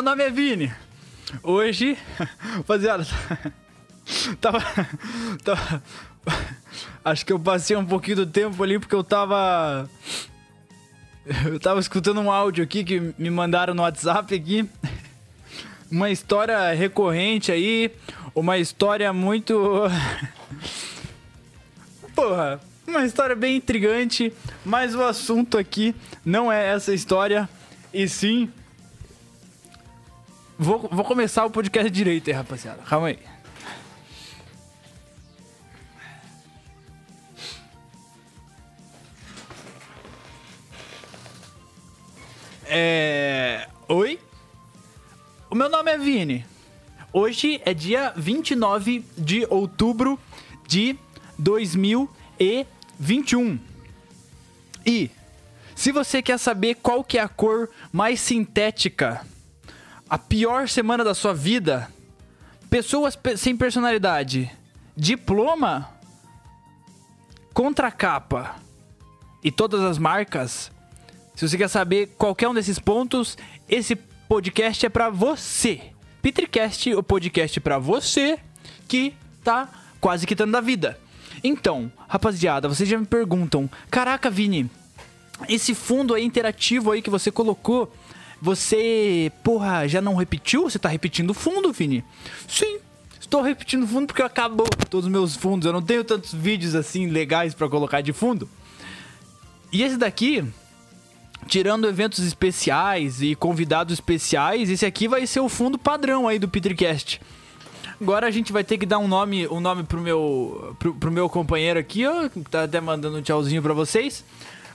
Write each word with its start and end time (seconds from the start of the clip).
meu 0.00 0.02
nome 0.02 0.24
é 0.24 0.30
Vini. 0.30 0.72
Hoje, 1.42 1.94
rapaziada, 2.56 3.06
tava, 4.40 4.58
tava. 5.44 5.82
Acho 7.04 7.26
que 7.26 7.32
eu 7.34 7.38
passei 7.38 7.76
um 7.76 7.84
pouquinho 7.84 8.16
do 8.16 8.26
tempo 8.26 8.62
ali 8.62 8.78
porque 8.78 8.94
eu 8.94 9.04
tava. 9.04 9.86
Eu 11.44 11.60
tava 11.60 11.80
escutando 11.80 12.18
um 12.18 12.32
áudio 12.32 12.64
aqui 12.64 12.82
que 12.82 13.12
me 13.18 13.28
mandaram 13.28 13.74
no 13.74 13.82
WhatsApp 13.82 14.34
aqui. 14.34 14.66
Uma 15.90 16.10
história 16.10 16.72
recorrente 16.72 17.52
aí. 17.52 17.92
Uma 18.34 18.56
história 18.56 19.12
muito. 19.12 19.82
Porra, 22.16 22.58
uma 22.88 23.04
história 23.04 23.36
bem 23.36 23.56
intrigante. 23.56 24.32
Mas 24.64 24.94
o 24.94 25.04
assunto 25.04 25.58
aqui 25.58 25.94
não 26.24 26.50
é 26.50 26.68
essa 26.68 26.94
história. 26.94 27.46
E 27.92 28.08
sim. 28.08 28.50
Vou, 30.62 30.86
vou 30.92 31.06
começar 31.06 31.46
o 31.46 31.50
podcast 31.50 31.90
direito 31.90 32.28
aí, 32.28 32.36
rapaziada. 32.36 32.82
Calma 32.82 33.06
aí. 33.06 33.18
É. 42.66 43.66
Oi? 43.88 44.20
O 45.48 45.54
meu 45.54 45.70
nome 45.70 45.92
é 45.92 45.96
Vini. 45.96 46.44
Hoje 47.10 47.62
é 47.64 47.72
dia 47.72 48.12
29 48.14 49.02
de 49.16 49.46
outubro 49.48 50.20
de 50.68 50.94
2021. 51.38 53.58
E 54.84 55.10
se 55.74 55.90
você 55.90 56.20
quer 56.20 56.38
saber 56.38 56.74
qual 56.82 57.02
que 57.02 57.16
é 57.16 57.22
a 57.22 57.28
cor 57.28 57.70
mais 57.90 58.20
sintética, 58.20 59.24
a 60.10 60.18
pior 60.18 60.68
semana 60.68 61.04
da 61.04 61.14
sua 61.14 61.32
vida, 61.32 61.88
pessoas 62.68 63.14
pe- 63.16 63.36
sem 63.36 63.56
personalidade, 63.56 64.50
diploma, 64.96 65.88
contracapa 67.54 68.56
e 69.42 69.50
todas 69.50 69.80
as 69.82 69.98
marcas, 69.98 70.70
se 71.34 71.48
você 71.48 71.56
quer 71.56 71.68
saber 71.68 72.08
qualquer 72.18 72.48
um 72.48 72.54
desses 72.54 72.78
pontos, 72.78 73.38
esse 73.68 73.96
podcast 73.96 74.84
é 74.84 74.88
pra 74.88 75.08
você. 75.10 75.80
Petricast, 76.20 76.92
o 76.94 77.02
podcast 77.02 77.58
pra 77.60 77.78
você 77.78 78.38
que 78.86 79.14
tá 79.42 79.68
quase 80.00 80.26
quitando 80.26 80.52
da 80.52 80.60
vida. 80.60 80.98
Então, 81.42 81.90
rapaziada, 82.06 82.68
vocês 82.68 82.86
já 82.88 82.98
me 82.98 83.06
perguntam: 83.06 83.70
"Caraca, 83.90 84.28
Vini, 84.28 84.70
esse 85.48 85.74
fundo 85.74 86.12
aí 86.14 86.22
interativo 86.24 86.92
aí 86.92 87.00
que 87.00 87.08
você 87.08 87.30
colocou, 87.30 87.90
você, 88.40 89.30
porra, 89.44 89.86
já 89.88 90.00
não 90.00 90.14
repetiu? 90.14 90.62
Você 90.62 90.78
tá 90.78 90.88
repetindo 90.88 91.34
fundo, 91.34 91.72
Vini?" 91.72 92.04
Sim. 92.48 92.78
Estou 93.20 93.42
repetindo 93.42 93.86
fundo 93.86 94.08
porque 94.08 94.22
acabou 94.22 94.66
todos 94.88 95.06
os 95.06 95.12
meus 95.12 95.36
fundos. 95.36 95.66
Eu 95.66 95.72
não 95.72 95.82
tenho 95.82 96.02
tantos 96.02 96.34
vídeos 96.34 96.74
assim 96.74 97.06
legais 97.06 97.54
pra 97.54 97.68
colocar 97.68 98.00
de 98.00 98.12
fundo. 98.12 98.48
E 99.72 99.84
esse 99.84 99.96
daqui, 99.96 100.44
tirando 101.46 101.86
eventos 101.86 102.24
especiais 102.26 103.22
e 103.22 103.36
convidados 103.36 103.94
especiais, 103.94 104.68
esse 104.68 104.84
aqui 104.84 105.06
vai 105.06 105.26
ser 105.28 105.38
o 105.38 105.48
fundo 105.48 105.78
padrão 105.78 106.26
aí 106.26 106.40
do 106.40 106.48
Petercast. 106.48 107.20
Agora 108.00 108.26
a 108.26 108.30
gente 108.30 108.52
vai 108.52 108.64
ter 108.64 108.78
que 108.78 108.86
dar 108.86 108.98
um 108.98 109.06
nome, 109.06 109.46
um 109.46 109.60
nome 109.60 109.84
pro 109.84 110.00
meu 110.00 110.74
pro, 110.78 110.94
pro 110.94 111.12
meu 111.12 111.28
companheiro 111.28 111.78
aqui, 111.78 112.06
ó, 112.06 112.28
que 112.28 112.40
tá 112.40 112.64
até 112.64 112.80
mandando 112.80 113.18
um 113.18 113.22
tchauzinho 113.22 113.62
pra 113.62 113.74
vocês. 113.74 114.24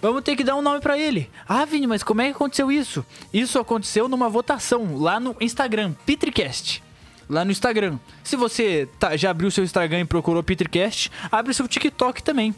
Vamos 0.01 0.23
ter 0.23 0.35
que 0.35 0.43
dar 0.43 0.55
um 0.55 0.61
nome 0.61 0.79
pra 0.79 0.97
ele. 0.97 1.29
Ah, 1.47 1.65
Vini, 1.65 1.87
mas 1.87 2.03
como 2.03 2.21
é 2.21 2.25
que 2.25 2.31
aconteceu 2.35 2.71
isso? 2.71 3.05
Isso 3.33 3.57
aconteceu 3.59 4.07
numa 4.07 4.29
votação 4.29 4.97
lá 4.97 5.19
no 5.19 5.35
Instagram, 5.41 5.93
Petricast. 6.05 6.83
Lá 7.27 7.43
no 7.43 7.51
Instagram. 7.51 7.97
Se 8.23 8.35
você 8.35 8.87
tá- 8.99 9.17
já 9.17 9.31
abriu 9.31 9.49
seu 9.49 9.63
Instagram 9.63 10.01
e 10.01 10.05
procurou 10.05 10.43
Petricast, 10.43 11.11
abre 11.31 11.53
seu 11.53 11.67
TikTok 11.67 12.21
também. 12.21 12.53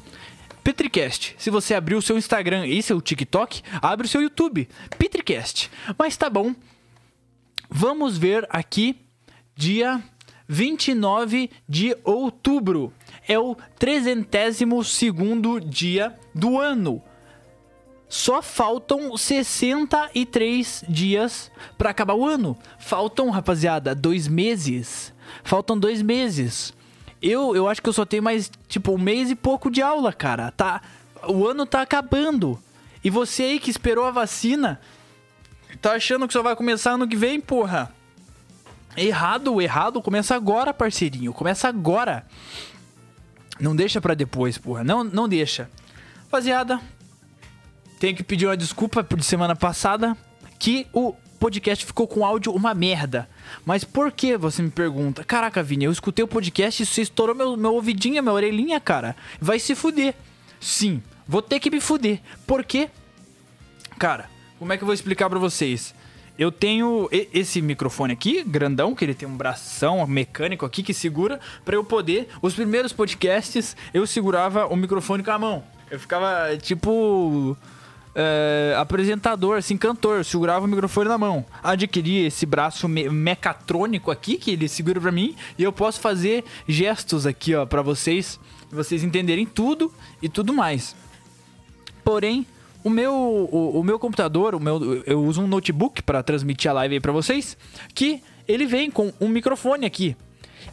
Petricast. 0.63 1.35
Se 1.37 1.49
você 1.49 1.73
abriu 1.73 1.99
o 1.99 2.01
seu 2.01 2.17
Instagram 2.17 2.67
e 2.67 2.83
seu 2.83 2.99
TikTok, 2.99 3.61
abre 3.81 4.05
o 4.05 4.09
seu 4.09 4.21
YouTube. 4.21 4.67
Petricast. 4.97 5.71
Mas 5.97 6.17
tá 6.17 6.29
bom. 6.29 6.53
Vamos 7.69 8.17
ver 8.17 8.45
aqui 8.49 8.97
dia 9.55 10.01
29 10.49 11.49
de 11.67 11.95
outubro. 12.03 12.91
É 13.25 13.39
o 13.39 13.55
302º 13.79 15.59
dia 15.61 16.13
do 16.35 16.59
ano. 16.59 17.01
Só 18.09 18.41
faltam 18.41 19.15
63 19.17 20.85
dias 20.87 21.51
pra 21.77 21.89
acabar 21.89 22.13
o 22.13 22.25
ano. 22.25 22.57
Faltam, 22.79 23.29
rapaziada, 23.29 23.93
dois 23.93 24.27
meses. 24.27 25.13
Faltam 25.43 25.77
dois 25.77 26.01
meses. 26.01 26.73
Eu, 27.21 27.55
eu 27.55 27.67
acho 27.67 27.81
que 27.81 27.89
eu 27.89 27.93
só 27.93 28.05
tenho 28.05 28.23
mais, 28.23 28.49
tipo, 28.67 28.93
um 28.93 28.97
mês 28.97 29.29
e 29.29 29.35
pouco 29.35 29.69
de 29.69 29.81
aula, 29.81 30.13
cara. 30.13 30.51
Tá, 30.51 30.81
o 31.27 31.45
ano 31.45 31.65
tá 31.65 31.81
acabando. 31.81 32.57
E 33.03 33.09
você 33.09 33.43
aí 33.43 33.59
que 33.59 33.69
esperou 33.69 34.05
a 34.05 34.11
vacina, 34.11 34.79
tá 35.81 35.93
achando 35.93 36.27
que 36.27 36.33
só 36.33 36.41
vai 36.41 36.55
começar 36.55 36.91
ano 36.91 37.07
que 37.07 37.15
vem, 37.15 37.41
porra? 37.41 37.91
Errado, 38.95 39.61
errado, 39.61 40.01
começa 40.01 40.33
agora, 40.33 40.73
parceirinho. 40.73 41.33
Começa 41.33 41.67
agora. 41.67 42.25
Não 43.59 43.75
deixa 43.75 43.99
pra 43.99 44.13
depois, 44.13 44.57
porra. 44.57 44.83
Não, 44.83 45.03
não 45.03 45.27
deixa. 45.27 45.69
Rapaziada, 46.23 46.81
tenho 47.99 48.15
que 48.15 48.23
pedir 48.23 48.45
uma 48.45 48.57
desculpa 48.57 49.03
por 49.03 49.21
semana 49.23 49.55
passada 49.55 50.15
que 50.59 50.87
o 50.93 51.13
podcast 51.39 51.85
ficou 51.85 52.07
com 52.07 52.25
áudio 52.25 52.53
uma 52.53 52.73
merda. 52.73 53.29
Mas 53.65 53.83
por 53.83 54.11
que 54.11 54.37
você 54.37 54.61
me 54.61 54.69
pergunta? 54.69 55.23
Caraca, 55.23 55.63
Vini, 55.63 55.85
eu 55.85 55.91
escutei 55.91 56.23
o 56.23 56.27
podcast 56.27 56.81
e 56.81 56.85
você 56.85 57.01
estourou 57.01 57.35
meu, 57.35 57.55
meu 57.55 57.73
ouvidinho, 57.73 58.21
minha 58.21 58.33
orelhinha, 58.33 58.79
cara. 58.79 59.15
Vai 59.39 59.59
se 59.59 59.75
fuder. 59.75 60.15
Sim, 60.59 61.01
vou 61.27 61.41
ter 61.41 61.59
que 61.59 61.69
me 61.69 61.79
fuder. 61.79 62.19
Por 62.45 62.63
quê? 62.63 62.89
Cara, 63.99 64.29
como 64.59 64.73
é 64.73 64.77
que 64.77 64.83
eu 64.83 64.87
vou 64.87 64.93
explicar 64.93 65.29
pra 65.29 65.39
vocês? 65.39 65.93
Eu 66.37 66.51
tenho 66.51 67.09
esse 67.11 67.63
microfone 67.63 68.13
aqui, 68.13 68.43
grandão, 68.43 68.93
que 68.93 69.03
ele 69.03 69.15
tem 69.15 69.27
um 69.27 69.35
bração 69.35 70.05
mecânico 70.05 70.67
aqui 70.67 70.83
que 70.83 70.93
segura, 70.93 71.39
pra 71.65 71.75
eu 71.75 71.83
poder. 71.83 72.29
Os 72.43 72.53
primeiros 72.53 72.93
podcasts 72.93 73.75
eu 73.91 74.05
segurava 74.05 74.67
o 74.67 74.75
microfone 74.75 75.23
com 75.23 75.31
a 75.31 75.39
mão. 75.39 75.63
Eu 75.89 75.99
ficava 75.99 76.55
tipo. 76.57 77.57
É, 78.19 78.73
apresentador, 78.75 79.57
assim, 79.57 79.77
cantor, 79.77 80.25
segurava 80.25 80.65
o 80.65 80.67
microfone 80.67 81.07
na 81.07 81.19
mão. 81.19 81.45
Adquiri 81.63 82.25
esse 82.25 82.47
braço 82.47 82.87
me 82.89 83.07
mecatrônico 83.07 84.09
aqui, 84.09 84.37
que 84.37 84.49
ele 84.49 84.67
segura 84.67 84.99
pra 84.99 85.11
mim, 85.11 85.35
e 85.55 85.61
eu 85.61 85.71
posso 85.71 85.99
fazer 85.99 86.43
gestos 86.67 87.27
aqui, 87.27 87.53
ó, 87.53 87.63
pra 87.67 87.83
vocês, 87.83 88.39
vocês 88.71 89.03
entenderem 89.03 89.45
tudo 89.45 89.93
e 90.19 90.27
tudo 90.27 90.51
mais. 90.51 90.95
Porém, 92.03 92.47
o 92.83 92.89
meu, 92.89 93.13
o, 93.13 93.79
o 93.79 93.83
meu 93.83 93.99
computador, 93.99 94.55
o 94.55 94.59
meu, 94.59 95.03
eu 95.05 95.23
uso 95.23 95.41
um 95.41 95.47
notebook 95.47 96.01
para 96.01 96.23
transmitir 96.23 96.71
a 96.71 96.73
live 96.73 96.95
aí 96.95 96.99
para 96.99 97.11
vocês, 97.11 97.55
que 97.93 98.23
ele 98.47 98.65
vem 98.65 98.89
com 98.89 99.13
um 99.21 99.27
microfone 99.27 99.85
aqui. 99.85 100.15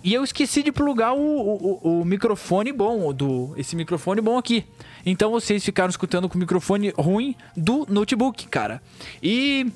E 0.03 0.13
eu 0.13 0.23
esqueci 0.23 0.63
de 0.63 0.71
plugar 0.73 1.15
o, 1.15 1.19
o, 1.19 2.01
o- 2.01 2.05
microfone 2.05 2.73
bom, 2.73 3.13
do 3.13 3.55
esse 3.57 3.75
microfone 3.75 4.21
bom 4.21 4.37
aqui. 4.37 4.65
Então 5.07 5.31
vocês 5.31 5.65
ficaram 5.65 5.91
escutando 5.91 6.29
com 6.29 6.37
o 6.37 6.39
microfone 6.41 6.93
ruim 6.97 7.35
do 7.57 7.87
notebook, 7.89 8.47
cara. 8.49 8.83
E 9.23 9.67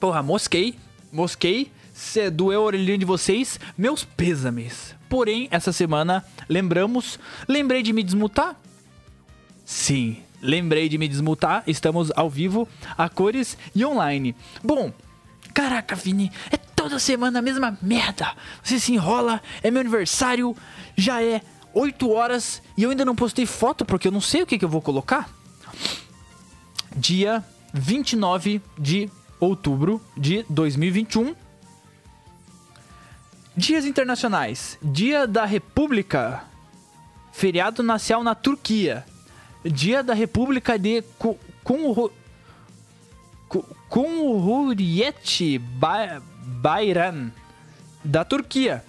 Porra, 0.00 0.22
mosquei. 0.22 0.74
Mosquei. 1.12 1.70
Se 1.94 2.28
doeu 2.30 2.62
a 2.62 2.64
orelhinha 2.64 2.98
de 2.98 3.04
vocês, 3.04 3.60
meus 3.78 4.02
pêsames. 4.02 4.94
Porém, 5.08 5.46
essa 5.50 5.72
semana, 5.72 6.24
lembramos. 6.48 7.20
Lembrei 7.46 7.82
de 7.82 7.92
me 7.92 8.02
desmutar? 8.02 8.56
Sim, 9.64 10.16
lembrei 10.40 10.88
de 10.88 10.98
me 10.98 11.06
desmutar. 11.06 11.62
Estamos 11.66 12.10
ao 12.16 12.28
vivo, 12.28 12.66
a 12.98 13.08
cores 13.08 13.56
e 13.74 13.84
online. 13.84 14.34
Bom, 14.64 14.92
caraca, 15.54 15.94
Vini, 15.94 16.32
é 16.50 16.56
toda 16.82 16.98
semana 16.98 17.38
a 17.38 17.42
mesma 17.42 17.78
merda. 17.80 18.34
Você 18.62 18.80
se 18.80 18.92
enrola, 18.92 19.40
é 19.62 19.70
meu 19.70 19.80
aniversário, 19.80 20.56
já 20.96 21.22
é 21.22 21.40
8 21.72 22.10
horas 22.10 22.60
e 22.76 22.82
eu 22.82 22.90
ainda 22.90 23.04
não 23.04 23.14
postei 23.14 23.46
foto 23.46 23.84
porque 23.84 24.08
eu 24.08 24.12
não 24.12 24.20
sei 24.20 24.42
o 24.42 24.46
que, 24.46 24.58
que 24.58 24.64
eu 24.64 24.68
vou 24.68 24.82
colocar 24.82 25.30
dia 26.96 27.42
29 27.72 28.60
de 28.78 29.08
outubro 29.40 30.00
de 30.16 30.44
2021. 30.50 31.34
Dias 33.56 33.84
internacionais: 33.84 34.76
Dia 34.82 35.26
da 35.26 35.44
República, 35.44 36.44
feriado 37.32 37.82
nacional 37.82 38.24
na 38.24 38.34
Turquia, 38.34 39.04
Dia 39.64 40.02
da 40.02 40.14
República 40.14 40.76
de 40.78 41.02
Ku- 41.18 41.38
Kumru- 41.62 42.12
Ku- 43.48 43.64
Cumhuriyet 43.88 45.58
Ba- 45.58 46.20
Bayram 46.62 47.32
da 48.04 48.24
Turquia 48.24 48.84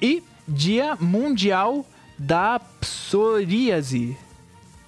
e 0.00 0.22
Dia 0.46 0.96
Mundial 1.00 1.84
da 2.16 2.60
Psoríase. 2.80 4.16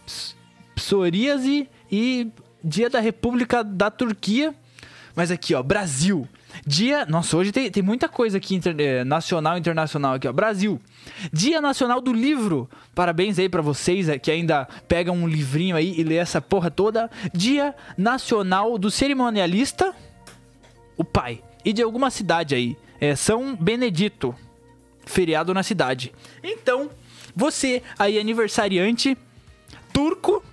Ps- 0.07 0.37
Psoríase 0.77 1.69
e 1.91 2.29
Dia 2.63 2.89
da 2.89 3.01
República 3.01 3.65
da 3.65 3.91
Turquia. 3.91 4.55
Mas 5.17 5.33
aqui, 5.33 5.55
ó, 5.57 5.63
Brasil. 5.63 6.27
Dia. 6.65 7.05
Nossa, 7.05 7.37
hoje 7.37 7.51
tem, 7.51 7.69
tem 7.69 7.83
muita 7.83 8.09
coisa 8.09 8.39
aqui 8.39 8.55
inter, 8.55 8.77
eh, 8.79 9.03
nacional 9.05 9.57
e 9.57 9.61
internacional 9.61 10.15
aqui, 10.15 10.29
ó. 10.29 10.33
Brasil. 10.33 10.81
Dia 11.33 11.61
Nacional 11.61 12.01
do 12.01 12.13
Livro. 12.13 12.71
Parabéns 12.95 13.39
aí 13.41 13.49
pra 13.49 13.61
vocês 13.63 14.09
eh, 14.09 14.19
que 14.19 14.31
ainda 14.31 14.69
pegam 14.87 15.17
um 15.17 15.27
livrinho 15.27 15.75
aí 15.75 15.95
e 15.99 16.05
lê 16.05 16.15
essa 16.17 16.41
porra 16.41 16.71
toda. 16.71 17.11
Dia 17.35 17.75
Nacional 17.99 18.79
do 18.79 18.89
Cerimonialista. 18.91 19.93
O 21.01 21.05
pai. 21.05 21.43
E 21.65 21.73
de 21.73 21.81
alguma 21.81 22.11
cidade 22.11 22.55
aí. 22.55 22.77
É 23.01 23.17
São 23.17 23.57
Benedito. 23.57 24.35
Feriado 25.07 25.55
na 25.55 25.63
cidade. 25.63 26.13
Então, 26.43 26.91
você 27.35 27.83
aí, 27.99 28.19
aniversariante 28.19 29.17
turco, 29.95 30.45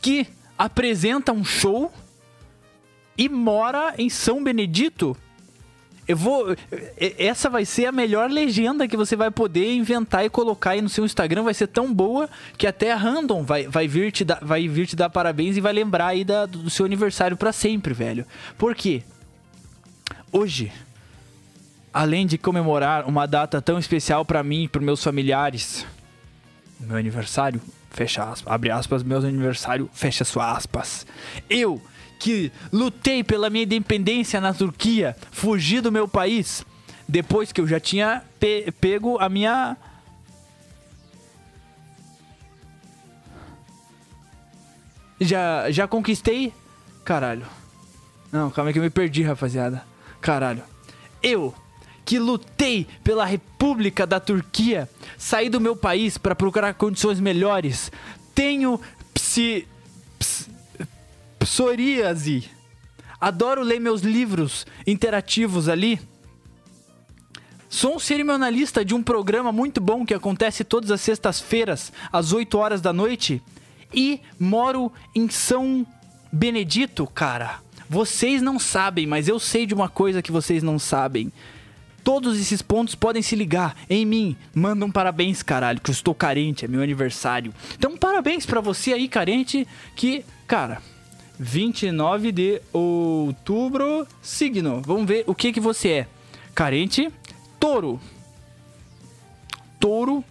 que 0.00 0.28
apresenta 0.56 1.32
um 1.32 1.44
show 1.44 1.92
e 3.16 3.28
mora 3.28 3.92
em 3.98 4.08
São 4.08 4.44
Benedito. 4.44 5.16
Eu 6.08 6.16
vou. 6.16 6.56
Essa 7.18 7.50
vai 7.50 7.66
ser 7.66 7.84
a 7.84 7.92
melhor 7.92 8.30
legenda 8.30 8.88
que 8.88 8.96
você 8.96 9.14
vai 9.14 9.30
poder 9.30 9.74
inventar 9.74 10.24
e 10.24 10.30
colocar 10.30 10.70
aí 10.70 10.80
no 10.80 10.88
seu 10.88 11.04
Instagram. 11.04 11.42
Vai 11.42 11.52
ser 11.52 11.66
tão 11.66 11.92
boa 11.92 12.30
que 12.56 12.66
até 12.66 12.90
a 12.90 12.96
Random 12.96 13.44
vai, 13.44 13.68
vai, 13.68 13.86
vir, 13.86 14.10
te 14.10 14.24
dar, 14.24 14.38
vai 14.40 14.66
vir 14.66 14.86
te 14.86 14.96
dar 14.96 15.10
parabéns 15.10 15.58
e 15.58 15.60
vai 15.60 15.74
lembrar 15.74 16.06
aí 16.06 16.24
da, 16.24 16.46
do 16.46 16.70
seu 16.70 16.86
aniversário 16.86 17.36
para 17.36 17.52
sempre, 17.52 17.92
velho. 17.92 18.24
Por 18.56 18.74
quê? 18.74 19.02
Hoje, 20.32 20.72
além 21.92 22.26
de 22.26 22.38
comemorar 22.38 23.06
uma 23.06 23.26
data 23.26 23.60
tão 23.60 23.78
especial 23.78 24.24
para 24.24 24.42
mim 24.42 24.64
e 24.64 24.68
para 24.68 24.80
meus 24.80 25.04
familiares, 25.04 25.84
meu 26.80 26.96
aniversário, 26.96 27.60
fecha 27.90 28.22
aspas, 28.22 28.50
abre 28.50 28.70
aspas, 28.70 29.02
meu 29.02 29.18
aniversário, 29.18 29.90
fecha 29.92 30.24
suas 30.24 30.56
aspas. 30.56 31.06
Eu 31.50 31.82
que 32.18 32.52
lutei 32.72 33.22
pela 33.22 33.48
minha 33.48 33.64
independência 33.64 34.40
na 34.40 34.52
Turquia, 34.52 35.16
fugi 35.30 35.80
do 35.80 35.92
meu 35.92 36.08
país, 36.08 36.64
depois 37.06 37.52
que 37.52 37.60
eu 37.60 37.66
já 37.66 37.78
tinha 37.78 38.22
pe 38.38 38.70
pego 38.72 39.18
a 39.18 39.28
minha. 39.28 39.76
Já, 45.20 45.70
já 45.70 45.88
conquistei. 45.88 46.52
Caralho. 47.04 47.46
Não, 48.30 48.50
calma 48.50 48.68
aí 48.68 48.72
que 48.72 48.78
eu 48.78 48.82
me 48.82 48.90
perdi, 48.90 49.22
rapaziada. 49.22 49.84
Caralho. 50.20 50.62
Eu, 51.22 51.54
que 52.04 52.18
lutei 52.18 52.86
pela 53.02 53.24
República 53.24 54.06
da 54.06 54.20
Turquia, 54.20 54.88
saí 55.16 55.48
do 55.48 55.60
meu 55.60 55.74
país 55.74 56.18
para 56.18 56.34
procurar 56.34 56.74
condições 56.74 57.18
melhores. 57.18 57.90
Tenho 58.34 58.80
ps, 59.14 59.64
psoríase. 61.48 62.44
Adoro 63.18 63.62
ler 63.62 63.80
meus 63.80 64.02
livros 64.02 64.66
interativos 64.86 65.66
ali. 65.66 65.98
Sou 67.70 67.96
um 67.96 67.98
cerimonialista 67.98 68.84
de 68.84 68.94
um 68.94 69.02
programa 69.02 69.50
muito 69.50 69.80
bom 69.80 70.04
que 70.04 70.12
acontece 70.12 70.62
todas 70.62 70.90
as 70.90 71.00
sextas-feiras, 71.00 71.90
às 72.12 72.32
8 72.34 72.58
horas 72.58 72.80
da 72.82 72.92
noite. 72.92 73.42
E 73.92 74.20
moro 74.38 74.92
em 75.14 75.28
São 75.30 75.86
Benedito, 76.30 77.06
cara. 77.06 77.60
Vocês 77.88 78.42
não 78.42 78.58
sabem, 78.58 79.06
mas 79.06 79.26
eu 79.26 79.38
sei 79.38 79.64
de 79.64 79.72
uma 79.72 79.88
coisa 79.88 80.20
que 80.20 80.30
vocês 80.30 80.62
não 80.62 80.78
sabem. 80.78 81.32
Todos 82.04 82.38
esses 82.38 82.60
pontos 82.60 82.94
podem 82.94 83.22
se 83.22 83.34
ligar 83.34 83.74
em 83.88 84.04
mim. 84.04 84.36
Manda 84.54 84.84
um 84.84 84.92
parabéns, 84.92 85.42
caralho, 85.42 85.80
que 85.80 85.90
eu 85.90 85.94
estou 85.94 86.14
carente, 86.14 86.66
é 86.66 86.68
meu 86.68 86.82
aniversário. 86.82 87.54
Então, 87.74 87.96
parabéns 87.96 88.44
para 88.44 88.60
você 88.60 88.92
aí, 88.92 89.08
carente, 89.08 89.66
que, 89.96 90.24
cara, 90.46 90.80
29 91.38 92.32
de 92.32 92.60
outubro, 92.72 94.06
signo. 94.20 94.82
Vamos 94.84 95.06
ver 95.06 95.24
o 95.26 95.34
que 95.34 95.52
que 95.52 95.60
você 95.60 95.88
é. 95.88 96.06
Carente, 96.54 97.10
touro. 97.60 98.00
Touro. 99.78 100.24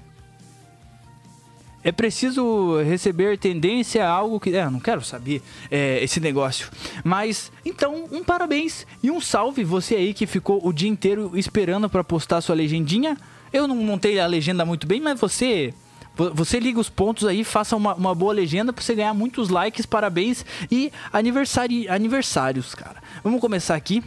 É 1.84 1.92
preciso 1.92 2.82
receber 2.84 3.38
tendência 3.38 4.06
a 4.06 4.10
algo 4.10 4.42
que. 4.42 4.54
É, 4.54 4.70
não 4.70 4.80
quero 4.80 5.02
saber 5.02 5.42
é, 5.72 6.04
esse 6.04 6.20
negócio. 6.20 6.70
Mas, 7.02 7.50
então, 7.66 8.10
um 8.12 8.24
parabéns 8.24 8.86
e 9.02 9.10
um 9.10 9.22
salve 9.22 9.64
você 9.64 9.96
aí 9.96 10.14
que 10.14 10.28
ficou 10.28 10.60
o 10.68 10.74
dia 10.74 10.90
inteiro 10.90 11.32
esperando 11.36 11.90
para 11.90 12.04
postar 12.04 12.42
sua 12.42 12.56
legendinha. 12.56 13.18
Eu 13.54 13.70
não 13.70 13.76
montei 13.78 14.20
a 14.20 14.28
legenda 14.28 14.66
muito 14.66 14.86
bem, 14.86 15.00
mas 15.00 15.18
você 15.18 15.74
você 16.18 16.60
liga 16.60 16.80
os 16.80 16.90
pontos 16.90 17.26
aí, 17.26 17.44
faça 17.44 17.76
uma, 17.76 17.94
uma 17.94 18.16
boa 18.16 18.34
legenda 18.34 18.74
pra 18.74 18.84
você 18.84 18.96
ganhar 18.96 19.14
muitos 19.14 19.50
likes, 19.50 19.86
parabéns 19.86 20.44
e 20.72 20.92
aniversário, 21.14 21.92
aniversários, 21.92 22.74
cara. 22.74 23.02
Vamos 23.24 23.40
começar 23.40 23.76
aqui. 23.76 24.04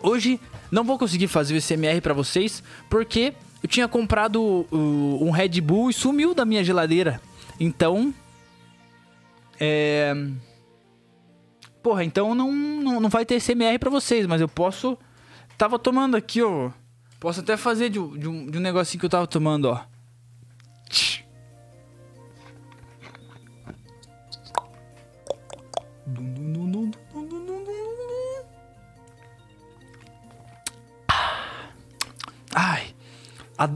Hoje 0.00 0.40
não 0.70 0.84
vou 0.84 0.98
conseguir 0.98 1.26
fazer 1.26 1.54
o 1.54 1.60
SMR 1.60 2.00
para 2.00 2.14
vocês, 2.14 2.62
porque 2.88 3.34
eu 3.62 3.68
tinha 3.68 3.88
comprado 3.88 4.66
uh, 4.70 5.24
um 5.24 5.30
Red 5.30 5.60
Bull 5.60 5.90
e 5.90 5.92
sumiu 5.92 6.34
da 6.34 6.44
minha 6.44 6.62
geladeira. 6.64 7.20
Então. 7.58 8.14
É. 9.58 10.14
Porra, 11.82 12.04
então 12.04 12.34
não, 12.34 12.52
não, 12.52 13.00
não 13.00 13.08
vai 13.08 13.24
ter 13.24 13.40
SMR 13.40 13.78
para 13.78 13.90
vocês, 13.90 14.26
mas 14.26 14.40
eu 14.40 14.48
posso. 14.48 14.96
Tava 15.58 15.78
tomando 15.78 16.16
aqui, 16.16 16.40
ó. 16.42 16.70
Posso 17.18 17.40
até 17.40 17.56
fazer 17.56 17.90
de, 17.90 17.98
de, 18.18 18.28
um, 18.28 18.50
de 18.50 18.56
um 18.56 18.60
negocinho 18.60 19.00
que 19.00 19.06
eu 19.06 19.10
tava 19.10 19.26
tomando, 19.26 19.66
ó. 19.66 19.80
Ai, 32.54 32.94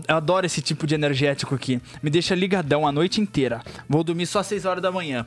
adoro 0.08 0.46
esse 0.46 0.60
tipo 0.60 0.86
de 0.86 0.94
energético 0.94 1.54
aqui. 1.54 1.80
Me 2.02 2.10
deixa 2.10 2.34
ligadão 2.34 2.86
a 2.86 2.92
noite 2.92 3.20
inteira. 3.20 3.62
Vou 3.88 4.02
dormir 4.02 4.26
só 4.26 4.40
às 4.40 4.46
6 4.46 4.64
horas 4.64 4.82
da 4.82 4.90
manhã. 4.90 5.26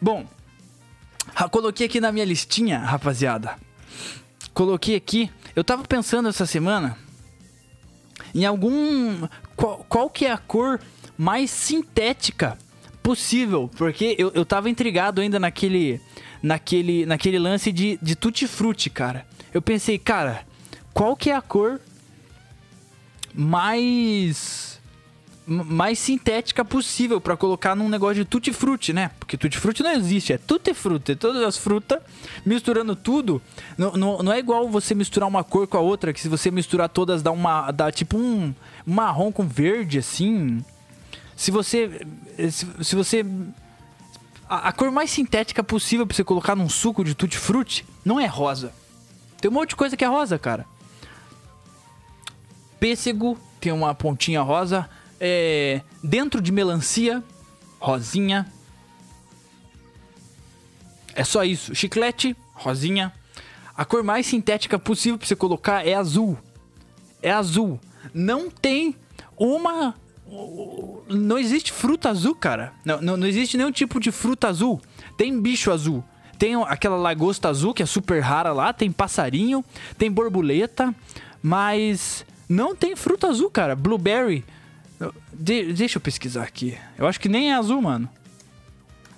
Bom, 0.00 0.26
coloquei 1.50 1.86
aqui 1.86 2.00
na 2.00 2.12
minha 2.12 2.24
listinha, 2.24 2.78
rapaziada. 2.78 3.56
Coloquei 4.54 4.96
aqui. 4.96 5.30
Eu 5.54 5.64
tava 5.64 5.82
pensando 5.84 6.28
essa 6.28 6.46
semana 6.46 6.96
em 8.34 8.44
algum. 8.44 9.26
Qual, 9.56 9.84
qual 9.88 10.10
que 10.10 10.26
é 10.26 10.32
a 10.32 10.38
cor 10.38 10.80
mais 11.16 11.50
sintética 11.50 12.58
possível? 13.02 13.70
Porque 13.76 14.14
eu, 14.18 14.30
eu 14.34 14.44
tava 14.44 14.70
intrigado 14.70 15.20
ainda 15.20 15.40
naquele. 15.40 16.00
Naquele, 16.42 17.06
naquele 17.06 17.38
lance 17.38 17.72
de, 17.72 17.98
de 18.00 18.14
tutti 18.14 18.46
frutti, 18.46 18.90
cara. 18.90 19.26
Eu 19.52 19.62
pensei, 19.62 19.98
cara, 19.98 20.46
qual 20.92 21.16
que 21.16 21.30
é 21.30 21.34
a 21.36 21.42
cor 21.42 21.80
mais 23.34 24.76
mais 25.46 26.00
sintética 26.00 26.64
possível 26.64 27.20
para 27.20 27.36
colocar 27.36 27.76
num 27.76 27.88
negócio 27.88 28.16
de 28.16 28.24
tutti 28.24 28.52
frutti, 28.52 28.92
né? 28.92 29.12
Porque 29.18 29.36
tutti 29.36 29.56
frutti 29.58 29.80
não 29.80 29.92
existe, 29.92 30.32
é 30.32 30.38
tutti 30.38 30.74
frutti, 30.74 31.12
é 31.12 31.14
todas 31.14 31.40
as 31.42 31.56
frutas 31.56 32.00
misturando 32.44 32.96
tudo. 32.96 33.40
Não, 33.78 33.92
não, 33.92 34.18
não, 34.18 34.32
é 34.32 34.40
igual 34.40 34.68
você 34.68 34.92
misturar 34.92 35.28
uma 35.28 35.44
cor 35.44 35.68
com 35.68 35.76
a 35.76 35.80
outra, 35.80 36.12
que 36.12 36.20
se 36.20 36.28
você 36.28 36.50
misturar 36.50 36.88
todas 36.88 37.22
dá 37.22 37.30
uma 37.30 37.70
dá 37.70 37.92
tipo 37.92 38.18
um 38.18 38.52
marrom 38.84 39.30
com 39.30 39.46
verde 39.46 39.98
assim. 39.98 40.64
Se 41.36 41.50
você 41.52 42.04
se, 42.50 42.66
se 42.82 42.96
você 42.96 43.24
a, 44.48 44.68
a, 44.68 44.72
cor 44.72 44.90
mais 44.90 45.10
sintética 45.10 45.62
possível 45.62 46.06
para 46.06 46.16
você 46.16 46.24
colocar 46.24 46.54
num 46.54 46.68
suco 46.68 47.04
de 47.04 47.14
tutti 47.14 47.36
frutti 47.36 47.84
não 48.04 48.18
é 48.20 48.26
rosa. 48.26 48.72
Tem 49.40 49.50
um 49.50 49.54
monte 49.54 49.70
de 49.70 49.76
coisa 49.76 49.96
que 49.96 50.04
é 50.04 50.08
rosa, 50.08 50.38
cara 50.38 50.66
pêssego, 52.78 53.38
tem 53.60 53.72
uma 53.72 53.94
pontinha 53.94 54.42
rosa. 54.42 54.88
É, 55.20 55.80
dentro 56.02 56.40
de 56.40 56.52
melancia, 56.52 57.22
rosinha. 57.78 58.46
É 61.14 61.24
só 61.24 61.44
isso. 61.44 61.74
Chiclete, 61.74 62.36
rosinha. 62.54 63.12
A 63.76 63.84
cor 63.84 64.02
mais 64.02 64.26
sintética 64.26 64.78
possível 64.78 65.18
para 65.18 65.26
você 65.26 65.36
colocar 65.36 65.86
é 65.86 65.94
azul. 65.94 66.38
É 67.22 67.30
azul. 67.30 67.80
Não 68.12 68.50
tem 68.50 68.94
uma. 69.36 69.94
Não 71.08 71.38
existe 71.38 71.72
fruta 71.72 72.10
azul, 72.10 72.34
cara. 72.34 72.72
Não, 72.84 73.00
não, 73.00 73.16
não 73.16 73.26
existe 73.26 73.56
nenhum 73.56 73.70
tipo 73.70 74.00
de 74.00 74.10
fruta 74.10 74.48
azul. 74.48 74.80
Tem 75.16 75.40
bicho 75.40 75.70
azul. 75.70 76.02
Tem 76.38 76.54
aquela 76.64 76.96
lagosta 76.96 77.48
azul 77.48 77.72
que 77.72 77.82
é 77.82 77.86
super 77.86 78.20
rara 78.20 78.52
lá. 78.52 78.72
Tem 78.72 78.90
passarinho. 78.90 79.64
Tem 79.96 80.10
borboleta. 80.10 80.94
Mas 81.42 82.24
não 82.48 82.74
tem 82.74 82.96
fruta 82.96 83.28
azul, 83.28 83.50
cara. 83.50 83.76
Blueberry. 83.76 84.44
De 85.32 85.72
deixa 85.72 85.98
eu 85.98 86.00
pesquisar 86.00 86.42
aqui. 86.42 86.76
Eu 86.98 87.06
acho 87.06 87.20
que 87.20 87.28
nem 87.28 87.52
é 87.52 87.54
azul, 87.54 87.80
mano. 87.80 88.08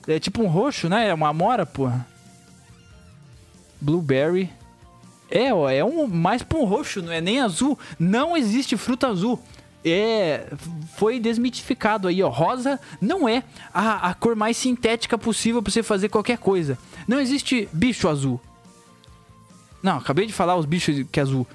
É 0.07 0.19
tipo 0.19 0.43
um 0.43 0.47
roxo, 0.47 0.89
né? 0.89 1.09
É 1.09 1.15
uma 1.15 1.29
amora, 1.29 1.65
porra. 1.65 2.07
Blueberry. 3.81 4.51
É, 5.31 5.53
ó, 5.53 5.69
é 5.69 5.85
um 5.85 6.07
mais 6.07 6.43
pra 6.43 6.59
um 6.59 6.65
roxo, 6.65 7.03
não 7.03 7.13
é 7.13 7.21
nem 7.21 7.41
azul. 7.41 7.79
Não 7.99 8.37
existe 8.37 8.77
fruta 8.77 9.09
azul. 9.09 9.41
É 9.85 10.47
foi 10.97 11.21
desmitificado 11.21 12.09
aí, 12.09 12.23
ó. 12.23 12.29
Rosa 12.29 12.81
não 13.01 13.29
é 13.29 13.43
a, 13.73 14.11
a 14.11 14.15
cor 14.15 14.35
mais 14.35 14.57
sintética 14.57 15.17
possível 15.17 15.63
para 15.63 15.73
você 15.73 15.83
fazer 15.83 16.09
qualquer 16.09 16.39
coisa. 16.39 16.79
Não 17.07 17.21
existe 17.21 17.69
bicho 17.73 18.09
azul. 18.09 18.41
Não, 19.83 19.97
acabei 19.97 20.27
de 20.27 20.33
falar 20.33 20.57
os 20.57 20.67
bichos 20.67 21.07
que 21.11 21.21
é 21.21 21.23
azul. 21.23 21.47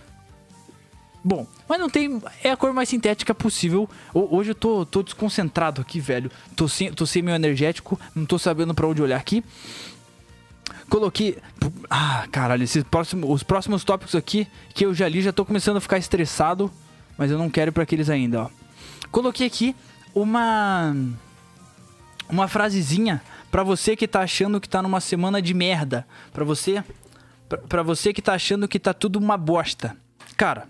Bom, 1.24 1.48
mas 1.70 1.80
não 1.80 1.90
tem. 1.90 2.22
É 2.44 2.52
a 2.52 2.58
cor 2.58 2.74
mais 2.74 2.90
sintética 2.90 3.34
possível. 3.34 3.90
Hoje 4.14 4.52
eu 4.52 4.56
tô, 4.56 4.86
tô 4.86 5.02
desconcentrado 5.02 5.82
aqui, 5.82 6.00
velho. 6.00 6.30
Tô 6.56 6.68
sem, 6.68 6.92
tô 6.92 7.06
sem 7.06 7.22
meu 7.22 7.34
energético. 7.34 8.00
Não 8.14 8.26
tô 8.26 8.38
sabendo 8.38 8.74
para 8.74 8.88
onde 8.88 9.02
olhar 9.02 9.18
aqui. 9.18 9.44
Coloquei. 10.90 11.38
Ah, 11.90 12.28
caralho, 12.32 12.64
esses 12.64 12.84
próximos, 12.84 13.30
os 13.30 13.42
próximos 13.42 13.84
tópicos 13.84 14.16
aqui 14.16 14.48
que 14.74 14.86
eu 14.86 14.94
já 14.94 15.08
li, 15.08 15.22
já 15.22 15.32
tô 15.32 15.46
começando 15.46 15.78
a 15.78 15.82
ficar 15.82 15.98
estressado. 15.98 16.70
Mas 17.18 17.32
eu 17.32 17.38
não 17.38 17.50
quero 17.50 17.72
pra 17.72 17.84
aqueles 17.84 18.10
ainda, 18.10 18.44
ó. 18.44 18.50
Coloquei 19.12 19.48
aqui 19.48 19.76
uma. 20.14 20.96
Uma 22.30 22.48
frasezinha 22.48 23.22
para 23.52 23.64
você 23.64 23.96
que 23.96 24.08
tá 24.08 24.22
achando 24.22 24.60
que 24.60 24.68
tá 24.68 24.82
numa 24.82 25.00
semana 25.00 25.42
de 25.42 25.54
merda. 25.54 26.08
Pra 26.32 26.44
você. 26.44 26.84
Pra 27.70 27.84
você 27.84 28.12
que 28.14 28.22
tá 28.22 28.34
achando 28.34 28.68
que 28.68 28.80
tá 28.80 28.94
tudo 28.94 29.18
uma 29.18 29.38
bosta. 29.38 29.96
Cara, 30.36 30.68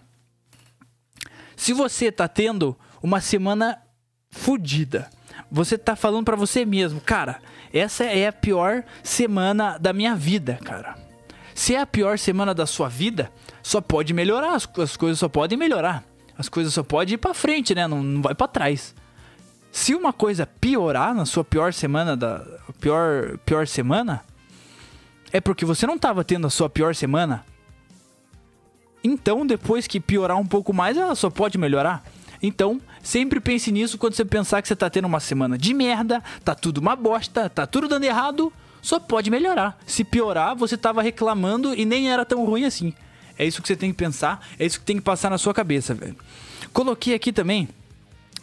se 1.56 1.72
você 1.72 2.12
tá 2.12 2.28
tendo 2.28 2.78
uma 3.02 3.22
semana 3.22 3.82
fodida, 4.30 5.10
você 5.50 5.78
tá 5.78 5.96
falando 5.96 6.26
para 6.26 6.36
você 6.36 6.66
mesmo, 6.66 7.00
cara, 7.00 7.40
essa 7.72 8.04
é 8.04 8.28
a 8.28 8.34
pior 8.34 8.84
semana 9.02 9.78
da 9.78 9.94
minha 9.94 10.16
vida, 10.16 10.60
cara. 10.66 10.96
Se 11.56 11.76
é 11.76 11.80
a 11.80 11.86
pior 11.86 12.18
semana 12.18 12.54
da 12.54 12.66
sua 12.66 12.90
vida, 12.90 13.32
só 13.62 13.80
pode 13.80 14.14
melhorar, 14.14 14.56
as, 14.56 14.68
as 14.80 14.98
coisas 14.98 15.20
só 15.20 15.30
podem 15.30 15.58
melhorar. 15.58 16.04
As 16.44 16.50
coisas 16.50 16.74
só 16.74 16.84
podem 16.84 17.16
ir 17.16 17.18
para 17.18 17.34
frente, 17.34 17.74
né? 17.74 17.88
Não, 17.88 18.04
não 18.04 18.22
vai 18.22 18.36
para 18.36 18.48
trás. 18.48 18.94
Se 19.72 19.96
uma 19.96 20.14
coisa 20.14 20.46
piorar 20.46 21.16
na 21.16 21.26
sua 21.26 21.44
pior 21.44 21.74
semana 21.74 22.16
da 22.16 22.46
pior 22.80 23.38
pior 23.46 23.66
semana, 23.66 24.24
é 25.32 25.42
porque 25.42 25.66
você 25.66 25.88
não 25.88 25.96
estava 25.96 26.24
tendo 26.24 26.46
a 26.46 26.50
sua 26.50 26.70
pior 26.70 26.94
semana 26.94 27.44
então, 29.04 29.46
depois 29.46 29.86
que 29.86 30.00
piorar 30.00 30.38
um 30.38 30.46
pouco 30.46 30.72
mais, 30.72 30.96
ela 30.96 31.14
só 31.14 31.30
pode 31.30 31.58
melhorar. 31.58 32.04
Então, 32.42 32.80
sempre 33.02 33.40
pense 33.40 33.72
nisso 33.72 33.98
quando 33.98 34.14
você 34.14 34.24
pensar 34.24 34.62
que 34.62 34.68
você 34.68 34.76
tá 34.76 34.90
tendo 34.90 35.06
uma 35.06 35.20
semana 35.20 35.58
de 35.58 35.74
merda, 35.74 36.24
tá 36.44 36.56
tudo 36.56 36.78
uma 36.78 36.96
bosta, 36.96 37.50
tá 37.50 37.68
tudo 37.68 37.88
dando 37.88 38.06
errado, 38.06 38.52
só 38.82 39.00
pode 39.00 39.30
melhorar. 39.30 39.78
Se 39.86 40.04
piorar, 40.06 40.56
você 40.56 40.78
tava 40.78 41.02
reclamando 41.02 41.74
e 41.74 41.84
nem 41.84 42.12
era 42.12 42.26
tão 42.26 42.46
ruim 42.46 42.64
assim. 42.64 42.94
É 43.38 43.46
isso 43.46 43.62
que 43.62 43.68
você 43.68 43.76
tem 43.76 43.92
que 43.92 43.98
pensar, 43.98 44.46
é 44.60 44.66
isso 44.66 44.80
que 44.80 44.86
tem 44.86 44.98
que 44.98 45.02
passar 45.02 45.30
na 45.30 45.38
sua 45.38 45.54
cabeça, 45.54 45.94
velho. 45.94 46.16
Coloquei 46.72 47.14
aqui 47.14 47.32
também 47.32 47.68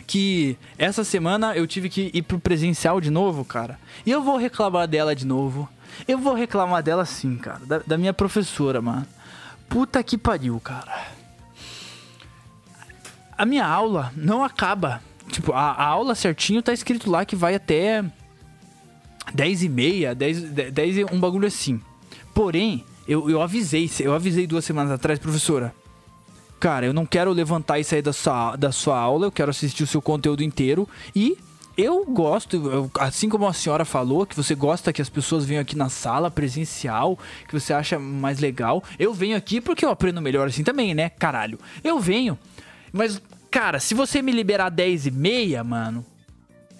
que 0.07 0.57
essa 0.77 1.05
semana 1.05 1.55
eu 1.55 1.67
tive 1.67 1.89
que 1.89 2.11
ir 2.13 2.23
pro 2.23 2.41
presencial 2.41 3.01
de 3.01 3.11
novo, 3.11 3.45
cara. 3.45 3.79
E 4.05 4.11
eu 4.11 4.23
vou 4.23 4.37
reclamar 4.37 4.89
dela 4.89 5.15
de 5.15 5.25
novo. 5.25 5.69
Eu 6.07 6.19
vou 6.19 6.35
reclamar 6.35 6.83
dela 6.83 7.05
sim, 7.05 7.37
cara. 7.37 7.61
Da, 7.65 7.79
da 7.79 7.97
minha 7.97 8.13
professora, 8.13 8.83
mano. 8.83 9.07
Puta 9.69 10.03
que 10.03 10.19
pariu, 10.19 10.59
cara. 10.59 11.07
A 13.39 13.47
minha 13.47 13.65
aula 13.65 14.13
não 14.17 14.43
acaba. 14.43 15.01
Tipo, 15.29 15.53
a, 15.53 15.71
a 15.71 15.85
aula 15.85 16.17
certinho 16.17 16.61
tá 16.61 16.73
escrito 16.73 17.09
lá 17.09 17.25
que 17.25 17.37
vai 17.37 17.55
até 17.55 18.05
10 19.33 19.63
e 19.63 19.69
meia, 19.69 20.15
10, 20.15 20.43
10 20.73 20.97
e 20.97 21.05
um 21.05 21.21
bagulho 21.21 21.47
assim. 21.47 21.81
Porém, 22.35 22.85
eu, 23.11 23.29
eu 23.29 23.43
avisei, 23.43 23.91
eu 23.99 24.15
avisei 24.15 24.47
duas 24.47 24.65
semanas 24.65 24.93
atrás, 24.93 25.19
professora. 25.19 25.75
Cara, 26.61 26.87
eu 26.87 26.95
não 26.95 27.05
quero 27.05 27.33
levantar 27.33 27.81
e 27.81 27.83
sair 27.83 28.03
da 28.03 28.13
sua, 28.13 28.55
da 28.55 28.71
sua 28.71 28.97
aula, 28.97 29.27
eu 29.27 29.33
quero 29.33 29.51
assistir 29.51 29.83
o 29.83 29.87
seu 29.87 30.01
conteúdo 30.01 30.45
inteiro 30.45 30.89
e 31.13 31.37
eu 31.77 32.05
gosto, 32.05 32.89
assim 33.01 33.29
como 33.29 33.49
a 33.49 33.53
senhora 33.53 33.85
falou, 33.85 34.25
que 34.25 34.37
você 34.37 34.55
gosta 34.55 34.93
que 34.93 35.03
as 35.03 35.09
pessoas 35.09 35.45
venham 35.45 35.61
aqui 35.61 35.77
na 35.77 35.89
sala 35.89 36.31
presencial, 36.31 37.19
que 37.49 37.59
você 37.59 37.73
acha 37.73 37.99
mais 37.99 38.39
legal. 38.39 38.81
Eu 38.97 39.13
venho 39.13 39.37
aqui 39.37 39.61
porque 39.61 39.85
eu 39.85 39.91
aprendo 39.91 40.23
melhor 40.23 40.47
assim 40.47 40.63
também, 40.63 40.95
né? 40.95 41.09
Caralho. 41.09 41.59
Eu 41.83 41.99
venho. 41.99 42.39
Mas, 42.93 43.21
cara, 43.51 43.81
se 43.81 43.93
você 43.93 44.23
me 44.23 44.31
liberar 44.31 44.69
10 44.69 45.07
e 45.07 45.11
meia, 45.11 45.65
mano, 45.65 46.07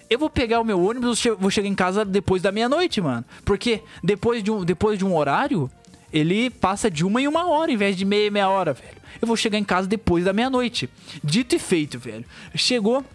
eu 0.09 0.17
vou 0.17 0.29
pegar 0.29 0.61
o 0.61 0.63
meu 0.63 0.81
ônibus, 0.81 1.21
vou 1.37 1.51
chegar 1.51 1.67
em 1.67 1.75
casa 1.75 2.05
depois 2.05 2.41
da 2.41 2.53
meia-noite, 2.53 3.01
mano. 3.01 3.25
Porque 3.43 3.83
depois 4.01 4.41
de, 4.41 4.49
um, 4.49 4.63
depois 4.63 4.97
de 4.97 5.03
um 5.03 5.15
horário, 5.15 5.69
ele 6.11 6.49
passa 6.49 6.89
de 6.89 7.05
uma 7.05 7.21
em 7.21 7.27
uma 7.27 7.47
hora, 7.49 7.71
em 7.71 7.77
vez 7.77 7.95
de 7.95 8.05
meia 8.05 8.27
e 8.27 8.31
meia 8.31 8.49
hora, 8.49 8.73
velho. 8.73 9.01
Eu 9.21 9.27
vou 9.27 9.37
chegar 9.37 9.57
em 9.57 9.63
casa 9.63 9.87
depois 9.87 10.25
da 10.25 10.33
meia-noite. 10.33 10.89
Dito 11.23 11.55
e 11.55 11.59
feito, 11.59 11.99
velho. 11.99 12.25
Chegou 12.55 13.05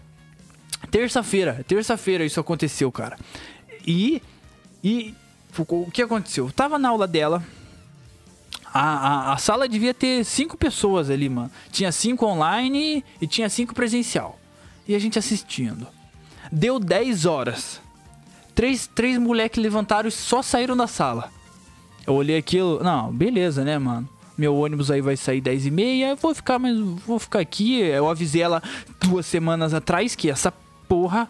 Terça-feira, 0.91 1.65
terça-feira 1.67 2.25
isso 2.25 2.39
aconteceu, 2.39 2.91
cara. 2.91 3.17
E. 3.85 4.21
E. 4.83 5.13
O 5.57 5.89
que 5.89 6.03
aconteceu? 6.03 6.45
Eu 6.45 6.51
tava 6.51 6.77
na 6.77 6.89
aula 6.89 7.07
dela. 7.07 7.43
A, 8.73 8.81
a, 8.81 9.33
a, 9.33 9.37
sala 9.37 9.67
devia 9.67 9.93
ter 9.93 10.23
cinco 10.23 10.55
pessoas 10.55 11.09
ali, 11.09 11.27
mano. 11.27 11.51
Tinha 11.71 11.91
cinco 11.91 12.25
online 12.25 13.03
e 13.19 13.25
tinha 13.25 13.49
cinco 13.49 13.73
presencial. 13.73 14.39
E 14.87 14.93
a 14.93 14.99
gente 14.99 15.17
assistindo. 15.17 15.87
Deu 16.51 16.79
10 16.79 17.25
horas. 17.25 17.81
Três, 18.53 18.87
três 18.87 19.17
moleques 19.17 19.61
levantaram 19.61 20.07
e 20.07 20.11
só 20.11 20.41
saíram 20.41 20.77
da 20.77 20.85
sala. 20.85 21.31
Eu 22.07 22.13
olhei 22.13 22.37
aquilo. 22.37 22.81
Não, 22.81 23.11
beleza, 23.11 23.65
né, 23.65 23.77
mano? 23.77 24.07
Meu 24.37 24.55
ônibus 24.55 24.89
aí 24.89 25.01
vai 25.01 25.17
sair 25.17 25.41
10 25.41 25.65
e 25.65 25.71
meia. 25.71 26.09
Eu 26.11 26.15
vou 26.15 26.33
ficar, 26.33 26.57
mas 26.57 26.79
vou 27.05 27.19
ficar 27.19 27.39
aqui. 27.39 27.81
Eu 27.81 28.09
avisei 28.09 28.41
ela 28.41 28.63
duas 29.01 29.25
semanas 29.25 29.73
atrás 29.73 30.15
que 30.15 30.29
essa 30.29 30.53
porra, 30.87 31.27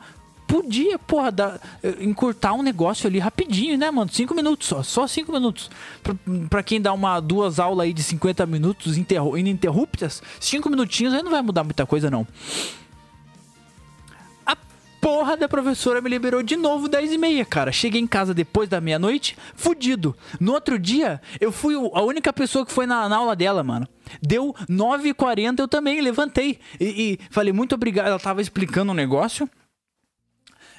podia, 0.48 1.00
porra, 1.00 1.32
dar, 1.32 1.60
eh, 1.82 1.96
encurtar 2.02 2.54
um 2.54 2.62
negócio 2.62 3.08
ali 3.08 3.18
rapidinho, 3.18 3.78
né, 3.78 3.90
mano? 3.90 4.12
Cinco 4.14 4.36
minutos 4.36 4.68
só, 4.68 4.84
só 4.84 5.08
cinco 5.08 5.32
minutos. 5.32 5.72
Pra 6.50 6.62
quem 6.62 6.80
dá 6.80 6.94
uma, 6.94 7.20
duas 7.20 7.60
aulas 7.60 7.86
aí 7.86 7.94
de 7.94 8.04
50 8.04 8.46
minutos 8.46 8.98
ininterruptas, 8.98 10.22
cinco 10.40 10.70
minutinhos 10.70 11.14
aí 11.14 11.24
não 11.24 11.32
vai 11.32 11.42
mudar 11.42 11.64
muita 11.64 11.86
coisa, 11.86 12.12
não. 12.12 12.28
Porra 15.08 15.38
da 15.38 15.48
professora 15.48 16.02
me 16.02 16.10
liberou 16.10 16.44
de 16.44 16.58
novo 16.58 16.90
10 16.90 17.14
e 17.14 17.18
meia, 17.18 17.46
cara. 17.46 17.72
Cheguei 17.72 18.02
em 18.02 18.06
casa 18.06 18.34
depois 18.34 18.68
da 18.68 18.82
meia-noite, 18.82 19.38
fudido. 19.56 20.14
No 20.38 20.52
outro 20.52 20.78
dia, 20.78 21.22
eu 21.40 21.50
fui 21.50 21.76
a 21.76 22.02
única 22.02 22.34
pessoa 22.34 22.66
que 22.66 22.74
foi 22.74 22.86
na, 22.86 23.08
na 23.08 23.16
aula 23.16 23.34
dela, 23.34 23.64
mano. 23.64 23.88
Deu 24.22 24.54
9h40, 24.70 25.60
eu 25.60 25.68
também 25.70 26.02
levantei. 26.02 26.60
E, 26.78 27.14
e, 27.14 27.20
falei, 27.32 27.54
muito 27.54 27.74
obrigado. 27.74 28.08
Ela 28.08 28.20
tava 28.20 28.42
explicando 28.42 28.92
um 28.92 28.96
negócio. 28.96 29.50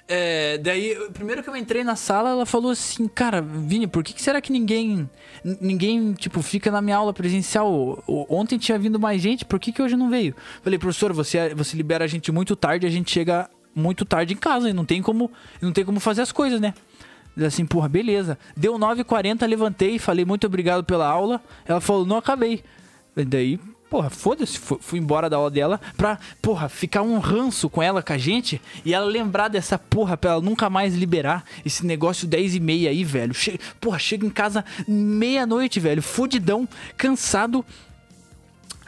É, 0.06 0.58
daí, 0.58 0.94
primeiro 1.14 1.42
que 1.42 1.49
eu 1.49 1.56
entrei 1.56 1.82
na 1.82 1.97
sala, 1.97 2.28
ela 2.28 2.44
falou 2.44 2.73
assim, 2.73 3.08
cara, 3.08 3.40
Vini, 3.40 3.87
por 3.87 4.04
que, 4.04 4.12
que 4.12 4.20
será 4.20 4.42
que 4.42 4.52
ninguém, 4.52 5.08
ninguém, 5.42 6.12
tipo, 6.12 6.42
fica 6.42 6.70
na 6.70 6.82
minha 6.82 6.99
aula 6.99 7.14
presencial? 7.14 8.04
Ontem 8.06 8.58
tinha 8.58 8.78
vindo 8.78 9.00
mais 9.00 9.23
gente, 9.23 9.47
por 9.47 9.58
que, 9.58 9.73
que 9.73 9.80
hoje 9.80 9.97
não 9.97 10.11
veio? 10.11 10.37
Falei, 10.62 10.78
professor, 10.78 11.14
você, 11.14 11.54
você 11.54 11.75
libera 11.75 12.04
a 12.04 12.08
gente 12.08 12.30
muito 12.30 12.54
tarde, 12.54 12.87
a 12.87 12.90
gente 12.90 13.11
chega 13.11 13.49
muito 13.78 14.04
tarde 14.04 14.35
em 14.35 14.37
casa 14.37 14.68
e 14.68 14.73
não 14.73 14.85
tem 14.85 15.00
como, 15.00 15.30
não 15.61 15.73
tem 15.73 15.85
como 15.85 16.00
fazer 16.00 16.23
as 16.23 16.32
coisas, 16.32 16.61
né? 16.61 16.75
Assim, 17.47 17.64
porra, 17.64 17.88
beleza. 17.88 18.38
Deu 18.56 18.78
9h40, 18.78 19.47
levantei, 19.47 19.99
falei 19.99 20.25
muito 20.25 20.47
obrigado 20.47 20.82
pela 20.82 21.06
aula. 21.06 21.40
Ela 21.66 21.80
falou, 21.80 22.04
não 22.04 22.16
acabei. 22.16 22.64
E 23.16 23.25
daí, 23.25 23.61
porra, 23.88 24.11
foda-se, 24.11 24.58
fui 24.58 24.99
embora 24.99 25.30
da 25.30 25.37
aula 25.37 25.50
dela 25.50 25.80
pra, 25.97 26.18
porra, 26.42 26.68
ficar 26.68 27.02
um 27.02 27.18
ranço 27.18 27.70
com 27.70 27.82
ela, 27.82 28.02
com 28.02 28.12
a 28.12 28.18
gente, 28.18 28.61
e 28.85 28.92
ela 28.92 29.06
lembrar 29.06 29.49
dessa 29.49 29.78
porra 29.78 30.16
pra 30.16 30.32
ela 30.32 30.40
nunca 30.40 30.68
mais 30.68 30.94
liberar 30.94 31.44
esse 31.64 31.87
negócio 31.87 32.26
10 32.26 32.56
e 32.56 32.61
meia 32.61 32.90
aí, 32.90 33.04
velho. 33.04 33.35
Che 33.35 33.58
porra, 33.80 33.99
chega 33.99 34.26
em 34.26 34.30
casa 34.30 34.64
meia-noite, 34.87 35.80
velho, 35.80 36.02
fudidão, 36.02 36.68
cansado. 36.97 37.64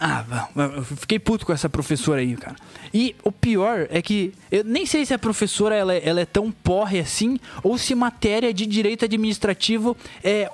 Ah, 0.03 0.49
eu 0.57 0.83
fiquei 0.83 1.19
puto 1.19 1.45
com 1.45 1.53
essa 1.53 1.69
professora 1.69 2.23
aí, 2.23 2.35
cara. 2.35 2.57
E 2.93 3.15
o 3.23 3.31
pior 3.31 3.87
é 3.91 4.01
que 4.01 4.33
eu 4.51 4.65
nem 4.65 4.87
sei 4.87 5.05
se 5.05 5.13
a 5.13 5.19
professora 5.19 5.75
ela, 5.75 5.93
é, 5.93 6.09
ela 6.09 6.21
é 6.21 6.25
tão 6.25 6.51
porre 6.51 6.99
assim, 6.99 7.39
ou 7.63 7.77
se 7.77 7.95
matéria 7.95 8.55
de 8.55 8.65
direito 8.65 9.05
administrativo 9.05 9.95
é 10.25 10.51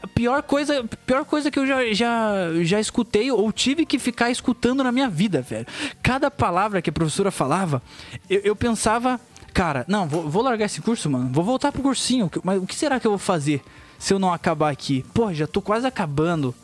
a 0.00 0.06
pior 0.06 0.42
coisa, 0.42 0.84
pior 1.04 1.24
coisa 1.24 1.50
que 1.50 1.58
eu 1.58 1.66
já, 1.66 1.92
já, 1.92 2.34
já 2.62 2.78
escutei 2.78 3.32
ou 3.32 3.50
tive 3.50 3.84
que 3.84 3.98
ficar 3.98 4.30
escutando 4.30 4.84
na 4.84 4.92
minha 4.92 5.08
vida, 5.08 5.42
velho. 5.42 5.66
Cada 6.00 6.30
palavra 6.30 6.80
que 6.80 6.90
a 6.90 6.92
professora 6.92 7.32
falava, 7.32 7.82
eu, 8.30 8.40
eu 8.44 8.54
pensava, 8.54 9.20
cara, 9.52 9.84
não, 9.88 10.06
vou, 10.06 10.30
vou 10.30 10.42
largar 10.42 10.66
esse 10.66 10.80
curso, 10.80 11.10
mano. 11.10 11.28
Vou 11.32 11.42
voltar 11.42 11.72
pro 11.72 11.82
cursinho. 11.82 12.30
Mas 12.44 12.62
o 12.62 12.66
que 12.66 12.74
será 12.74 13.00
que 13.00 13.06
eu 13.06 13.12
vou 13.12 13.18
fazer 13.18 13.62
se 13.98 14.14
eu 14.14 14.18
não 14.20 14.32
acabar 14.32 14.70
aqui? 14.70 15.04
Pô, 15.12 15.32
já 15.32 15.46
tô 15.46 15.60
quase 15.60 15.86
acabando. 15.86 16.54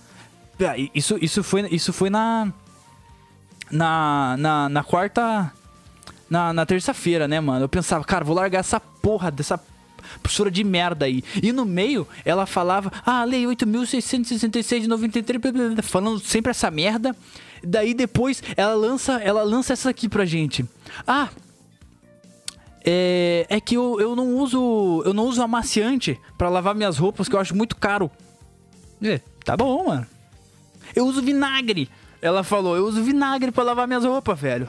Isso, 0.95 1.19
isso 1.21 1.43
foi, 1.43 1.69
isso 1.71 1.93
foi 1.93 2.11
na, 2.11 2.53
na, 3.71 4.37
na, 4.39 4.69
na 4.69 4.85
quarta. 4.85 5.53
Na, 6.29 6.53
na 6.53 6.65
terça-feira, 6.65 7.27
né, 7.27 7.41
mano? 7.41 7.65
Eu 7.65 7.69
pensava, 7.69 8.05
cara, 8.05 8.25
vou 8.25 8.37
largar 8.37 8.61
essa 8.61 8.79
porra 8.79 9.33
dessa 9.33 9.61
professora 10.23 10.51
de 10.51 10.63
merda 10.63 11.07
aí. 11.07 11.25
E 11.43 11.53
no 11.53 11.65
meio, 11.65 12.07
ela 12.25 12.47
falava, 12.47 12.93
ah, 13.05 13.25
lei 13.25 13.45
8.666 13.45 14.83
de 14.83 14.89
93, 14.89 15.41
falando 15.83 16.21
sempre 16.21 16.51
essa 16.51 16.71
merda. 16.71 17.17
Daí 17.63 17.95
depois 17.95 18.43
ela 18.57 18.75
lança, 18.75 19.15
ela 19.15 19.43
lança 19.43 19.73
essa 19.73 19.91
aqui 19.91 20.09
pra 20.09 20.25
gente. 20.25 20.65
Ah, 21.07 21.29
é, 22.85 23.47
é 23.49 23.61
que 23.61 23.77
eu, 23.77 24.01
eu 24.01 24.17
não 24.17 24.37
uso 24.37 25.03
eu 25.05 25.13
não 25.13 25.25
uso 25.25 25.43
amaciante 25.43 26.19
para 26.39 26.49
lavar 26.49 26.75
minhas 26.75 26.97
roupas 26.97 27.29
que 27.29 27.35
eu 27.35 27.41
acho 27.41 27.55
muito 27.55 27.77
caro. 27.77 28.11
Tá 29.45 29.57
bom, 29.57 29.87
mano. 29.87 30.07
Eu 30.95 31.07
uso 31.07 31.23
vinagre. 31.23 31.89
Ela 32.23 32.45
falou, 32.45 32.77
eu 32.77 32.87
uso 32.87 33.03
vinagre 33.03 33.51
para 33.51 33.65
lavar 33.65 33.87
minhas 33.87 34.05
roupas, 34.05 34.39
velho. 34.39 34.69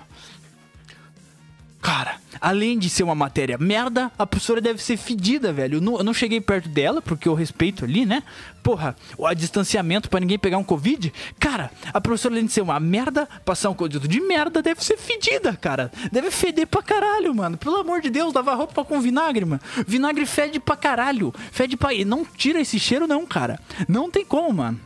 Cara, 1.81 2.17
além 2.39 2.77
de 2.77 2.89
ser 2.91 3.01
uma 3.01 3.15
matéria 3.15 3.57
merda, 3.57 4.11
a 4.17 4.25
professora 4.25 4.61
deve 4.61 4.81
ser 4.81 4.97
fedida, 4.97 5.51
velho. 5.51 5.77
Eu 5.77 5.81
não, 5.81 5.97
eu 5.97 6.03
não, 6.03 6.13
cheguei 6.13 6.39
perto 6.39 6.69
dela, 6.69 7.01
porque 7.01 7.27
eu 7.27 7.33
respeito 7.33 7.83
ali, 7.83 8.05
né? 8.05 8.21
Porra, 8.61 8.95
o 9.17 9.33
distanciamento 9.33 10.07
para 10.07 10.19
ninguém 10.19 10.37
pegar 10.37 10.59
um 10.59 10.63
Covid. 10.63 11.11
Cara, 11.39 11.71
a 11.91 11.99
professora, 11.99 12.35
além 12.35 12.45
de 12.45 12.51
ser 12.51 12.61
uma 12.61 12.79
merda, 12.79 13.27
passar 13.43 13.71
um 13.71 13.73
conteúdo 13.73 14.07
de 14.07 14.21
merda, 14.21 14.61
deve 14.61 14.83
ser 14.85 14.95
fedida, 14.95 15.55
cara. 15.55 15.91
Deve 16.11 16.29
feder 16.29 16.67
pra 16.67 16.83
caralho, 16.83 17.33
mano. 17.33 17.57
Pelo 17.57 17.77
amor 17.77 17.99
de 17.99 18.11
Deus, 18.11 18.31
lavar 18.31 18.57
roupa 18.57 18.85
com 18.85 19.01
vinagre, 19.01 19.43
mano. 19.43 19.61
Vinagre 19.87 20.27
fede 20.27 20.59
pra 20.59 20.75
caralho. 20.75 21.33
Fede 21.51 21.75
pra. 21.75 21.95
E 21.95 22.05
não 22.05 22.23
tira 22.23 22.61
esse 22.61 22.79
cheiro, 22.79 23.07
não, 23.07 23.25
cara. 23.25 23.59
Não 23.87 24.11
tem 24.11 24.23
como, 24.23 24.53
mano. 24.53 24.79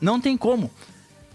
Não 0.00 0.20
tem 0.20 0.36
como. 0.36 0.70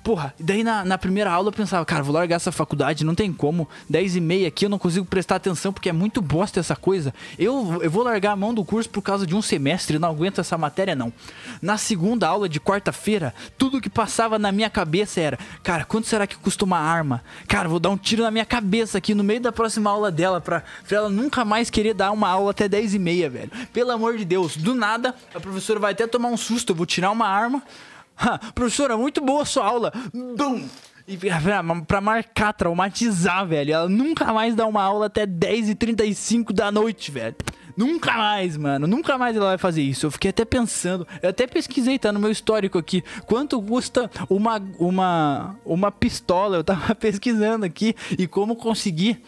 Porra, 0.06 0.36
daí 0.40 0.64
na, 0.64 0.86
na 0.86 1.00
primeira 1.00 1.32
aula 1.32 1.48
eu 1.48 1.52
pensava, 1.52 1.84
cara, 1.84 2.04
vou 2.04 2.14
largar 2.14 2.36
essa 2.36 2.52
faculdade, 2.52 3.04
não 3.04 3.16
tem 3.16 3.34
como. 3.34 3.68
10 3.90 4.18
e 4.18 4.22
meia 4.22 4.48
aqui 4.48 4.66
eu 4.66 4.70
não 4.70 4.78
consigo 4.78 5.04
prestar 5.04 5.38
atenção 5.38 5.74
porque 5.74 5.90
é 5.90 5.92
muito 5.92 6.22
bosta 6.22 6.60
essa 6.60 6.76
coisa. 6.76 7.12
Eu, 7.40 7.80
eu 7.82 7.90
vou 7.90 8.04
largar 8.04 8.34
a 8.34 8.36
mão 8.36 8.54
do 8.54 8.64
curso 8.64 8.88
por 8.88 9.02
causa 9.02 9.26
de 9.26 9.36
um 9.36 9.42
semestre, 9.42 9.98
não 9.98 10.10
aguento 10.10 10.40
essa 10.40 10.60
matéria 10.60 10.96
não. 10.96 11.12
Na 11.60 11.76
segunda 11.76 12.28
aula 12.28 12.48
de 12.48 12.60
quarta-feira, 12.60 13.34
tudo 13.58 13.82
que 13.82 13.90
passava 13.90 14.38
na 14.38 14.52
minha 14.52 14.70
cabeça 14.70 15.20
era, 15.20 15.40
cara, 15.64 15.84
quanto 15.84 16.06
será 16.06 16.28
que 16.28 16.36
custa 16.36 16.66
uma 16.66 16.78
arma? 16.78 17.24
Cara, 17.48 17.68
vou 17.68 17.80
dar 17.80 17.90
um 17.90 17.98
tiro 17.98 18.22
na 18.22 18.30
minha 18.30 18.46
cabeça 18.46 19.00
aqui 19.00 19.16
no 19.16 19.24
meio 19.24 19.42
da 19.42 19.52
próxima 19.52 19.90
aula 19.90 20.12
dela 20.12 20.40
pra, 20.40 20.62
pra 20.88 20.98
ela 20.98 21.10
nunca 21.10 21.44
mais 21.44 21.72
querer 21.72 21.96
dar 21.96 22.12
uma 22.12 22.30
aula 22.30 22.52
até 22.52 22.70
10 22.70 22.94
e 22.94 23.00
meia, 23.00 23.28
velho. 23.28 23.50
Pelo 23.74 23.90
amor 23.90 24.16
de 24.20 24.24
Deus, 24.24 24.56
do 24.56 24.76
nada 24.76 25.16
a 25.34 25.40
professora 25.40 25.80
vai 25.80 25.94
até 25.94 26.06
tomar 26.06 26.28
um 26.28 26.38
susto, 26.38 26.74
eu 26.74 26.76
vou 26.76 26.86
tirar 26.86 27.10
uma 27.10 27.28
arma 27.28 27.64
professora, 28.54 28.98
muito 28.98 29.22
boa 29.22 29.44
a 29.44 29.46
sua 29.46 29.66
aula. 29.66 29.94
Bum! 30.14 30.68
E 31.08 31.20
pra 31.88 32.02
marcar, 32.02 32.52
traumatizar, 32.54 33.46
velho. 33.46 33.74
Ela 33.74 33.88
nunca 33.88 34.34
mais 34.34 34.56
dá 34.56 34.66
uma 34.66 34.82
aula 34.82 35.06
até 35.06 35.28
10h35 35.28 36.52
da 36.52 36.72
noite, 36.72 37.12
velho. 37.12 37.36
Nunca 37.78 38.14
mais, 38.14 38.58
mano. 38.58 38.88
Nunca 38.88 39.16
mais 39.16 39.36
ela 39.36 39.50
vai 39.50 39.58
fazer 39.60 39.84
isso. 39.84 40.08
Eu 40.08 40.12
fiquei 40.12 40.30
até 40.30 40.44
pensando. 40.44 41.06
Eu 41.22 41.30
até 41.30 41.46
pesquisei, 41.46 42.00
tá 42.00 42.12
no 42.12 42.20
meu 42.20 42.32
histórico 42.32 42.80
aqui. 42.80 43.04
Quanto 43.28 43.62
custa 43.62 44.10
uma, 44.28 44.60
uma, 44.80 45.56
uma 45.64 45.92
pistola? 45.92 46.58
Eu 46.58 46.64
tava 46.64 46.96
pesquisando 46.96 47.66
aqui. 47.66 47.96
E 48.18 48.26
como 48.26 48.56
conseguir 48.56 49.22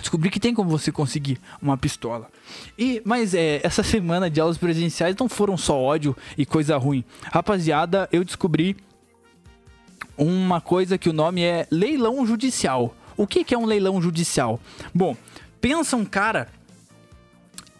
descobri 0.00 0.28
que 0.28 0.40
tem 0.40 0.52
como 0.52 0.68
você 0.68 0.90
conseguir 0.90 1.38
uma 1.62 1.76
pistola. 1.76 2.28
E 2.78 3.00
mas 3.04 3.34
é, 3.34 3.60
essa 3.62 3.82
semana 3.84 4.30
de 4.30 4.40
aulas 4.40 4.58
presenciais 4.58 5.16
não 5.16 5.28
foram 5.28 5.56
só 5.56 5.80
ódio 5.80 6.16
e 6.36 6.44
coisa 6.44 6.76
ruim. 6.76 7.04
Rapaziada, 7.24 8.08
eu 8.12 8.24
descobri 8.24 8.76
uma 10.16 10.60
coisa 10.60 10.96
que 10.96 11.08
o 11.08 11.12
nome 11.12 11.42
é 11.42 11.66
leilão 11.70 12.26
judicial. 12.26 12.94
O 13.16 13.26
que, 13.26 13.44
que 13.44 13.54
é 13.54 13.58
um 13.58 13.64
leilão 13.64 14.00
judicial? 14.00 14.60
Bom, 14.92 15.16
pensa 15.60 15.96
um 15.96 16.04
cara 16.04 16.48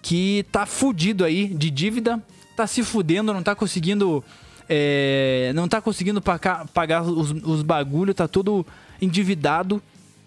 que 0.01 0.45
tá 0.53 0.67
fudido 0.67 1.25
aí 1.25 1.49
de 1.49 1.71
dívida, 1.71 2.23
tá 2.57 2.67
se 2.67 2.83
fudendo, 2.83 3.33
não 3.33 3.43
tá 3.43 3.55
conseguindo. 3.55 4.23
É, 4.69 5.53
não 5.55 5.69
tá 5.69 5.81
conseguindo 5.81 6.23
pagar, 6.23 6.67
pagar 6.69 7.03
os, 7.03 7.31
os 7.31 7.63
bagulho, 7.63 8.15
tá 8.15 8.27
todo 8.27 8.67
endividado. 9.01 9.83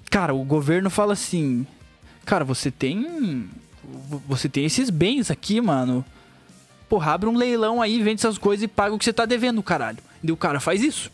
Cara, 0.09 0.33
o 0.33 0.43
governo 0.43 0.89
fala 0.89 1.13
assim: 1.13 1.65
Cara, 2.25 2.43
você 2.43 2.69
tem. 2.69 3.49
Você 4.27 4.49
tem 4.49 4.65
esses 4.65 4.89
bens 4.89 5.31
aqui, 5.31 5.61
mano. 5.61 6.03
Porra, 6.89 7.13
abre 7.13 7.29
um 7.29 7.35
leilão 7.35 7.81
aí, 7.81 8.01
vende 8.01 8.21
essas 8.21 8.37
coisas 8.37 8.63
e 8.63 8.67
paga 8.67 8.95
o 8.95 8.97
que 8.97 9.05
você 9.05 9.13
tá 9.13 9.25
devendo, 9.25 9.61
caralho. 9.61 9.97
E 10.23 10.31
o 10.31 10.37
cara 10.37 10.59
faz 10.59 10.81
isso. 10.81 11.11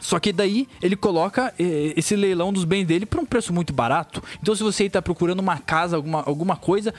Só 0.00 0.18
que 0.18 0.32
daí 0.32 0.68
ele 0.82 0.96
coloca 0.96 1.54
eh, 1.58 1.94
esse 1.96 2.16
leilão 2.16 2.52
dos 2.52 2.64
bens 2.64 2.84
dele 2.84 3.06
por 3.06 3.20
um 3.20 3.24
preço 3.24 3.52
muito 3.52 3.72
barato. 3.72 4.22
Então, 4.42 4.54
se 4.54 4.62
você 4.62 4.84
está 4.84 5.00
procurando 5.00 5.38
uma 5.38 5.58
casa, 5.58 5.94
alguma, 5.94 6.22
alguma 6.26 6.56
coisa, 6.56 6.92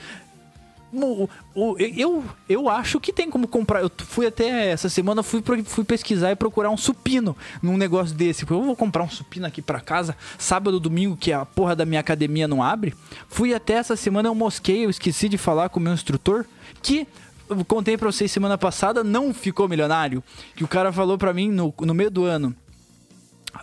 eu, 1.96 2.24
eu 2.48 2.68
acho 2.68 3.00
que 3.00 3.12
tem 3.12 3.30
como 3.30 3.46
comprar. 3.46 3.82
Eu 3.82 3.90
fui 3.98 4.26
até 4.26 4.70
essa 4.70 4.88
semana, 4.88 5.22
fui, 5.22 5.42
fui 5.64 5.84
pesquisar 5.84 6.30
e 6.30 6.36
procurar 6.36 6.70
um 6.70 6.76
supino 6.76 7.36
num 7.62 7.76
negócio 7.76 8.14
desse. 8.14 8.48
Eu 8.48 8.62
vou 8.62 8.76
comprar 8.76 9.02
um 9.02 9.10
supino 9.10 9.46
aqui 9.46 9.62
pra 9.62 9.80
casa, 9.80 10.16
sábado, 10.38 10.80
domingo, 10.80 11.16
que 11.16 11.32
a 11.32 11.44
porra 11.44 11.76
da 11.76 11.84
minha 11.84 12.00
academia 12.00 12.48
não 12.48 12.62
abre. 12.62 12.94
Fui 13.28 13.54
até 13.54 13.74
essa 13.74 13.96
semana, 13.96 14.28
eu 14.28 14.34
mosquei, 14.34 14.84
eu 14.84 14.90
esqueci 14.90 15.28
de 15.28 15.38
falar 15.38 15.68
com 15.68 15.80
o 15.80 15.82
meu 15.82 15.92
instrutor, 15.92 16.44
que 16.82 17.06
eu 17.48 17.64
contei 17.64 17.96
pra 17.96 18.10
vocês 18.10 18.30
semana 18.30 18.56
passada, 18.56 19.04
não 19.04 19.34
ficou 19.34 19.68
milionário. 19.68 20.22
Que 20.56 20.64
o 20.64 20.68
cara 20.68 20.92
falou 20.92 21.18
pra 21.18 21.32
mim 21.32 21.50
no, 21.50 21.74
no 21.80 21.94
meio 21.94 22.10
do 22.10 22.24
ano. 22.24 22.54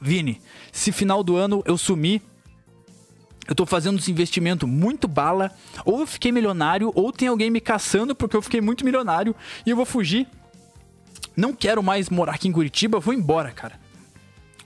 Vini, 0.01 0.41
se 0.71 0.91
final 0.91 1.23
do 1.23 1.35
ano 1.35 1.61
eu 1.65 1.77
sumir, 1.77 2.21
eu 3.47 3.55
tô 3.55 3.65
fazendo 3.65 3.99
esse 3.99 4.11
investimento 4.11 4.67
muito 4.67 5.07
bala, 5.07 5.51
ou 5.83 6.01
eu 6.01 6.07
fiquei 6.07 6.31
milionário, 6.31 6.91
ou 6.95 7.11
tem 7.11 7.27
alguém 7.27 7.49
me 7.49 7.59
caçando 7.59 8.15
porque 8.15 8.35
eu 8.35 8.41
fiquei 8.41 8.61
muito 8.61 8.85
milionário 8.85 9.35
e 9.65 9.69
eu 9.69 9.75
vou 9.75 9.85
fugir. 9.85 10.27
Não 11.35 11.53
quero 11.53 11.81
mais 11.81 12.09
morar 12.09 12.33
aqui 12.33 12.47
em 12.47 12.51
Curitiba, 12.51 12.99
vou 12.99 13.13
embora, 13.13 13.51
cara. 13.51 13.79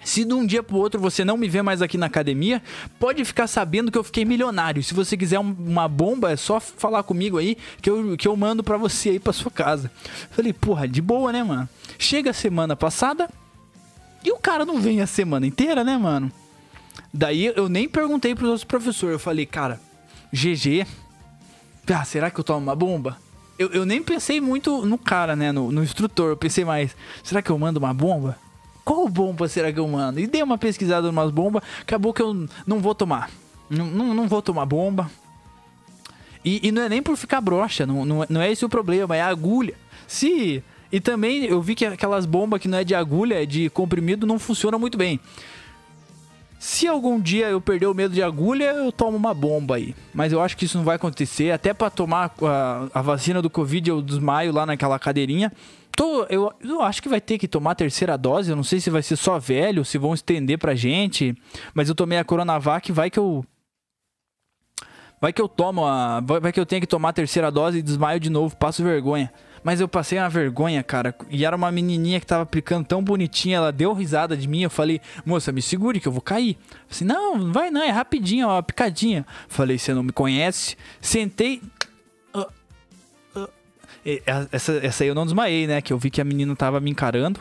Se 0.03 0.23
de 0.23 0.33
um 0.33 0.45
dia 0.45 0.61
pro 0.61 0.77
outro 0.77 1.01
você 1.01 1.25
não 1.25 1.35
me 1.35 1.49
vê 1.49 1.63
mais 1.63 1.81
aqui 1.81 1.97
na 1.97 2.05
academia, 2.05 2.61
pode 2.99 3.25
ficar 3.25 3.47
sabendo 3.47 3.91
que 3.91 3.97
eu 3.97 4.03
fiquei 4.03 4.23
milionário. 4.23 4.83
Se 4.83 4.93
você 4.93 5.17
quiser 5.17 5.39
uma 5.39 5.87
bomba, 5.87 6.31
é 6.31 6.35
só 6.35 6.59
falar 6.59 7.01
comigo 7.01 7.39
aí 7.39 7.57
que 7.81 7.89
eu, 7.89 8.15
que 8.15 8.27
eu 8.27 8.35
mando 8.37 8.63
pra 8.63 8.77
você 8.77 9.09
aí 9.09 9.19
pra 9.19 9.33
sua 9.33 9.49
casa. 9.49 9.91
Falei, 10.29 10.53
porra, 10.53 10.87
de 10.87 11.01
boa, 11.01 11.31
né, 11.31 11.43
mano? 11.43 11.67
Chega 11.97 12.29
a 12.29 12.33
semana 12.33 12.75
passada 12.75 13.27
e 14.23 14.31
o 14.31 14.37
cara 14.37 14.63
não 14.63 14.79
vem 14.79 15.01
a 15.01 15.07
semana 15.07 15.47
inteira, 15.47 15.83
né, 15.83 15.97
mano? 15.97 16.31
Daí 17.13 17.45
eu 17.55 17.69
nem 17.69 17.87
perguntei 17.87 18.35
pros 18.35 18.49
outros 18.49 18.63
professores. 18.63 19.13
Eu 19.13 19.19
falei, 19.19 19.45
cara, 19.45 19.79
GG. 20.31 20.85
Ah, 21.87 22.03
será 22.03 22.31
que 22.31 22.39
eu 22.39 22.43
tomo 22.43 22.59
uma 22.59 22.75
bomba? 22.75 23.17
Eu, 23.57 23.69
eu 23.69 23.85
nem 23.85 24.03
pensei 24.03 24.41
muito 24.41 24.85
no 24.85 24.97
cara, 24.97 25.35
né? 25.35 25.51
No, 25.51 25.71
no 25.71 25.83
instrutor. 25.83 26.29
Eu 26.29 26.37
pensei 26.37 26.65
mais, 26.65 26.95
será 27.23 27.41
que 27.41 27.49
eu 27.49 27.57
mando 27.57 27.79
uma 27.79 27.93
bomba? 27.93 28.37
Qual 28.83 29.07
bomba 29.07 29.47
será 29.47 29.71
que 29.71 29.79
eu 29.79 29.87
mando? 29.87 30.19
E 30.19 30.27
dei 30.27 30.43
uma 30.43 30.57
pesquisada 30.57 31.09
umas 31.09 31.31
bombas. 31.31 31.63
Acabou 31.81 32.13
que 32.13 32.21
eu 32.21 32.47
não 32.67 32.79
vou 32.79 32.93
tomar. 32.93 33.31
Não, 33.69 33.87
não, 33.87 34.13
não 34.13 34.27
vou 34.27 34.41
tomar 34.41 34.65
bomba. 34.65 35.09
E, 36.43 36.67
e, 36.67 36.71
não 36.71 36.83
é 36.83 36.89
nem 36.89 37.01
por 37.01 37.17
ficar 37.17 37.41
broxa. 37.41 37.85
Não, 37.85 38.05
não, 38.05 38.25
não 38.29 38.41
é 38.41 38.51
esse 38.51 38.63
o 38.63 38.69
problema. 38.69 39.15
É 39.15 39.21
a 39.21 39.27
agulha. 39.27 39.73
Se. 40.07 40.63
E 40.91 40.99
também 40.99 41.45
eu 41.45 41.61
vi 41.61 41.73
que 41.73 41.85
aquelas 41.85 42.27
bombas 42.27 42.61
que 42.61 42.67
não 42.67 42.77
é 42.77 42.83
de 42.83 42.93
agulha, 42.93 43.41
é 43.41 43.45
de 43.45 43.69
comprimido, 43.71 44.27
não 44.27 44.37
funcionam 44.37 44.77
muito 44.77 44.97
bem. 44.97 45.19
Se 46.65 46.87
algum 46.87 47.19
dia 47.19 47.47
eu 47.47 47.61
perder 47.61 47.85
o 47.85 47.93
medo 47.93 48.11
de 48.11 48.23
agulha, 48.23 48.73
eu 48.73 48.91
tomo 48.91 49.15
uma 49.15 49.35
bomba 49.35 49.75
aí. 49.75 49.93
Mas 50.11 50.33
eu 50.33 50.41
acho 50.41 50.57
que 50.57 50.65
isso 50.65 50.79
não 50.79 50.83
vai 50.83 50.95
acontecer. 50.95 51.51
Até 51.51 51.75
para 51.75 51.91
tomar 51.91 52.33
a, 52.41 52.87
a, 52.91 53.01
vacina 53.03 53.39
do 53.39 53.51
Covid, 53.51 53.87
eu 53.87 54.01
desmaio 54.01 54.51
lá 54.51 54.65
naquela 54.65 54.97
cadeirinha. 54.97 55.53
Tô, 55.95 56.23
eu, 56.23 56.51
eu 56.63 56.81
acho 56.81 57.03
que 57.03 57.07
vai 57.07 57.21
ter 57.21 57.37
que 57.37 57.47
tomar 57.47 57.71
a 57.71 57.75
terceira 57.75 58.17
dose. 58.17 58.49
Eu 58.49 58.55
não 58.55 58.63
sei 58.63 58.79
se 58.79 58.89
vai 58.89 59.03
ser 59.03 59.15
só 59.15 59.37
velho, 59.37 59.85
se 59.85 59.99
vão 59.99 60.15
estender 60.15 60.57
pra 60.57 60.73
gente. 60.73 61.37
Mas 61.71 61.87
eu 61.87 61.93
tomei 61.93 62.17
a 62.17 62.23
Coronavac, 62.23 62.91
vai 62.91 63.11
que 63.11 63.19
eu. 63.19 63.45
Vai 65.21 65.31
que 65.31 65.41
eu 65.41 65.47
tomo 65.47 65.85
a. 65.85 66.19
Vai 66.19 66.51
que 66.51 66.59
eu 66.59 66.65
tenho 66.65 66.81
que 66.81 66.87
tomar 66.87 67.09
a 67.09 67.13
terceira 67.13 67.51
dose 67.51 67.77
e 67.77 67.83
desmaio 67.83 68.19
de 68.19 68.31
novo, 68.31 68.57
passo 68.57 68.83
vergonha. 68.83 69.31
Mas 69.65 69.81
eu 69.81 69.87
passei 69.87 70.19
uma 70.19 70.29
vergonha, 70.29 70.83
cara. 70.83 71.15
E 71.27 71.43
era 71.43 71.55
uma 71.55 71.71
menininha 71.71 72.19
que 72.19 72.25
tava 72.27 72.43
aplicando 72.43 72.85
tão 72.85 73.03
bonitinha. 73.03 73.57
Ela 73.57 73.71
deu 73.71 73.93
risada 73.93 74.37
de 74.37 74.47
mim. 74.47 74.61
Eu 74.61 74.69
falei, 74.69 75.01
moça, 75.25 75.51
me 75.51 75.59
segure 75.59 75.99
que 75.99 76.07
eu 76.07 76.11
vou 76.11 76.21
cair. 76.21 76.55
Assim, 76.87 77.03
não, 77.03 77.35
não 77.35 77.51
vai 77.51 77.71
não, 77.71 77.81
é 77.81 77.89
rapidinho, 77.89 78.47
ó, 78.47 78.61
picadinha. 78.61 79.25
Falei, 79.47 79.79
você 79.79 79.91
não 79.91 80.03
me 80.03 80.11
conhece? 80.11 80.77
Sentei. 81.01 81.63
Uh, 82.31 82.45
uh. 83.39 83.49
Essa, 84.51 84.73
essa 84.85 85.03
aí 85.03 85.07
eu 85.07 85.15
não 85.15 85.25
desmaiei, 85.25 85.65
né? 85.65 85.81
Que 85.81 85.91
eu 85.91 85.97
vi 85.97 86.11
que 86.11 86.21
a 86.21 86.23
menina 86.23 86.55
tava 86.55 86.79
me 86.79 86.91
encarando. 86.91 87.39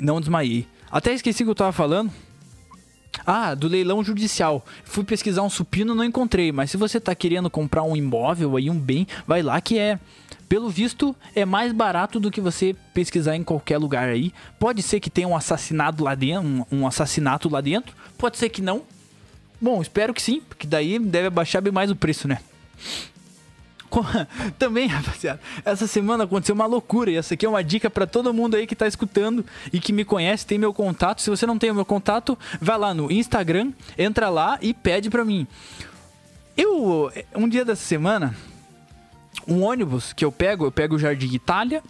Não 0.00 0.18
desmaiei. 0.18 0.66
Até 0.90 1.12
esqueci 1.12 1.42
o 1.42 1.46
que 1.46 1.50
eu 1.50 1.54
tava 1.54 1.72
falando. 1.72 2.10
Ah, 3.26 3.54
do 3.54 3.68
leilão 3.68 4.02
judicial. 4.02 4.64
Fui 4.82 5.04
pesquisar 5.04 5.42
um 5.42 5.50
supino, 5.50 5.94
não 5.94 6.04
encontrei. 6.04 6.52
Mas 6.52 6.70
se 6.70 6.78
você 6.78 6.98
tá 6.98 7.14
querendo 7.14 7.50
comprar 7.50 7.82
um 7.82 7.94
imóvel 7.94 8.56
aí, 8.56 8.70
um 8.70 8.78
bem, 8.78 9.06
vai 9.26 9.42
lá 9.42 9.60
que 9.60 9.78
é 9.78 9.98
pelo 10.48 10.70
visto, 10.70 11.14
é 11.34 11.44
mais 11.44 11.72
barato 11.72 12.20
do 12.20 12.30
que 12.30 12.40
você 12.40 12.74
pesquisar 12.94 13.36
em 13.36 13.42
qualquer 13.42 13.78
lugar 13.78 14.08
aí. 14.08 14.32
Pode 14.58 14.82
ser 14.82 15.00
que 15.00 15.10
tenha 15.10 15.28
um 15.28 15.36
assassinato 15.36 16.04
lá 16.04 16.14
dentro, 16.14 16.66
um, 16.70 16.86
assassinato 16.86 17.48
lá 17.48 17.60
dentro. 17.60 17.94
Pode 18.16 18.38
ser 18.38 18.48
que 18.48 18.62
não. 18.62 18.82
Bom, 19.60 19.80
espero 19.80 20.14
que 20.14 20.22
sim, 20.22 20.40
porque 20.40 20.66
daí 20.66 20.98
deve 20.98 21.28
abaixar 21.28 21.62
bem 21.62 21.72
mais 21.72 21.90
o 21.90 21.96
preço, 21.96 22.28
né? 22.28 22.38
Também, 24.58 24.86
rapaziada, 24.86 25.40
essa 25.64 25.86
semana 25.86 26.24
aconteceu 26.24 26.54
uma 26.54 26.66
loucura 26.66 27.10
e 27.10 27.16
essa 27.16 27.34
aqui 27.34 27.46
é 27.46 27.48
uma 27.48 27.64
dica 27.64 27.88
para 27.88 28.06
todo 28.06 28.34
mundo 28.34 28.56
aí 28.56 28.66
que 28.66 28.76
tá 28.76 28.86
escutando 28.86 29.44
e 29.72 29.80
que 29.80 29.92
me 29.92 30.04
conhece, 30.04 30.46
tem 30.46 30.58
meu 30.58 30.72
contato. 30.72 31.22
Se 31.22 31.30
você 31.30 31.46
não 31.46 31.58
tem 31.58 31.70
o 31.70 31.74
meu 31.74 31.84
contato, 31.84 32.38
vai 32.60 32.78
lá 32.78 32.92
no 32.92 33.10
Instagram, 33.10 33.72
entra 33.96 34.28
lá 34.28 34.58
e 34.60 34.74
pede 34.74 35.08
para 35.08 35.24
mim. 35.24 35.46
Eu, 36.56 37.10
um 37.34 37.48
dia 37.48 37.64
dessa 37.64 37.84
semana, 37.84 38.34
um 39.46 39.62
ônibus 39.62 40.12
que 40.12 40.24
eu 40.24 40.32
pego, 40.32 40.64
eu 40.64 40.72
pego 40.72 40.96
o 40.96 40.98
Jardim 40.98 41.32
Itália 41.32 41.82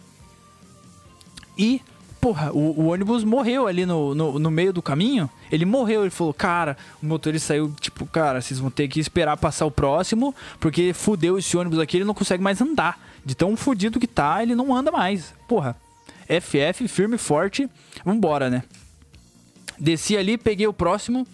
e 1.57 1.81
porra, 2.21 2.51
o, 2.53 2.81
o, 2.81 2.87
ônibus 2.87 3.23
morreu 3.23 3.69
ali 3.69 3.87
no, 3.87 4.13
no, 4.15 4.39
no, 4.39 4.51
meio 4.51 4.73
do 4.73 4.83
caminho. 4.83 5.31
Ele 5.51 5.65
morreu, 5.65 6.03
ele 6.03 6.11
falou, 6.11 6.35
cara, 6.35 6.77
o 7.01 7.07
motorista 7.07 7.49
saiu, 7.49 7.73
tipo, 7.81 8.05
cara, 8.05 8.41
vocês 8.41 8.59
vão 8.59 8.69
ter 8.69 8.89
que 8.89 8.99
esperar 8.99 9.37
passar 9.37 9.65
o 9.65 9.71
próximo, 9.71 10.35
porque 10.59 10.93
fudeu 10.93 11.39
esse 11.39 11.57
ônibus 11.57 11.79
aqui, 11.79 11.99
ele 11.99 12.05
não 12.05 12.15
consegue 12.15 12.43
mais 12.43 12.61
andar. 12.61 13.01
De 13.25 13.35
tão 13.35 13.57
fudido 13.57 14.01
que 14.01 14.09
tá, 14.09 14.43
ele 14.43 14.57
não 14.57 14.75
anda 14.75 14.91
mais. 14.91 15.35
Porra, 15.47 15.77
FF, 16.27 16.89
firme 16.89 17.15
e 17.15 17.19
forte, 17.19 17.69
vambora, 18.05 18.51
né? 18.51 18.65
Desci 19.79 20.17
ali, 20.17 20.37
peguei 20.37 20.67
o 20.67 20.73
próximo, 20.73 21.27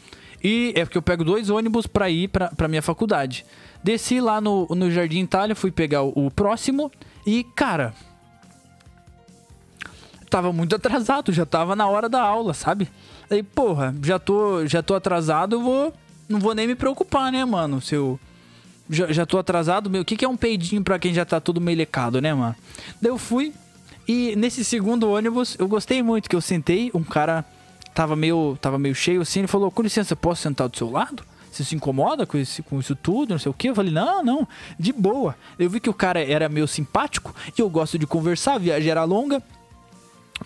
e 0.42 0.72
é 0.76 0.84
porque 0.84 0.98
eu 0.98 1.02
pego 1.02 1.24
dois 1.24 1.50
ônibus 1.50 1.86
pra 1.86 2.10
ir 2.10 2.28
pra, 2.28 2.48
pra 2.48 2.68
minha 2.68 2.82
faculdade. 2.82 3.44
Desci 3.82 4.20
lá 4.20 4.40
no, 4.40 4.66
no 4.70 4.90
Jardim 4.90 5.20
Itália, 5.20 5.54
fui 5.54 5.70
pegar 5.70 6.02
o, 6.02 6.26
o 6.26 6.30
próximo, 6.30 6.90
e, 7.26 7.44
cara 7.54 7.94
tava 10.32 10.50
muito 10.50 10.74
atrasado, 10.74 11.30
já 11.30 11.44
tava 11.44 11.76
na 11.76 11.86
hora 11.86 12.08
da 12.08 12.22
aula, 12.22 12.54
sabe? 12.54 12.88
Aí, 13.30 13.42
porra, 13.42 13.94
já 14.02 14.18
tô, 14.18 14.66
já 14.66 14.82
tô 14.82 14.94
atrasado, 14.94 15.60
vou. 15.60 15.92
Não 16.26 16.40
vou 16.40 16.54
nem 16.54 16.66
me 16.66 16.74
preocupar, 16.74 17.30
né, 17.30 17.44
mano? 17.44 17.82
Se 17.82 17.94
eu. 17.94 18.18
Já, 18.88 19.12
já 19.12 19.26
tô 19.26 19.38
atrasado, 19.38 19.90
meu. 19.90 20.00
O 20.00 20.04
que, 20.04 20.16
que 20.16 20.24
é 20.24 20.28
um 20.28 20.36
peidinho 20.36 20.82
pra 20.82 20.98
quem 20.98 21.12
já 21.12 21.24
tá 21.26 21.38
todo 21.38 21.60
melecado, 21.60 22.20
né, 22.20 22.32
mano? 22.32 22.56
Daí 23.00 23.10
eu 23.10 23.18
fui. 23.18 23.52
E 24.08 24.34
nesse 24.34 24.64
segundo 24.64 25.10
ônibus, 25.10 25.54
eu 25.58 25.68
gostei 25.68 26.02
muito 26.02 26.28
que 26.28 26.34
eu 26.34 26.40
sentei, 26.40 26.90
um 26.94 27.04
cara 27.04 27.44
tava 27.94 28.16
meio, 28.16 28.56
tava 28.60 28.78
meio 28.78 28.94
cheio 28.94 29.22
assim, 29.22 29.40
ele 29.40 29.48
falou: 29.48 29.70
Com 29.70 29.82
licença, 29.82 30.14
posso 30.16 30.42
sentar 30.42 30.68
do 30.68 30.76
seu 30.76 30.90
lado? 30.90 31.24
Você 31.52 31.64
se 31.64 31.76
incomoda 31.76 32.24
com, 32.24 32.38
esse, 32.38 32.62
com 32.62 32.80
isso 32.80 32.96
tudo, 32.96 33.30
não 33.30 33.38
sei 33.38 33.50
o 33.50 33.54
que? 33.54 33.68
Eu 33.68 33.74
falei, 33.74 33.92
não, 33.92 34.24
não, 34.24 34.48
de 34.78 34.90
boa. 34.90 35.36
Eu 35.58 35.68
vi 35.68 35.80
que 35.80 35.90
o 35.90 35.94
cara 35.94 36.18
era 36.18 36.48
meio 36.48 36.66
simpático 36.66 37.34
e 37.56 37.60
eu 37.60 37.68
gosto 37.68 37.98
de 37.98 38.06
conversar, 38.06 38.54
a 38.54 38.58
viagem 38.58 38.90
era 38.90 39.04
longa. 39.04 39.42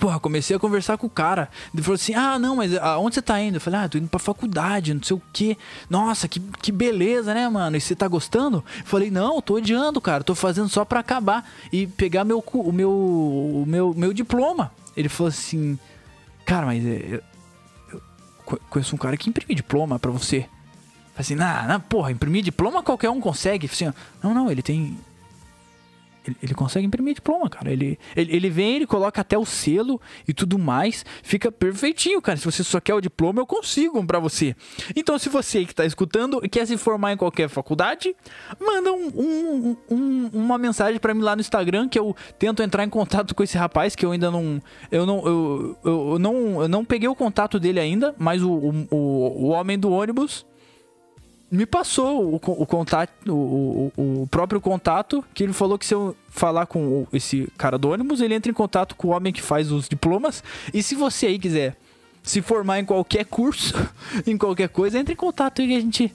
Porra, 0.00 0.18
comecei 0.18 0.54
a 0.54 0.58
conversar 0.58 0.98
com 0.98 1.06
o 1.06 1.10
cara. 1.10 1.48
Ele 1.72 1.82
falou 1.82 1.94
assim: 1.94 2.12
Ah, 2.12 2.38
não, 2.38 2.56
mas 2.56 2.76
aonde 2.76 3.14
você 3.14 3.22
tá 3.22 3.40
indo? 3.40 3.56
Eu 3.56 3.60
falei: 3.60 3.80
Ah, 3.80 3.88
tô 3.88 3.96
indo 3.96 4.08
pra 4.08 4.18
faculdade, 4.18 4.92
não 4.92 5.02
sei 5.02 5.16
o 5.16 5.22
quê. 5.32 5.56
Nossa, 5.88 6.28
que, 6.28 6.40
que 6.60 6.70
beleza, 6.70 7.32
né, 7.32 7.48
mano? 7.48 7.76
E 7.76 7.80
você 7.80 7.94
tá 7.94 8.06
gostando? 8.06 8.62
Eu 8.78 8.84
falei: 8.84 9.10
Não, 9.10 9.40
tô 9.40 9.54
odiando, 9.54 10.00
cara. 10.00 10.22
Tô 10.22 10.34
fazendo 10.34 10.68
só 10.68 10.84
pra 10.84 11.00
acabar 11.00 11.48
e 11.72 11.86
pegar 11.86 12.24
meu, 12.24 12.44
o 12.52 12.72
meu, 12.72 12.90
o 12.90 13.64
meu, 13.66 13.94
meu 13.94 14.12
diploma. 14.12 14.70
Ele 14.94 15.08
falou 15.08 15.28
assim: 15.28 15.78
Cara, 16.44 16.66
mas 16.66 16.84
eu 16.84 17.22
conheço 18.70 18.94
um 18.94 18.98
cara 18.98 19.16
que 19.16 19.28
imprime 19.28 19.54
diploma 19.54 19.98
pra 19.98 20.10
você. 20.10 20.40
Falei 20.40 21.18
assim: 21.18 21.34
Nah, 21.34 21.66
nah, 21.66 21.78
porra, 21.78 22.12
imprimir 22.12 22.42
diploma 22.42 22.82
qualquer 22.82 23.10
um 23.10 23.20
consegue. 23.20 23.66
Assim, 23.66 23.92
não, 24.22 24.32
não, 24.34 24.50
ele 24.50 24.62
tem 24.62 24.96
ele, 26.42 26.54
consegue 26.54 26.86
imprimir 26.86 27.14
diploma, 27.14 27.48
cara. 27.48 27.72
Ele, 27.72 27.98
ele, 28.14 28.36
ele 28.36 28.50
vem, 28.50 28.76
ele 28.76 28.86
coloca 28.86 29.20
até 29.20 29.36
o 29.36 29.44
selo 29.44 30.00
e 30.26 30.32
tudo 30.32 30.58
mais. 30.58 31.04
Fica 31.22 31.50
perfeitinho, 31.52 32.20
cara. 32.20 32.36
Se 32.36 32.44
você 32.44 32.64
só 32.64 32.80
quer 32.80 32.94
o 32.94 33.00
diploma, 33.00 33.40
eu 33.40 33.46
consigo 33.46 34.04
pra 34.04 34.18
você. 34.18 34.54
Então, 34.94 35.18
se 35.18 35.28
você 35.28 35.64
que 35.64 35.74
tá 35.74 35.84
escutando 35.84 36.40
e 36.42 36.48
quer 36.48 36.66
se 36.66 36.76
formar 36.76 37.12
em 37.12 37.16
qualquer 37.16 37.48
faculdade, 37.48 38.14
manda 38.60 38.92
um, 38.92 39.06
um, 39.08 39.76
um, 39.90 40.30
uma 40.32 40.58
mensagem 40.58 41.00
para 41.00 41.14
mim 41.14 41.22
lá 41.22 41.34
no 41.36 41.40
Instagram 41.40 41.88
que 41.88 41.98
eu 41.98 42.14
tento 42.38 42.62
entrar 42.62 42.84
em 42.84 42.90
contato 42.90 43.34
com 43.34 43.42
esse 43.42 43.56
rapaz 43.56 43.94
que 43.94 44.04
eu 44.04 44.12
ainda 44.12 44.30
não. 44.30 44.60
Eu 44.90 45.06
não. 45.06 45.26
Eu, 45.26 45.78
eu, 45.84 46.10
eu 46.12 46.18
não, 46.18 46.62
eu 46.62 46.68
não 46.68 46.84
peguei 46.84 47.08
o 47.08 47.14
contato 47.14 47.58
dele 47.58 47.80
ainda, 47.80 48.14
mas 48.18 48.42
o, 48.42 48.86
o, 48.90 48.96
o 48.96 49.46
homem 49.48 49.78
do 49.78 49.90
ônibus 49.90 50.46
me 51.50 51.64
passou 51.64 52.34
o, 52.34 52.36
o 52.36 52.66
contato, 52.66 53.10
o, 53.28 53.92
o, 53.96 54.22
o, 54.22 54.26
próprio 54.26 54.60
contato, 54.60 55.24
que 55.32 55.44
ele 55.44 55.52
falou 55.52 55.78
que 55.78 55.86
se 55.86 55.94
eu 55.94 56.16
falar 56.28 56.66
com 56.66 57.06
esse 57.12 57.48
cara 57.56 57.78
do 57.78 57.90
ônibus, 57.90 58.20
ele 58.20 58.34
entra 58.34 58.50
em 58.50 58.54
contato 58.54 58.96
com 58.96 59.08
o 59.08 59.10
homem 59.12 59.32
que 59.32 59.42
faz 59.42 59.70
os 59.70 59.88
diplomas. 59.88 60.42
E 60.74 60.82
se 60.82 60.94
você 60.94 61.26
aí 61.26 61.38
quiser 61.38 61.76
se 62.22 62.42
formar 62.42 62.80
em 62.80 62.84
qualquer 62.84 63.24
curso, 63.24 63.74
em 64.26 64.36
qualquer 64.36 64.68
coisa, 64.68 64.98
entre 64.98 65.14
em 65.14 65.16
contato 65.16 65.62
e 65.62 65.76
a 65.76 65.80
gente 65.80 66.12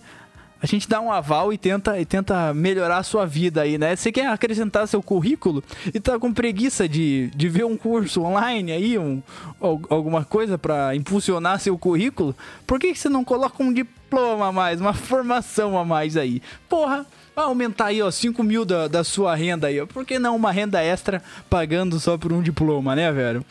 a 0.62 0.68
gente 0.68 0.88
dá 0.88 1.02
um 1.02 1.12
aval 1.12 1.52
e 1.52 1.58
tenta, 1.58 2.00
e 2.00 2.06
tenta 2.06 2.54
melhorar 2.54 2.98
a 2.98 3.04
sua 3.04 3.26
vida 3.26 3.64
aí, 3.64 3.80
né? 3.80 3.96
Você 3.96 4.12
quer 4.12 4.28
acrescentar 4.28 4.88
seu 4.88 5.02
currículo 5.02 5.64
e 5.92 6.00
tá 6.00 6.20
com 6.20 6.32
preguiça 6.32 6.88
de, 6.88 7.32
de 7.36 7.50
ver 7.50 7.66
um 7.66 7.76
curso 7.76 8.22
online 8.22 8.72
aí, 8.72 9.00
um, 9.00 9.24
alguma 9.60 10.24
coisa 10.24 10.60
para 10.60 10.96
impulsionar 10.96 11.60
seu 11.60 11.76
currículo, 11.80 12.36
por 12.68 12.80
que, 12.80 12.94
você 12.94 13.10
não 13.10 13.24
coloca 13.24 13.64
um 13.64 13.74
diploma 13.74 14.48
a 14.48 14.52
mais, 14.52 14.80
uma 14.80 14.94
formação 14.94 15.78
a 15.78 15.84
mais 15.84 16.16
aí? 16.16 16.44
Porra, 16.70 17.08
vai 17.36 17.46
aumentar 17.46 17.86
aí, 17.86 18.02
ó, 18.02 18.12
5 18.12 18.44
mil 18.44 18.64
da, 18.64 18.88
da 18.88 19.04
sua 19.04 19.36
renda 19.36 19.66
aí, 19.66 19.82
ó. 19.82 19.88
Por 19.88 20.06
que 20.06 20.20
não 20.20 20.36
uma 20.36 20.52
renda 20.52 20.84
extra 20.84 21.24
pagando 21.50 22.00
só 22.00 22.20
por 22.20 22.32
um 22.32 22.42
diploma, 22.42 22.96
né, 22.96 23.12
velho? 23.12 23.44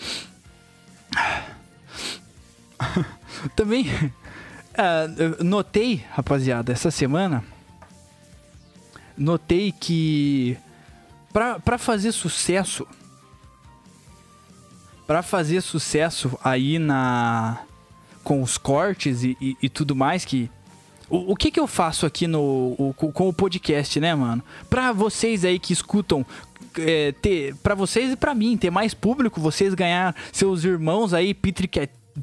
Também 3.57 3.91
Uh, 4.81 5.45
notei, 5.45 6.03
rapaziada, 6.11 6.73
essa 6.73 6.91
semana. 6.91 7.45
Notei 9.15 9.73
que 9.73 10.57
para 11.31 11.77
fazer 11.77 12.13
sucesso, 12.13 12.87
para 15.07 15.23
fazer 15.23 15.61
sucesso 15.61 16.39
aí 16.43 16.79
na 16.79 17.61
com 18.25 18.43
os 18.43 18.57
cortes 18.57 19.23
e, 19.23 19.37
e, 19.41 19.57
e 19.63 19.69
tudo 19.69 19.95
mais 19.95 20.25
que 20.25 20.51
o, 21.11 21.33
o, 21.33 21.37
que 21.37 21.51
que 21.51 21.61
eu 21.61 21.67
faço 21.67 22.07
aqui 22.07 22.27
no 22.27 22.75
o, 22.79 22.95
com 22.95 23.29
o 23.29 23.33
podcast, 23.33 24.01
né, 24.01 24.15
mano? 24.15 24.43
Pra 24.71 24.93
vocês 24.93 25.45
aí 25.45 25.59
que 25.59 25.75
escutam 25.75 26.25
é, 26.79 27.13
ter 27.13 27.55
para 27.57 27.75
vocês 27.75 28.13
e 28.13 28.17
para 28.17 28.35
mim 28.35 28.57
ter 28.57 28.71
mais 28.71 28.95
público, 28.95 29.41
vocês 29.41 29.75
ganhar 29.75 30.17
seus 30.33 30.65
irmãos 30.65 31.13
aí 31.13 31.35
Peter 31.35 31.69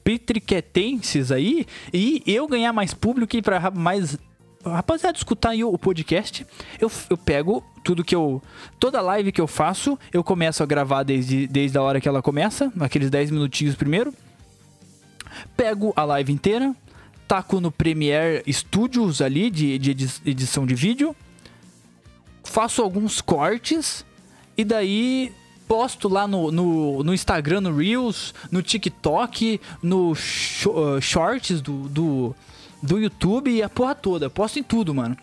petriquetenses 0.03 1.31
aí 1.31 1.65
e 1.93 2.23
eu 2.25 2.47
ganhar 2.47 2.73
mais 2.73 2.93
público 2.93 3.35
e 3.35 3.41
para 3.41 3.71
mais 3.71 4.17
rapaziada 4.63 5.17
escutar 5.17 5.49
aí 5.51 5.63
o 5.63 5.77
podcast, 5.77 6.45
eu, 6.79 6.91
eu 7.09 7.17
pego 7.17 7.63
tudo 7.83 8.03
que 8.03 8.15
eu. 8.15 8.41
Toda 8.79 9.01
live 9.01 9.31
que 9.31 9.41
eu 9.41 9.47
faço, 9.47 9.97
eu 10.11 10.23
começo 10.23 10.61
a 10.61 10.65
gravar 10.65 11.03
desde, 11.03 11.47
desde 11.47 11.77
a 11.77 11.81
hora 11.81 12.01
que 12.01 12.07
ela 12.07 12.21
começa, 12.21 12.71
naqueles 12.75 13.09
10 13.09 13.31
minutinhos 13.31 13.75
primeiro. 13.75 14.13
Pego 15.55 15.93
a 15.95 16.03
live 16.03 16.33
inteira, 16.33 16.75
taco 17.27 17.59
no 17.59 17.71
Premiere 17.71 18.43
Studios 18.51 19.21
ali 19.21 19.49
de, 19.49 19.77
de 19.77 19.91
edição 20.25 20.65
de 20.65 20.73
vídeo, 20.73 21.15
faço 22.43 22.81
alguns 22.81 23.21
cortes 23.21 24.05
e 24.57 24.63
daí 24.63 25.31
posto 25.67 26.07
lá 26.07 26.27
no, 26.27 26.51
no, 26.51 27.03
no, 27.03 27.13
Instagram, 27.13 27.61
no 27.61 27.75
Reels, 27.75 28.33
no 28.49 28.61
TikTok, 28.61 29.59
no 29.83 30.15
sh 30.15 30.65
uh, 30.65 31.01
Shorts 31.01 31.61
do, 31.61 31.89
do, 31.89 32.35
do 32.81 32.99
YouTube 32.99 33.51
e 33.51 33.61
a 33.61 33.69
porra 33.69 33.93
toda. 33.93 34.29
Posto 34.29 34.59
em 34.59 34.63
tudo, 34.63 34.93
mano. 34.93 35.17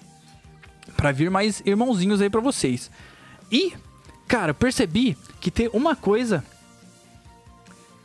Pra 0.96 1.10
vir 1.10 1.30
mais 1.30 1.62
irmãozinhos 1.64 2.20
aí 2.20 2.28
pra 2.28 2.40
vocês. 2.40 2.90
E, 3.50 3.72
cara, 4.28 4.52
percebi 4.52 5.16
que 5.40 5.50
tem 5.50 5.70
uma 5.72 5.96
coisa 5.96 6.44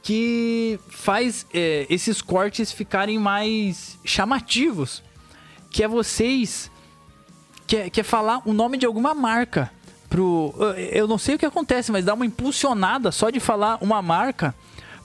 que 0.02 0.80
faz 0.89 1.45
é, 1.54 1.86
esses 1.89 2.21
cortes 2.21 2.71
ficarem 2.71 3.19
mais 3.19 3.99
chamativos. 4.06 5.04
Que 5.69 5.84
é 5.84 5.88
vocês. 5.88 6.71
Quer, 7.67 7.89
quer 7.91 8.04
falar 8.04 8.41
o 8.45 8.54
nome 8.54 8.78
de 8.78 8.86
alguma 8.86 9.13
marca 9.13 9.71
pro. 10.10 10.54
Eu 10.91 11.08
não 11.08 11.17
sei 11.17 11.36
o 11.36 11.39
que 11.39 11.45
acontece, 11.45 11.91
mas 11.91 12.04
dá 12.04 12.13
uma 12.13 12.26
impulsionada 12.26 13.12
só 13.12 13.30
de 13.30 13.39
falar 13.39 13.78
uma 13.82 14.02
marca 14.02 14.54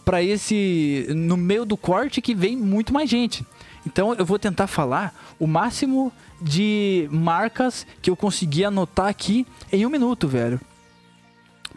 para 0.05 0.23
esse. 0.23 1.07
no 1.11 1.37
meio 1.37 1.65
do 1.65 1.77
corte 1.77 2.21
que 2.21 2.35
vem 2.35 2.57
muito 2.57 2.93
mais 2.93 3.09
gente. 3.09 3.47
Então 3.87 4.15
eu 4.15 4.25
vou 4.25 4.39
tentar 4.39 4.67
falar 4.67 5.15
o 5.39 5.47
máximo 5.47 6.13
de 6.41 7.09
marcas 7.11 7.87
que 8.01 8.11
eu 8.11 8.17
consegui 8.17 8.65
anotar 8.65 9.07
aqui 9.07 9.47
em 9.71 9.85
um 9.85 9.91
minuto, 9.91 10.27
velho. 10.27 10.61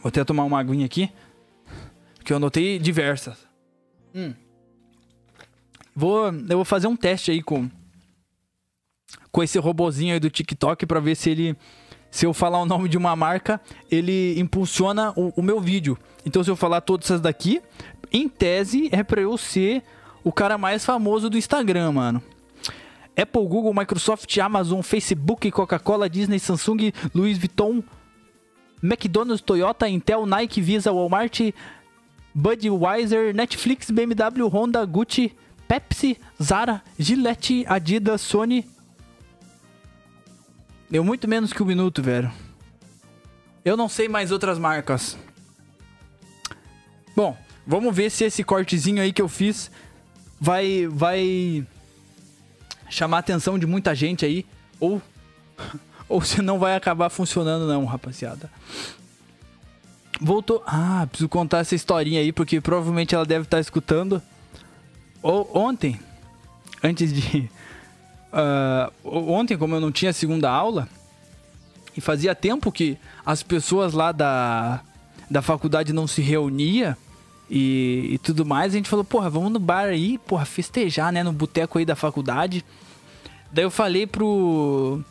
Vou 0.01 0.09
até 0.09 0.23
tomar 0.23 0.45
uma 0.45 0.59
aguinha 0.59 0.85
aqui. 0.85 1.11
Que 2.23 2.33
eu 2.33 2.37
anotei 2.37 2.79
diversas. 2.79 3.37
Hum. 4.15 4.33
Vou, 5.95 6.27
eu 6.27 6.57
vou 6.57 6.65
fazer 6.65 6.87
um 6.87 6.95
teste 6.95 7.31
aí 7.31 7.41
com 7.41 7.69
com 9.31 9.43
esse 9.43 9.59
robozinho 9.59 10.13
aí 10.13 10.19
do 10.19 10.31
TikTok 10.31 10.85
para 10.87 10.99
ver 10.99 11.15
se 11.15 11.29
ele 11.29 11.55
se 12.17 12.25
eu 12.25 12.33
falar 12.33 12.59
o 12.59 12.65
nome 12.65 12.89
de 12.89 12.97
uma 12.97 13.15
marca, 13.15 13.61
ele 13.91 14.39
impulsiona 14.39 15.13
o, 15.15 15.31
o 15.35 15.43
meu 15.43 15.61
vídeo. 15.61 15.95
Então, 16.25 16.43
se 16.43 16.49
eu 16.49 16.55
falar 16.55 16.81
todas 16.81 17.05
essas 17.05 17.21
daqui, 17.21 17.61
em 18.11 18.27
tese 18.27 18.89
é 18.91 19.03
para 19.03 19.21
eu 19.21 19.37
ser 19.37 19.83
o 20.23 20.31
cara 20.31 20.57
mais 20.57 20.83
famoso 20.83 21.29
do 21.29 21.37
Instagram, 21.37 21.91
mano. 21.91 22.23
Apple, 23.15 23.45
Google, 23.45 23.71
Microsoft, 23.71 24.35
Amazon, 24.39 24.81
Facebook, 24.81 25.51
Coca-Cola, 25.51 26.09
Disney, 26.09 26.39
Samsung, 26.39 26.91
Louis 27.13 27.37
Vuitton, 27.37 27.83
McDonald's, 28.81 29.39
Toyota, 29.39 29.87
Intel, 29.87 30.25
Nike, 30.25 30.59
Visa, 30.59 30.91
Walmart, 30.91 31.39
Budweiser, 32.33 33.31
Netflix, 33.31 33.91
BMW, 33.91 34.47
Honda, 34.47 34.83
Gucci, 34.87 35.35
Pepsi, 35.67 36.17
Zara, 36.41 36.81
Gillette, 36.97 37.63
Adidas, 37.67 38.21
Sony. 38.21 38.65
Deu 40.89 41.03
muito 41.03 41.27
menos 41.27 41.51
que 41.51 41.61
um 41.61 41.65
minuto, 41.65 42.01
velho. 42.01 42.31
Eu 43.63 43.75
não 43.75 43.89
sei 43.89 44.07
mais 44.07 44.31
outras 44.31 44.57
marcas. 44.57 45.17
Bom, 47.15 47.37
vamos 47.65 47.93
ver 47.93 48.09
se 48.09 48.23
esse 48.23 48.43
cortezinho 48.43 49.01
aí 49.01 49.11
que 49.11 49.21
eu 49.21 49.27
fiz 49.27 49.69
vai 50.39 50.87
vai 50.87 51.65
chamar 52.89 53.17
a 53.17 53.19
atenção 53.19 53.59
de 53.59 53.65
muita 53.65 53.93
gente 53.93 54.25
aí 54.25 54.45
ou 54.79 55.01
ou 56.07 56.21
se 56.21 56.41
não 56.41 56.57
vai 56.57 56.75
acabar 56.75 57.09
funcionando 57.09 57.67
não, 57.67 57.83
rapaziada. 57.83 58.49
Voltou. 60.21 60.63
Ah, 60.65 61.05
preciso 61.09 61.27
contar 61.27 61.59
essa 61.59 61.75
historinha 61.75 62.21
aí 62.21 62.31
porque 62.31 62.61
provavelmente 62.61 63.13
ela 63.13 63.25
deve 63.25 63.43
estar 63.43 63.59
escutando. 63.59 64.21
Ou 65.21 65.49
ontem, 65.53 65.99
antes 66.81 67.11
de 67.11 67.49
uh, 68.33 68.91
ontem 69.03 69.57
como 69.57 69.75
eu 69.75 69.79
não 69.79 69.91
tinha 69.91 70.13
segunda 70.13 70.49
aula 70.49 70.87
e 71.95 72.01
fazia 72.01 72.35
tempo 72.35 72.71
que 72.71 72.97
as 73.25 73.41
pessoas 73.43 73.93
lá 73.93 74.11
da 74.11 74.81
da 75.29 75.41
faculdade 75.41 75.91
não 75.91 76.07
se 76.07 76.21
reunia 76.21 76.97
e, 77.49 78.09
e, 78.11 78.17
tudo 78.17 78.45
mais, 78.45 78.73
a 78.73 78.77
gente 78.77 78.89
falou, 78.89 79.05
porra, 79.05 79.29
vamos 79.29 79.51
no 79.51 79.59
bar 79.59 79.85
aí, 79.85 80.17
porra, 80.17 80.45
festejar, 80.45 81.13
né, 81.13 81.23
no 81.23 81.31
boteco 81.31 81.77
aí 81.77 81.85
da 81.85 81.95
faculdade. 81.95 82.63
Daí 83.51 83.63
eu 83.63 83.71
falei 83.71 84.05
pro. 84.05 85.01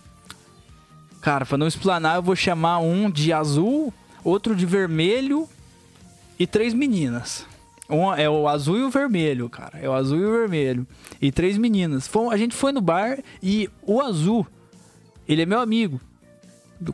Cara, 1.23 1.47
pra 1.47 1.57
não 1.57 1.67
explanar, 1.67 2.17
eu 2.17 2.23
vou 2.23 2.37
chamar 2.37 2.79
um 2.79 3.11
de 3.11 3.33
azul, 3.33 3.93
outro 4.23 4.55
de 4.55 4.67
vermelho 4.67 5.49
e 6.39 6.47
três 6.47 6.75
meninas. 6.75 7.47
Um, 7.89 8.13
é 8.13 8.29
o 8.29 8.49
azul 8.49 8.79
e 8.79 8.83
o 8.83 8.91
vermelho, 8.91 9.49
cara. 9.49 9.79
É 9.79 9.89
o 9.89 9.93
azul 9.93 10.19
e 10.19 10.25
o 10.25 10.33
vermelho. 10.33 10.87
E 11.21 11.31
três 11.31 11.57
meninas. 11.57 12.07
Fom, 12.07 12.31
a 12.31 12.37
gente 12.37 12.55
foi 12.55 12.73
no 12.73 12.81
bar 12.81 13.19
e 13.43 13.71
o 13.83 14.01
azul, 14.01 14.47
ele 15.29 15.43
é 15.43 15.47
meu 15.47 15.61
amigo. 15.61 16.01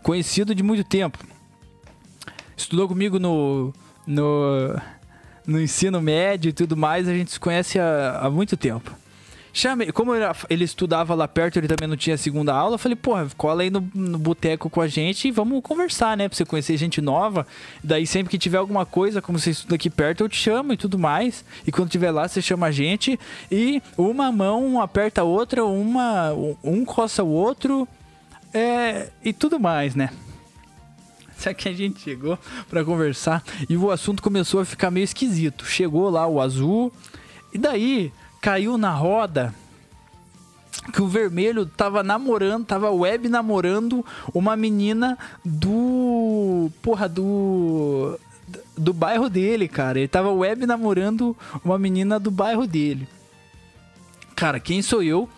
Conhecido 0.02 0.55
de 0.55 0.62
muito 0.62 0.85
tempo. 0.85 1.18
Estudou 2.57 2.87
comigo 2.87 3.18
no. 3.18 3.72
no 4.07 4.76
no 5.46 5.61
ensino 5.61 6.00
médio 6.00 6.50
e 6.50 6.52
tudo 6.52 6.76
mais, 6.76 7.09
a 7.09 7.12
gente 7.12 7.33
se 7.33 7.40
conhece 7.40 7.78
há, 7.78 8.20
há 8.22 8.31
muito 8.31 8.57
tempo. 8.57 8.94
Chamei, 9.53 9.93
como 9.93 10.12
ele, 10.49 10.65
estudava 10.65 11.15
lá 11.15 11.29
perto, 11.29 11.59
ele 11.59 11.69
também 11.69 11.87
não 11.87 11.97
tinha 11.97 12.17
segunda 12.17 12.55
aula, 12.55 12.75
eu 12.75 12.79
falei, 12.79 12.97
porra, 12.97 13.29
cola 13.37 13.62
aí 13.62 13.71
no, 13.71 13.87
no 13.95 14.19
boteco 14.19 14.71
com 14.71 14.81
a 14.81 14.88
gente 14.88 15.29
e 15.29 15.31
vamos 15.31 15.61
conversar, 15.62 16.17
né? 16.17 16.27
Pra 16.27 16.37
você 16.37 16.45
conhecer 16.45 16.77
gente 16.79 17.03
nova. 17.03 17.47
Daí 17.85 18.07
sempre 18.07 18.31
que 18.31 18.38
tiver 18.38 18.57
alguma 18.57 18.87
coisa, 18.87 19.21
como 19.21 19.38
você 19.38 19.51
estuda 19.51 19.75
aqui 19.75 19.91
perto, 19.91 20.25
eu 20.25 20.29
te 20.29 20.37
chamo 20.37 20.73
e 20.73 20.77
tudo 20.77 20.99
mais. 20.99 21.45
E 21.67 21.71
quando 21.71 21.91
tiver 21.91 22.11
lá, 22.11 22.27
você 22.27 22.41
chama 22.41 22.69
a 22.69 22.71
gente 22.71 23.21
e 23.51 23.83
uma 23.99 24.33
mão 24.33 24.81
aperta 24.81 25.21
a 25.21 25.25
outra, 25.25 25.65
uma, 25.65 26.33
um 26.65 26.83
coça 26.85 27.23
o 27.23 27.29
outro 27.29 27.87
é, 28.55 29.11
e 29.23 29.35
tudo 29.35 29.61
mais, 29.61 29.95
né? 29.95 30.09
Só 31.37 31.53
que 31.53 31.69
a 31.69 31.73
gente 31.75 32.01
chegou 32.01 32.38
para 32.71 32.85
conversar 32.85 33.43
e 33.69 33.77
o 33.77 33.91
assunto 33.91 34.23
começou 34.23 34.61
a 34.61 34.65
ficar 34.65 34.91
meio 34.91 35.05
esquisito. 35.05 35.67
Chegou 35.67 36.09
lá 36.09 36.27
o 36.27 36.41
azul 36.41 36.93
e 37.53 37.59
daí 37.59 38.12
caiu 38.42 38.76
na 38.76 38.90
roda 38.90 39.55
que 40.92 41.00
o 41.00 41.07
vermelho 41.07 41.64
tava 41.64 42.02
namorando, 42.02 42.66
tava 42.66 42.90
web 42.90 43.28
namorando 43.28 44.05
uma 44.35 44.57
menina 44.57 45.16
do. 45.44 46.70
Porra, 46.83 47.09
do. 47.09 48.18
Do 48.76 48.92
bairro 48.92 49.31
dele, 49.31 49.68
cara. 49.68 49.98
Ele 49.98 50.09
tava 50.09 50.31
web 50.31 50.66
namorando 50.66 51.37
uma 51.64 51.78
menina 51.78 52.18
do 52.18 52.31
bairro 52.31 52.66
dele. 52.66 53.07
Cara, 54.35 54.59
quem 54.59 54.83
sou 54.83 55.02
eu 55.02 55.28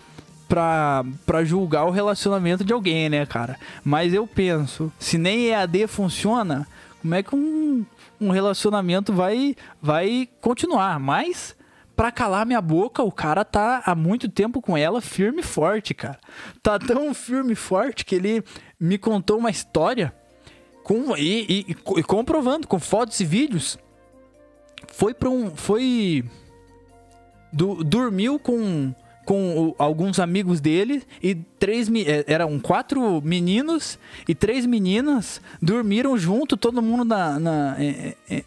pra, 0.48 1.04
pra 1.26 1.44
julgar 1.44 1.84
o 1.84 1.90
relacionamento 1.90 2.64
de 2.64 2.72
alguém, 2.72 3.08
né, 3.08 3.26
cara? 3.26 3.58
Mas 3.84 4.14
eu 4.14 4.26
penso, 4.26 4.90
se 4.98 5.18
nem 5.18 5.48
EAD 5.48 5.86
funciona, 5.86 6.66
como 7.02 7.14
é 7.14 7.22
que 7.22 7.36
um, 7.36 7.84
um 8.20 8.30
relacionamento 8.30 9.12
vai, 9.12 9.54
vai 9.80 10.28
continuar? 10.40 10.98
Mas 10.98 11.54
pra 11.96 12.12
calar 12.12 12.46
minha 12.46 12.61
boca, 12.61 13.02
o 13.02 13.12
cara 13.12 13.44
tá 13.44 13.83
há 13.85 13.94
muito 13.94 14.28
tempo 14.28 14.61
com 14.61 14.76
ela, 14.76 15.00
firme 15.00 15.40
e 15.40 15.44
forte, 15.44 15.94
cara. 15.94 16.18
Tá 16.62 16.78
tão 16.78 17.12
firme 17.14 17.52
e 17.52 17.57
forte 17.57 18.04
que 18.04 18.14
ele 18.14 18.44
me 18.78 18.98
contou 18.98 19.38
uma 19.38 19.50
história 19.50 20.14
com, 20.83 21.16
e, 21.16 21.66
e, 21.68 21.70
e 21.70 22.02
comprovando, 22.02 22.68
com 22.68 22.78
fotos 22.78 23.18
e 23.20 23.24
vídeos. 23.24 23.78
Foi 24.92 25.14
pra 25.14 25.30
um. 25.30 25.54
Foi. 25.54 26.24
Do, 27.52 27.85
dormiu 27.85 28.38
com 28.38 28.94
com 29.24 29.68
o, 29.68 29.74
alguns 29.78 30.18
amigos 30.18 30.61
dele 30.61 31.02
e 31.22 31.35
três 31.35 31.88
é, 32.07 32.24
eram 32.26 32.59
quatro 32.61 33.22
meninos 33.22 33.98
e 34.28 34.35
três 34.35 34.66
meninas 34.66 35.40
dormiram 35.62 36.16
junto 36.18 36.57
todo 36.57 36.83
mundo 36.83 37.04
na, 37.04 37.40
na 37.40 37.76
é, 37.78 38.16
é, 38.28 38.44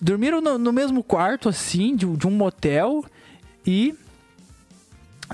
dormiram 0.00 0.40
no, 0.40 0.58
no, 0.58 0.72
mesmo 0.72 1.02
quarto 1.02 1.48
assim 1.48 1.96
de, 1.96 2.06
de, 2.16 2.26
um 2.26 2.30
motel 2.30 3.04
e 3.66 3.94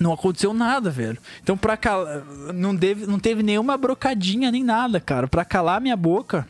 não 0.01 0.13
aconteceu 0.13 0.53
nada, 0.55 0.91
velho. 0.91 1.19
Então 1.43 1.57
para 1.57 1.77
calar, 1.77 2.25
não 2.55 2.73
não 2.73 3.19
teve 3.19 3.43
nenhuma 3.43 3.77
brocadinha 3.77 4.51
nem 4.51 4.63
nada, 4.63 5.01
cara, 5.01 5.27
para 5.27 5.45
calar 5.45 5.81
minha 5.81 5.97
boca. 5.97 6.47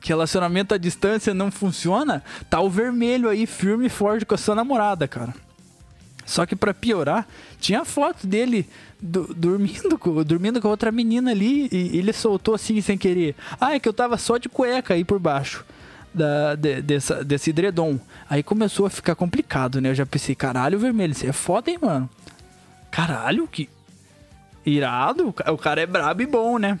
Que 0.00 0.08
relacionamento 0.08 0.74
à 0.74 0.78
distância 0.78 1.34
não 1.34 1.50
funciona, 1.50 2.22
tá 2.48 2.60
o 2.60 2.70
vermelho 2.70 3.28
aí 3.28 3.46
firme 3.46 3.86
e 3.86 3.90
forte 3.90 4.24
com 4.24 4.34
a 4.34 4.38
sua 4.38 4.54
namorada, 4.54 5.06
cara. 5.06 5.34
Só 6.24 6.46
que 6.46 6.54
para 6.54 6.72
piorar, 6.72 7.26
tinha 7.58 7.84
foto 7.84 8.26
dele 8.26 8.68
do, 9.00 9.34
dormindo, 9.34 9.98
com, 9.98 10.22
dormindo 10.22 10.60
com 10.60 10.68
outra 10.68 10.92
menina 10.92 11.32
ali 11.32 11.68
e 11.72 11.98
ele 11.98 12.12
soltou 12.12 12.54
assim 12.54 12.80
sem 12.80 12.96
querer. 12.96 13.34
Ah, 13.60 13.74
é 13.74 13.80
que 13.80 13.88
eu 13.88 13.92
tava 13.92 14.16
só 14.16 14.38
de 14.38 14.48
cueca 14.48 14.94
aí 14.94 15.04
por 15.04 15.18
baixo 15.18 15.64
da, 16.14 16.54
de, 16.54 16.82
dessa, 16.82 17.24
desse 17.24 17.50
edredom. 17.50 17.98
Aí 18.28 18.42
começou 18.42 18.86
a 18.86 18.90
ficar 18.90 19.14
complicado, 19.14 19.80
né? 19.80 19.90
Eu 19.90 19.94
já 19.94 20.06
pensei, 20.06 20.34
caralho, 20.34 20.78
vermelho, 20.78 21.14
você 21.14 21.28
é 21.28 21.32
foda, 21.32 21.70
hein, 21.70 21.78
mano? 21.80 22.08
Caralho, 22.90 23.46
que 23.46 23.68
irado. 24.64 25.34
O 25.48 25.58
cara 25.58 25.80
é 25.80 25.86
brabo 25.86 26.22
e 26.22 26.26
bom, 26.26 26.58
né? 26.58 26.78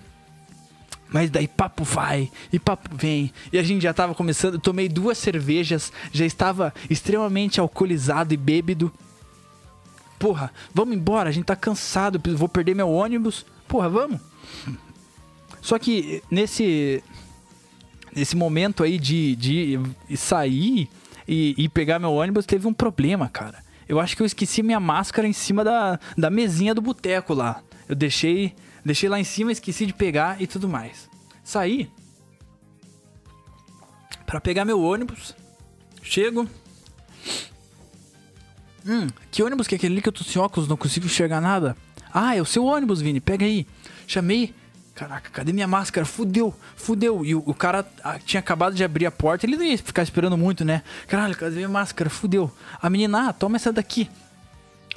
Mas 1.08 1.30
daí 1.30 1.46
papo 1.46 1.84
vai 1.84 2.30
e 2.52 2.58
papo 2.58 2.94
vem. 2.96 3.32
E 3.52 3.58
a 3.58 3.62
gente 3.62 3.82
já 3.82 3.92
tava 3.92 4.14
começando, 4.14 4.58
tomei 4.58 4.88
duas 4.88 5.18
cervejas, 5.18 5.92
já 6.10 6.24
estava 6.24 6.72
extremamente 6.88 7.60
alcoolizado 7.60 8.32
e 8.32 8.36
bêbado 8.36 8.90
porra, 10.22 10.52
vamos 10.72 10.94
embora, 10.94 11.28
a 11.28 11.32
gente 11.32 11.46
tá 11.46 11.56
cansado, 11.56 12.22
vou 12.36 12.48
perder 12.48 12.76
meu 12.76 12.88
ônibus. 12.88 13.44
Porra, 13.66 13.88
vamos. 13.88 14.20
Só 15.60 15.80
que 15.80 16.22
nesse 16.30 17.02
nesse 18.14 18.36
momento 18.36 18.82
aí 18.82 18.98
de, 18.98 19.36
de 19.36 19.80
sair 20.16 20.88
e, 21.26 21.54
e 21.56 21.68
pegar 21.68 21.98
meu 21.98 22.12
ônibus, 22.12 22.46
teve 22.46 22.66
um 22.66 22.74
problema, 22.74 23.28
cara. 23.28 23.62
Eu 23.88 24.00
acho 24.00 24.16
que 24.16 24.22
eu 24.22 24.26
esqueci 24.26 24.62
minha 24.62 24.80
máscara 24.80 25.26
em 25.26 25.32
cima 25.32 25.64
da, 25.64 25.98
da 26.16 26.30
mesinha 26.30 26.74
do 26.74 26.80
boteco 26.80 27.34
lá. 27.34 27.62
Eu 27.88 27.94
deixei, 27.94 28.54
deixei 28.84 29.08
lá 29.08 29.18
em 29.20 29.24
cima, 29.24 29.52
esqueci 29.52 29.86
de 29.86 29.92
pegar 29.92 30.40
e 30.40 30.46
tudo 30.46 30.68
mais. 30.68 31.08
Saí 31.44 31.90
para 34.24 34.40
pegar 34.40 34.64
meu 34.64 34.80
ônibus. 34.80 35.34
Chego, 36.02 36.48
Hum, 38.86 39.06
que 39.30 39.42
ônibus 39.42 39.66
que 39.66 39.74
é 39.74 39.76
aquele 39.76 40.02
que 40.02 40.08
eu 40.08 40.12
tô 40.12 40.24
sem 40.24 40.40
óculos, 40.40 40.68
não 40.68 40.76
consigo 40.76 41.06
enxergar 41.06 41.40
nada? 41.40 41.76
Ah, 42.12 42.36
é 42.36 42.42
o 42.42 42.44
seu 42.44 42.64
ônibus, 42.64 43.00
Vini, 43.00 43.20
pega 43.20 43.46
aí. 43.46 43.66
Chamei. 44.06 44.54
Caraca, 45.02 45.30
cadê 45.30 45.52
minha 45.52 45.66
máscara? 45.66 46.06
Fudeu, 46.06 46.54
fudeu. 46.76 47.26
E 47.26 47.34
o, 47.34 47.42
o 47.44 47.52
cara 47.52 47.84
ah, 48.04 48.20
tinha 48.20 48.38
acabado 48.38 48.72
de 48.72 48.84
abrir 48.84 49.04
a 49.04 49.10
porta, 49.10 49.44
ele 49.44 49.56
não 49.56 49.64
ia 49.64 49.76
ficar 49.76 50.04
esperando 50.04 50.38
muito, 50.38 50.64
né? 50.64 50.80
Caralho, 51.08 51.36
cadê 51.36 51.56
minha 51.56 51.68
máscara? 51.68 52.08
Fudeu. 52.08 52.48
A 52.80 52.88
menina, 52.88 53.28
ah, 53.28 53.32
toma 53.32 53.56
essa 53.56 53.72
daqui. 53.72 54.08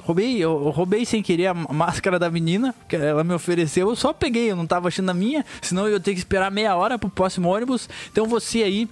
Roubei, 0.02 0.36
eu, 0.36 0.64
eu, 0.64 0.70
roubei 0.70 1.04
sem 1.04 1.24
querer 1.24 1.48
a 1.48 1.54
máscara 1.54 2.20
da 2.20 2.30
menina, 2.30 2.72
que 2.88 2.94
ela 2.94 3.24
me 3.24 3.34
ofereceu. 3.34 3.88
Eu 3.88 3.96
só 3.96 4.12
peguei, 4.12 4.48
eu 4.48 4.54
não 4.54 4.64
tava 4.64 4.86
achando 4.86 5.10
a 5.10 5.14
minha, 5.14 5.44
senão 5.60 5.88
eu 5.88 5.94
ia 5.94 6.00
ter 6.00 6.12
que 6.12 6.18
esperar 6.18 6.52
meia 6.52 6.76
hora 6.76 6.96
pro 6.96 7.10
próximo 7.10 7.48
ônibus. 7.48 7.88
Então 8.12 8.26
você 8.26 8.62
aí. 8.62 8.88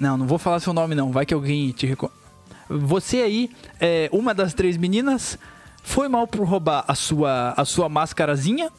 Não, 0.00 0.16
não 0.16 0.26
vou 0.26 0.38
falar 0.38 0.58
seu 0.60 0.72
nome 0.72 0.94
não, 0.94 1.12
vai 1.12 1.26
que 1.26 1.34
alguém 1.34 1.70
te 1.72 1.86
reconhece 1.86 2.16
você 2.68 3.18
aí, 3.18 3.50
é, 3.80 4.08
uma 4.12 4.34
das 4.34 4.52
três 4.52 4.76
meninas, 4.76 5.38
foi 5.84 6.08
mal 6.08 6.26
por 6.26 6.44
roubar 6.44 6.84
a 6.88 6.94
sua, 6.96 7.54
a 7.56 7.64
sua 7.64 7.88
máscarazinha. 7.88 8.72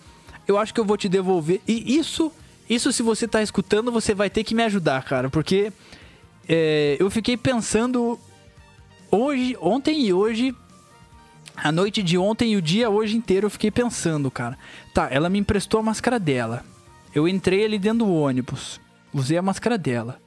Eu 0.48 0.58
acho 0.58 0.74
que 0.74 0.80
eu 0.80 0.86
vou 0.86 0.98
te 0.98 1.10
devolver. 1.10 1.62
E 1.68 1.98
isso, 1.98 2.32
isso 2.70 2.92
se 2.94 3.04
você 3.04 3.28
tá 3.28 3.42
escutando, 3.42 3.92
você 3.92 4.14
vai 4.14 4.30
ter 4.30 4.44
que 4.44 4.56
me 4.56 4.64
ajudar, 4.64 5.04
cara. 5.04 5.30
Porque 5.30 5.72
é, 6.48 6.96
eu 7.00 7.10
fiquei 7.10 7.36
pensando 7.36 8.18
hoje, 9.12 9.58
ontem 9.60 10.06
e 10.06 10.14
hoje, 10.14 10.56
a 11.56 11.72
noite 11.72 12.02
de 12.02 12.18
ontem 12.18 12.54
e 12.54 12.56
o 12.56 12.62
dia 12.62 12.90
hoje 12.90 13.18
inteiro 13.18 13.48
eu 13.48 13.52
fiquei 13.52 13.72
pensando, 13.72 14.32
cara. 14.32 14.58
Tá, 14.94 15.08
ela 15.12 15.30
me 15.30 15.40
emprestou 15.40 15.80
a 15.80 15.84
máscara 15.84 16.20
dela. 16.20 16.64
Eu 17.14 17.28
entrei 17.28 17.66
ali 17.66 17.80
dentro 17.80 18.06
do 18.06 18.14
ônibus. 18.14 18.80
Usei 19.14 19.38
a 19.38 19.42
máscara 19.42 19.78
dela. 19.78 20.20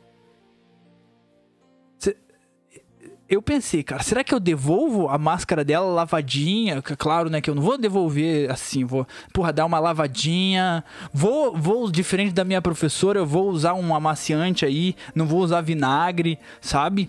Eu 3.31 3.40
pensei, 3.40 3.85
cara, 3.85 4.03
será 4.03 4.25
que 4.25 4.35
eu 4.35 4.40
devolvo 4.40 5.09
a 5.09 5.16
máscara 5.16 5.64
dela 5.64 5.87
lavadinha? 5.87 6.83
Claro, 6.83 7.31
né, 7.31 7.40
que 7.40 7.49
eu 7.49 7.55
não 7.55 7.62
vou 7.62 7.79
devolver 7.79 8.51
assim, 8.51 8.85
vou, 8.85 9.07
porra, 9.33 9.53
dar 9.53 9.66
uma 9.66 9.79
lavadinha. 9.79 10.83
Vou, 11.14 11.57
vou 11.57 11.88
diferente 11.88 12.35
da 12.35 12.45
minha 12.45 12.61
professora, 12.61 13.21
eu 13.21 13.27
vou 13.27 13.49
usar 13.49 13.75
um 13.75 13.95
amaciante 13.95 14.66
aí, 14.66 14.97
não 15.14 15.27
vou 15.27 15.43
usar 15.43 15.61
vinagre, 15.61 16.40
sabe? 16.61 17.09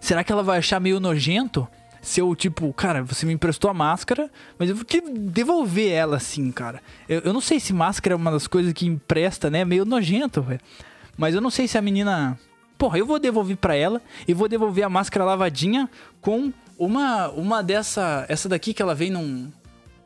Será 0.00 0.24
que 0.24 0.32
ela 0.32 0.42
vai 0.42 0.58
achar 0.58 0.80
meio 0.80 0.98
nojento? 0.98 1.68
Se 2.02 2.20
eu, 2.20 2.34
tipo, 2.34 2.72
cara, 2.72 3.04
você 3.04 3.24
me 3.24 3.32
emprestou 3.32 3.70
a 3.70 3.74
máscara, 3.74 4.28
mas 4.58 4.70
eu 4.70 4.74
vou 4.74 4.84
que 4.84 5.00
devolver 5.00 5.92
ela 5.92 6.16
assim, 6.16 6.50
cara. 6.50 6.82
Eu, 7.08 7.20
eu 7.20 7.32
não 7.32 7.40
sei 7.40 7.60
se 7.60 7.72
máscara 7.72 8.14
é 8.14 8.16
uma 8.16 8.32
das 8.32 8.48
coisas 8.48 8.72
que 8.72 8.86
empresta, 8.86 9.48
né? 9.50 9.64
Meio 9.64 9.84
nojento, 9.84 10.42
velho. 10.42 10.60
Mas 11.16 11.34
eu 11.36 11.40
não 11.40 11.50
sei 11.50 11.68
se 11.68 11.78
a 11.78 11.82
menina 11.82 12.36
Porra, 12.78 12.98
eu 12.98 13.06
vou 13.06 13.18
devolver 13.18 13.56
para 13.56 13.74
ela 13.74 14.02
e 14.26 14.34
vou 14.34 14.48
devolver 14.48 14.84
a 14.84 14.88
máscara 14.88 15.24
lavadinha 15.24 15.88
com 16.20 16.52
uma 16.78 17.28
uma 17.28 17.62
dessa, 17.62 18.26
essa 18.28 18.48
daqui 18.48 18.74
que 18.74 18.82
ela 18.82 18.94
vem 18.94 19.10
num 19.10 19.50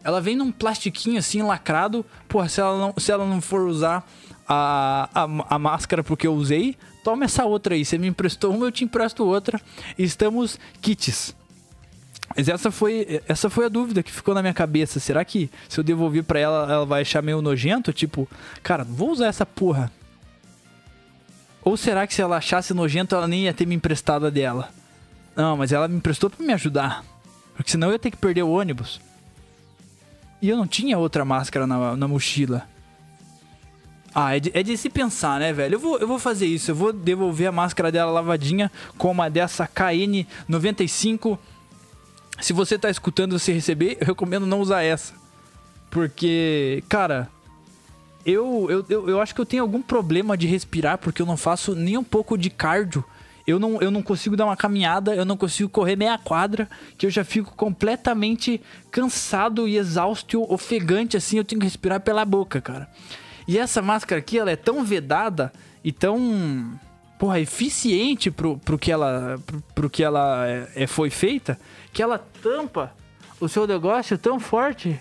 ela 0.02 0.20
vem 0.20 0.36
num 0.36 0.50
plastiquinho 0.50 1.18
assim 1.18 1.42
lacrado. 1.42 2.04
Porra, 2.28 2.48
se 2.48 2.60
ela 2.60 2.78
não, 2.78 2.94
se 2.96 3.12
ela 3.12 3.26
não 3.26 3.40
for 3.40 3.62
usar 3.62 4.06
a, 4.48 5.08
a, 5.14 5.54
a 5.54 5.58
máscara 5.58 6.02
porque 6.02 6.26
eu 6.26 6.34
usei, 6.34 6.76
toma 7.04 7.24
essa 7.24 7.44
outra 7.44 7.74
aí. 7.74 7.84
Você 7.84 7.98
me 7.98 8.06
emprestou 8.06 8.54
uma, 8.54 8.66
eu 8.66 8.72
te 8.72 8.84
empresto 8.84 9.24
outra. 9.24 9.60
Estamos 9.98 10.58
kits. 10.80 11.34
Mas 12.36 12.48
essa 12.48 12.70
foi, 12.70 13.20
essa 13.28 13.50
foi 13.50 13.66
a 13.66 13.68
dúvida 13.68 14.02
que 14.02 14.10
ficou 14.12 14.34
na 14.34 14.40
minha 14.40 14.54
cabeça. 14.54 15.00
Será 15.00 15.24
que 15.24 15.50
se 15.68 15.78
eu 15.78 15.84
devolver 15.84 16.24
para 16.24 16.38
ela, 16.38 16.72
ela 16.72 16.86
vai 16.86 17.02
achar 17.02 17.22
meio 17.22 17.42
nojento? 17.42 17.92
Tipo, 17.92 18.28
cara, 18.62 18.84
vou 18.84 19.10
usar 19.10 19.26
essa 19.26 19.44
porra. 19.44 19.92
Ou 21.62 21.76
será 21.76 22.06
que 22.06 22.14
se 22.14 22.22
ela 22.22 22.36
achasse 22.36 22.72
nojento, 22.72 23.14
ela 23.14 23.28
nem 23.28 23.44
ia 23.44 23.54
ter 23.54 23.66
me 23.66 23.74
emprestado 23.74 24.26
a 24.26 24.30
dela? 24.30 24.70
Não, 25.36 25.56
mas 25.56 25.72
ela 25.72 25.88
me 25.88 25.96
emprestou 25.96 26.30
para 26.30 26.44
me 26.44 26.52
ajudar. 26.52 27.04
Porque 27.54 27.70
senão 27.70 27.88
eu 27.88 27.92
ia 27.92 27.98
ter 27.98 28.10
que 28.10 28.16
perder 28.16 28.42
o 28.42 28.50
ônibus. 28.50 29.00
E 30.40 30.48
eu 30.48 30.56
não 30.56 30.66
tinha 30.66 30.98
outra 30.98 31.24
máscara 31.24 31.66
na, 31.66 31.96
na 31.96 32.08
mochila. 32.08 32.66
Ah, 34.14 34.36
é 34.36 34.40
de, 34.40 34.50
é 34.54 34.62
de, 34.62 34.76
se 34.76 34.90
pensar, 34.90 35.38
né, 35.38 35.52
velho? 35.52 35.74
Eu 35.74 35.78
vou, 35.78 35.98
eu 35.98 36.08
vou 36.08 36.18
fazer 36.18 36.46
isso. 36.46 36.70
Eu 36.70 36.74
vou 36.74 36.92
devolver 36.92 37.48
a 37.48 37.52
máscara 37.52 37.92
dela 37.92 38.10
lavadinha 38.10 38.70
com 38.98 39.10
uma 39.10 39.28
dessa 39.28 39.68
KN95. 39.68 41.38
Se 42.40 42.52
você 42.52 42.78
tá 42.78 42.90
escutando 42.90 43.38
você 43.38 43.52
receber, 43.52 43.98
eu 44.00 44.06
recomendo 44.06 44.46
não 44.46 44.60
usar 44.60 44.82
essa. 44.82 45.14
Porque, 45.90 46.82
cara, 46.88 47.28
eu, 48.24 48.66
eu, 48.70 48.86
eu, 48.88 49.08
eu 49.08 49.20
acho 49.20 49.34
que 49.34 49.40
eu 49.40 49.46
tenho 49.46 49.62
algum 49.62 49.82
problema 49.82 50.36
de 50.36 50.46
respirar 50.46 50.98
porque 50.98 51.22
eu 51.22 51.26
não 51.26 51.36
faço 51.36 51.74
nem 51.74 51.96
um 51.96 52.04
pouco 52.04 52.36
de 52.36 52.50
cardio. 52.50 53.04
Eu 53.46 53.58
não, 53.58 53.80
eu 53.80 53.90
não 53.90 54.02
consigo 54.02 54.36
dar 54.36 54.44
uma 54.44 54.56
caminhada, 54.56 55.14
eu 55.14 55.24
não 55.24 55.36
consigo 55.36 55.68
correr 55.68 55.96
meia 55.96 56.16
quadra, 56.18 56.68
que 56.96 57.06
eu 57.06 57.10
já 57.10 57.24
fico 57.24 57.54
completamente 57.56 58.60
cansado 58.90 59.66
e 59.66 59.76
exausto, 59.76 60.42
ofegante, 60.52 61.16
assim, 61.16 61.38
eu 61.38 61.44
tenho 61.44 61.60
que 61.60 61.66
respirar 61.66 62.00
pela 62.00 62.24
boca, 62.24 62.60
cara. 62.60 62.88
E 63.48 63.58
essa 63.58 63.82
máscara 63.82 64.20
aqui, 64.20 64.38
ela 64.38 64.50
é 64.50 64.56
tão 64.56 64.84
vedada 64.84 65.52
e 65.82 65.90
tão, 65.90 66.78
porra, 67.18 67.40
eficiente 67.40 68.30
pro, 68.30 68.58
pro 68.58 68.78
que 68.78 68.92
ela, 68.92 69.40
pro, 69.44 69.62
pro 69.74 69.90
que 69.90 70.04
ela 70.04 70.46
é, 70.46 70.68
é, 70.76 70.86
foi 70.86 71.10
feita, 71.10 71.58
que 71.92 72.02
ela 72.02 72.24
tampa 72.42 72.94
o 73.40 73.48
seu 73.48 73.66
negócio 73.66 74.16
tão 74.18 74.38
forte 74.38 75.00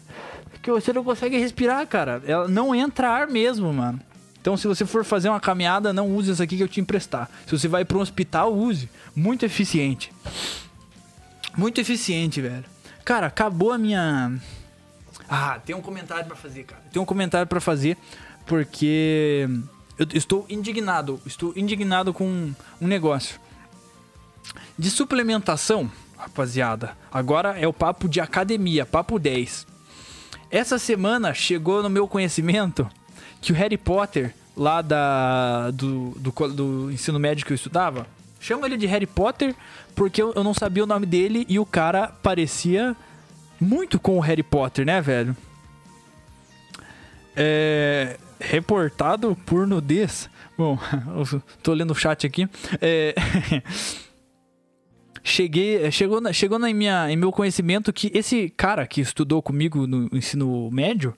que 0.76 0.82
você 0.82 0.94
não 0.94 1.04
consegue 1.04 1.38
respirar, 1.38 1.86
cara. 1.88 2.22
Ela 2.26 2.48
não 2.48 2.74
entra 2.74 3.10
ar 3.10 3.28
mesmo, 3.28 3.72
mano. 3.74 4.00
Então, 4.42 4.56
se 4.56 4.68
você 4.68 4.86
for 4.86 5.04
fazer 5.04 5.30
uma 5.30 5.40
caminhada, 5.40 5.92
não 5.92 6.08
use 6.08 6.32
essa 6.32 6.44
aqui 6.44 6.58
que 6.58 6.64
eu 6.64 6.68
te 6.68 6.80
emprestar. 6.80 7.30
Se 7.46 7.58
você 7.58 7.68
vai 7.68 7.84
para 7.84 7.98
um 7.98 8.02
hospital, 8.02 8.54
use. 8.54 8.90
Muito 9.16 9.46
eficiente. 9.46 10.12
Muito 11.58 11.82
eficiente, 11.82 12.40
velho. 12.42 12.66
Cara, 13.04 13.28
acabou 13.28 13.74
a 13.74 13.78
minha. 13.78 14.32
Ah, 15.28 15.60
tem 15.66 15.76
um 15.76 15.82
comentário 15.82 16.26
para 16.26 16.36
fazer, 16.36 16.64
cara. 16.64 16.82
Tem 16.92 17.02
um 17.02 17.06
comentário 17.06 17.48
para 17.48 17.60
fazer 17.60 17.98
porque 18.46 19.48
eu 19.98 20.08
estou 20.14 20.46
indignado. 20.50 21.22
Estou 21.26 21.54
indignado 21.56 22.14
com 22.14 22.52
um 22.82 22.88
negócio 22.88 23.40
de 24.78 24.90
suplementação, 24.90 25.92
rapaziada. 26.18 26.98
Agora 27.12 27.60
é 27.60 27.68
o 27.68 27.74
papo 27.74 28.08
de 28.08 28.22
academia, 28.22 28.86
papo 28.86 29.20
10. 29.20 29.68
Essa 30.52 30.80
semana 30.80 31.34
chegou 31.34 31.84
no 31.84 31.90
meu 31.90 32.08
conhecimento 32.08 32.90
que 33.40 33.52
o 33.52 33.56
Harry 33.56 33.78
Potter, 33.78 34.34
lá 34.58 34.82
da, 34.82 35.72
do, 35.72 36.12
do, 36.18 36.32
do 36.50 36.92
ensino 36.92 37.20
médio 37.20 37.46
que 37.46 37.54
eu 37.54 37.56
estudava, 37.56 38.08
chama 38.40 38.66
ele 38.66 38.78
de 38.78 38.88
Harry 38.88 39.06
Potter 39.06 39.56
porque 39.96 40.22
eu, 40.22 40.34
eu 40.36 40.44
não 40.44 40.54
sabia 40.54 40.84
o 40.84 40.88
nome 40.88 41.06
dele 41.06 41.46
e 41.48 41.60
o 41.60 41.66
cara 41.66 42.08
parecia 42.08 42.96
muito 43.60 44.00
com 44.00 44.18
o 44.18 44.22
Harry 44.22 44.44
Potter, 44.44 44.86
né, 44.86 45.02
velho? 45.02 45.36
É, 47.36 48.18
reportado 48.40 49.38
por 49.46 49.68
nudez. 49.68 50.30
Bom, 50.58 50.80
tô 51.62 51.74
lendo 51.74 51.92
o 51.92 51.96
chat 51.96 52.26
aqui. 52.26 52.50
É, 52.82 53.14
cheguei, 55.24 55.84
eh, 55.84 55.92
chegou, 55.92 56.22
chegou 56.34 56.60
na 56.60 56.72
minha, 56.74 57.12
em 57.12 57.16
meu 57.16 57.32
conhecimento 57.32 57.92
que 57.94 58.12
esse 58.14 58.50
cara 58.56 58.86
que 58.88 59.02
estudou 59.02 59.42
comigo 59.42 59.86
no 59.88 60.10
ensino 60.14 60.70
médio 60.72 61.16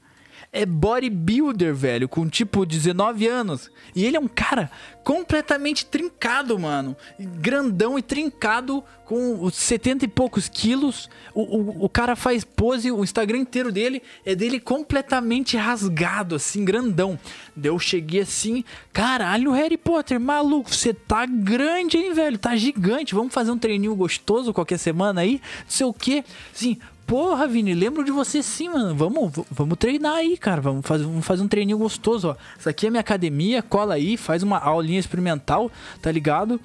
é 0.53 0.65
bodybuilder, 0.65 1.73
velho, 1.73 2.09
com 2.09 2.27
tipo 2.27 2.65
19 2.65 3.25
anos. 3.25 3.71
E 3.95 4.05
ele 4.05 4.17
é 4.17 4.19
um 4.19 4.27
cara 4.27 4.69
completamente 5.01 5.85
trincado, 5.85 6.59
mano. 6.59 6.95
Grandão 7.17 7.97
e 7.97 8.01
trincado, 8.01 8.83
com 9.05 9.49
70 9.49 10.05
e 10.05 10.07
poucos 10.09 10.49
quilos. 10.49 11.09
O, 11.33 11.41
o, 11.41 11.85
o 11.85 11.89
cara 11.89 12.17
faz 12.17 12.43
pose, 12.43 12.91
o 12.91 13.03
Instagram 13.03 13.39
inteiro 13.39 13.71
dele 13.71 14.01
é 14.25 14.35
dele 14.35 14.59
completamente 14.59 15.55
rasgado, 15.55 16.35
assim, 16.35 16.65
grandão. 16.65 17.17
Daí 17.55 17.71
eu 17.71 17.79
cheguei 17.79 18.21
assim, 18.21 18.65
caralho, 18.91 19.51
Harry 19.51 19.77
Potter, 19.77 20.19
maluco, 20.19 20.73
você 20.73 20.93
tá 20.93 21.25
grande, 21.25 21.97
hein, 21.97 22.13
velho? 22.13 22.37
Tá 22.37 22.57
gigante. 22.57 23.15
Vamos 23.15 23.33
fazer 23.33 23.51
um 23.51 23.57
treininho 23.57 23.95
gostoso 23.95 24.53
qualquer 24.53 24.77
semana 24.77 25.21
aí? 25.21 25.41
Não 25.59 25.69
sei 25.69 25.85
o 25.85 25.93
quê. 25.93 26.25
Assim, 26.53 26.77
Porra, 27.11 27.45
Vini, 27.45 27.73
lembro 27.73 28.05
de 28.05 28.11
você 28.11 28.41
sim, 28.41 28.69
mano. 28.69 28.95
Vamos, 28.95 29.33
vamos 29.51 29.77
treinar 29.77 30.13
aí, 30.13 30.37
cara. 30.37 30.61
Vamos 30.61 30.85
fazer, 30.85 31.03
vamos 31.03 31.25
fazer 31.25 31.43
um 31.43 31.47
treininho 31.49 31.77
gostoso, 31.77 32.29
ó. 32.29 32.37
Isso 32.57 32.69
aqui 32.69 32.87
é 32.87 32.89
minha 32.89 33.01
academia, 33.01 33.61
cola 33.61 33.95
aí, 33.95 34.15
faz 34.15 34.43
uma 34.43 34.57
aulinha 34.57 34.97
experimental, 34.97 35.69
tá 36.01 36.09
ligado? 36.09 36.57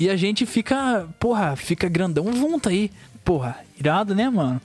E 0.00 0.08
a 0.08 0.16
gente 0.16 0.46
fica, 0.46 1.06
porra, 1.20 1.54
fica 1.56 1.90
grandão 1.90 2.32
junto 2.32 2.70
aí. 2.70 2.90
Porra, 3.22 3.58
irado, 3.78 4.14
né, 4.14 4.30
mano? 4.30 4.62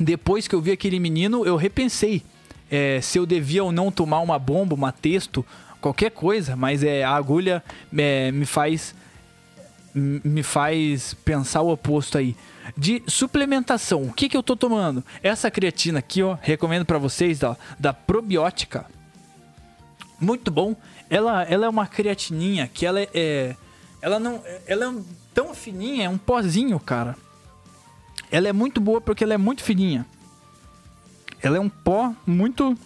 Depois 0.00 0.48
que 0.48 0.54
eu 0.56 0.60
vi 0.60 0.72
aquele 0.72 0.98
menino, 0.98 1.46
eu 1.46 1.54
repensei 1.54 2.24
é, 2.68 3.00
se 3.00 3.20
eu 3.20 3.24
devia 3.24 3.62
ou 3.62 3.70
não 3.70 3.92
tomar 3.92 4.18
uma 4.18 4.36
bomba, 4.36 4.74
uma 4.74 4.90
texto, 4.90 5.46
qualquer 5.80 6.10
coisa, 6.10 6.56
mas 6.56 6.82
é, 6.82 7.04
a 7.04 7.14
agulha 7.14 7.62
é, 7.96 8.32
me 8.32 8.46
faz 8.46 8.96
me 9.94 10.42
faz 10.42 11.14
pensar 11.24 11.62
o 11.62 11.72
oposto 11.72 12.18
aí 12.18 12.36
de 12.76 13.02
suplementação. 13.06 14.04
O 14.04 14.12
que, 14.12 14.28
que 14.28 14.36
eu 14.36 14.42
tô 14.42 14.56
tomando? 14.56 15.04
Essa 15.22 15.50
creatina 15.50 15.98
aqui, 15.98 16.22
ó, 16.22 16.36
recomendo 16.40 16.84
para 16.84 16.98
vocês, 16.98 17.42
ó, 17.42 17.56
da 17.78 17.92
probiótica. 17.92 18.86
Muito 20.18 20.50
bom. 20.50 20.74
Ela, 21.10 21.42
ela 21.44 21.66
é 21.66 21.68
uma 21.68 21.86
creatininha 21.86 22.66
que 22.66 22.86
ela 22.86 23.00
é, 23.00 23.54
ela 24.00 24.18
não, 24.18 24.42
ela 24.66 24.86
é 24.86 25.02
tão 25.34 25.54
fininha, 25.54 26.06
é 26.06 26.08
um 26.08 26.18
pozinho, 26.18 26.80
cara. 26.80 27.16
Ela 28.30 28.48
é 28.48 28.52
muito 28.52 28.80
boa 28.80 29.00
porque 29.00 29.22
ela 29.22 29.34
é 29.34 29.38
muito 29.38 29.62
fininha. 29.62 30.06
Ela 31.40 31.58
é 31.58 31.60
um 31.60 31.68
pó 31.68 32.14
muito 32.26 32.76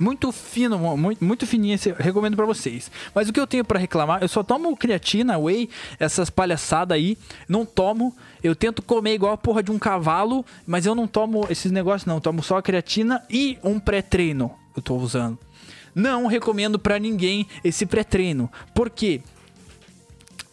muito 0.00 0.32
fino, 0.32 0.78
muito, 0.96 1.22
muito 1.22 1.46
fininho, 1.46 1.74
esse, 1.74 1.92
recomendo 1.92 2.34
para 2.34 2.46
vocês. 2.46 2.90
Mas 3.14 3.28
o 3.28 3.32
que 3.34 3.38
eu 3.38 3.46
tenho 3.46 3.62
para 3.62 3.78
reclamar, 3.78 4.22
eu 4.22 4.28
só 4.28 4.42
tomo 4.42 4.74
creatina, 4.74 5.38
whey, 5.38 5.68
essas 5.98 6.30
palhaçadas 6.30 6.96
aí, 6.96 7.18
não 7.46 7.66
tomo. 7.66 8.16
Eu 8.42 8.56
tento 8.56 8.80
comer 8.80 9.12
igual 9.12 9.34
a 9.34 9.36
porra 9.36 9.62
de 9.62 9.70
um 9.70 9.78
cavalo, 9.78 10.42
mas 10.66 10.86
eu 10.86 10.94
não 10.94 11.06
tomo 11.06 11.46
esses 11.50 11.70
negócios 11.70 12.06
não, 12.06 12.14
eu 12.14 12.20
tomo 12.20 12.42
só 12.42 12.56
a 12.56 12.62
creatina 12.62 13.22
e 13.28 13.58
um 13.62 13.78
pré-treino. 13.78 14.50
Eu 14.74 14.80
tô 14.80 14.96
usando. 14.96 15.38
Não 15.94 16.26
recomendo 16.26 16.78
para 16.78 16.98
ninguém 16.98 17.46
esse 17.62 17.84
pré-treino. 17.84 18.50
Por 18.74 18.88
quê? 18.88 19.20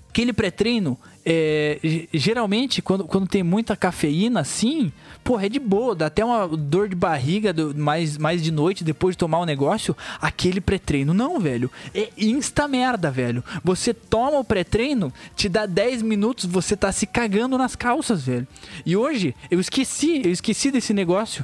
Aquele 0.09 0.33
pré-treino 0.33 0.99
é, 1.29 2.07
geralmente, 2.13 2.81
quando, 2.81 3.03
quando 3.03 3.27
tem 3.27 3.43
muita 3.43 3.75
cafeína, 3.75 4.39
assim, 4.39 4.93
porra, 5.25 5.47
é 5.47 5.49
de 5.49 5.59
boa, 5.59 5.93
dá 5.93 6.05
até 6.05 6.23
uma 6.23 6.47
dor 6.47 6.87
de 6.87 6.95
barriga 6.95 7.51
do, 7.51 7.77
mais, 7.77 8.17
mais 8.17 8.41
de 8.41 8.49
noite 8.49 8.81
depois 8.81 9.13
de 9.13 9.17
tomar 9.17 9.39
o 9.39 9.41
um 9.41 9.45
negócio. 9.45 9.93
Aquele 10.21 10.61
pré-treino, 10.61 11.13
não, 11.13 11.37
velho. 11.37 11.69
É 11.93 12.07
insta 12.17 12.65
merda, 12.65 13.11
velho. 13.11 13.43
Você 13.61 13.93
toma 13.93 14.39
o 14.39 14.43
pré-treino, 14.45 15.11
te 15.35 15.49
dá 15.49 15.65
10 15.65 16.01
minutos, 16.01 16.45
você 16.45 16.77
tá 16.77 16.93
se 16.93 17.05
cagando 17.05 17.57
nas 17.57 17.75
calças, 17.75 18.23
velho. 18.23 18.47
E 18.85 18.95
hoje, 18.95 19.35
eu 19.51 19.59
esqueci, 19.59 20.21
eu 20.23 20.31
esqueci 20.31 20.71
desse 20.71 20.93
negócio. 20.93 21.43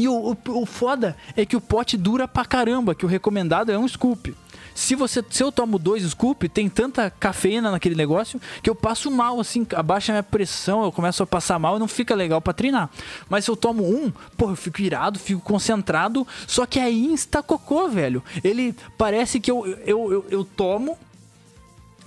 E 0.00 0.08
o, 0.08 0.32
o, 0.32 0.62
o 0.62 0.64
foda 0.64 1.14
é 1.36 1.44
que 1.44 1.54
o 1.54 1.60
pote 1.60 1.94
dura 1.94 2.26
pra 2.26 2.42
caramba, 2.42 2.94
que 2.94 3.04
o 3.04 3.08
recomendado 3.08 3.70
é 3.70 3.78
um 3.78 3.86
scoop. 3.86 4.34
Se 4.74 4.94
você, 4.94 5.22
se 5.28 5.42
eu 5.42 5.52
tomo 5.52 5.78
dois 5.78 6.02
scoop, 6.04 6.48
tem 6.48 6.70
tanta 6.70 7.10
cafeína 7.10 7.70
naquele 7.70 7.94
negócio 7.94 8.40
que 8.62 8.70
eu 8.70 8.74
passo 8.74 9.10
mal, 9.10 9.38
assim, 9.38 9.66
abaixa 9.76 10.10
a 10.10 10.14
minha 10.14 10.22
pressão, 10.22 10.84
eu 10.84 10.90
começo 10.90 11.22
a 11.22 11.26
passar 11.26 11.58
mal 11.58 11.76
e 11.76 11.78
não 11.78 11.86
fica 11.86 12.14
legal 12.14 12.40
para 12.40 12.54
treinar. 12.54 12.88
Mas 13.28 13.44
se 13.44 13.50
eu 13.50 13.56
tomo 13.56 13.84
um, 13.84 14.10
pô, 14.38 14.48
eu 14.48 14.56
fico 14.56 14.80
irado, 14.80 15.18
fico 15.18 15.42
concentrado, 15.42 16.26
só 16.46 16.64
que 16.64 16.80
é 16.80 16.90
insta 16.90 17.42
cocô, 17.42 17.88
velho. 17.88 18.24
Ele 18.42 18.74
parece 18.96 19.38
que 19.38 19.50
eu, 19.50 19.66
eu, 19.84 20.10
eu, 20.10 20.26
eu 20.30 20.44
tomo, 20.46 20.96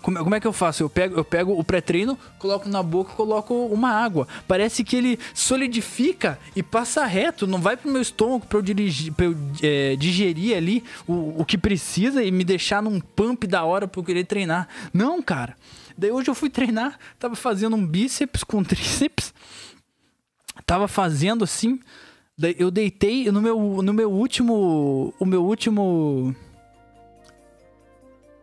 como, 0.04 0.20
como 0.20 0.36
é 0.36 0.40
que 0.40 0.46
eu 0.46 0.52
faço? 0.52 0.84
Eu 0.84 0.90
pego, 0.90 1.16
eu 1.16 1.24
pego 1.24 1.58
o 1.58 1.64
pré-treino, 1.64 2.20
coloco 2.38 2.68
na 2.68 2.84
boca, 2.84 3.14
coloco 3.14 3.54
uma 3.68 3.90
água. 3.90 4.28
Parece 4.46 4.84
que 4.84 4.98
ele 4.98 5.18
solidifica 5.34 6.38
e 6.54 6.62
passa 6.62 7.06
reto, 7.06 7.48
não 7.48 7.60
vai 7.60 7.78
pro 7.78 7.90
meu 7.90 8.02
estômago 8.02 8.46
pra 8.46 8.58
eu, 8.58 8.62
dirigir, 8.62 9.14
pra 9.14 9.26
eu 9.26 9.36
é, 9.64 9.96
digerir 9.96 10.58
ali 10.58 10.84
o, 11.08 11.42
o 11.42 11.46
que 11.46 11.58
precisa 11.58 12.22
e 12.22 12.30
me 12.32 12.44
deixar 12.44 12.84
num 12.84 13.00
pump 13.00 13.48
da 13.48 13.64
hora 13.64 13.88
pra 13.88 14.02
eu 14.02 14.04
querer 14.04 14.26
treinar. 14.26 14.68
Não, 14.94 15.22
cara. 15.22 15.56
Daí 15.98 16.12
hoje 16.12 16.30
eu 16.30 16.36
fui 16.36 16.50
treinar, 16.50 17.00
tava 17.18 17.36
fazendo 17.36 17.78
um 17.78 17.88
bíceps 17.88 18.44
com 18.44 18.62
tríceps, 18.64 19.34
tava 20.66 20.90
fazendo 20.90 21.46
assim. 21.46 21.80
Eu 22.58 22.70
deitei 22.70 23.32
no 23.32 23.42
meu, 23.42 23.82
no 23.82 23.94
meu 23.94 24.12
último. 24.12 25.14
O 25.18 25.26
meu 25.26 25.46
último 25.46 26.36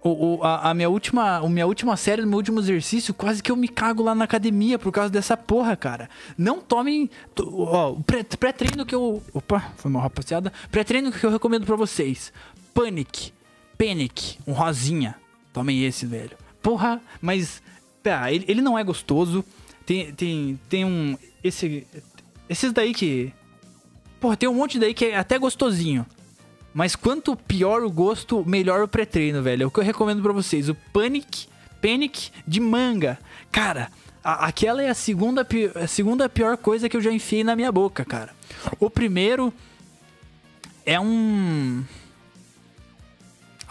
o, 0.03 0.39
o, 0.39 0.45
a, 0.45 0.71
a, 0.71 0.75
minha 0.75 0.89
última, 0.89 1.37
a 1.37 1.49
minha 1.49 1.67
última 1.67 1.97
série, 1.97 2.25
meu 2.25 2.39
último 2.39 2.61
exercício, 2.61 3.13
quase 3.13 3.43
que 3.43 3.53
eu 3.53 3.57
me 3.57 3.69
cago 3.69 4.03
lá 4.03 4.15
na 4.15 4.25
academia 4.25 4.79
por 4.79 4.91
causa 4.91 5.11
dessa 5.11 5.37
porra, 5.37 5.77
cara. 5.77 6.09
Não 6.39 6.61
tomem. 6.61 7.11
Ó, 7.39 7.93
o 7.93 8.03
pré-treino 8.03 8.87
que 8.87 8.95
eu. 8.95 9.23
Opa, 9.33 9.73
foi 9.77 9.91
mal, 9.91 10.03
rapaziada. 10.03 10.53
Pré-treino 10.71 11.13
que 11.13 11.25
eu 11.25 11.31
recomendo 11.31 11.67
para 11.67 11.77
vocês: 11.77 12.33
Panic. 12.73 13.33
Panic, 13.77 14.39
um 14.47 14.53
rosinha. 14.53 15.17
Tomem 15.53 15.85
esse, 15.85 16.07
velho. 16.07 16.37
Porra, 16.63 17.01
mas. 17.21 17.63
Tá, 18.03 18.33
ele, 18.33 18.47
ele 18.49 18.63
não 18.63 18.79
é 18.79 18.85
gostoso. 18.85 19.45
Tem, 19.85 20.13
tem, 20.15 20.59
tem 20.69 20.85
um. 20.85 21.17
Esse. 21.45 21.87
Esses 22.49 22.73
daí 22.73 22.95
que. 22.95 23.33
Porra, 24.19 24.37
tem 24.37 24.49
um 24.49 24.55
monte 24.55 24.79
daí 24.79 24.95
que 24.95 25.07
é 25.07 25.17
até 25.17 25.39
gostosinho. 25.39 26.07
Mas 26.73 26.95
quanto 26.95 27.37
pior 27.37 27.83
o 27.83 27.91
gosto, 27.91 28.45
melhor 28.47 28.83
o 28.83 28.89
pré-treino, 28.89 29.43
velho. 29.43 29.65
É 29.65 29.67
o 29.67 29.71
que 29.71 29.81
eu 29.81 29.85
recomendo 29.85 30.23
para 30.23 30.33
vocês. 30.33 30.69
O 30.69 30.75
Panic, 30.93 31.47
Panic 31.83 32.31
de 32.47 32.61
manga. 32.61 33.19
Cara, 33.51 33.91
a, 34.23 34.47
aquela 34.47 34.83
é 34.83 34.89
a 34.89 34.95
segunda, 34.95 35.47
a 35.75 35.87
segunda 35.87 36.29
pior 36.29 36.57
coisa 36.57 36.89
que 36.89 36.97
eu 36.97 37.01
já 37.01 37.11
enfiei 37.11 37.43
na 37.43 37.57
minha 37.57 37.73
boca, 37.73 38.05
cara. 38.05 38.31
O 38.79 38.89
primeiro 38.89 39.53
é 40.87 41.01
um 41.01 41.83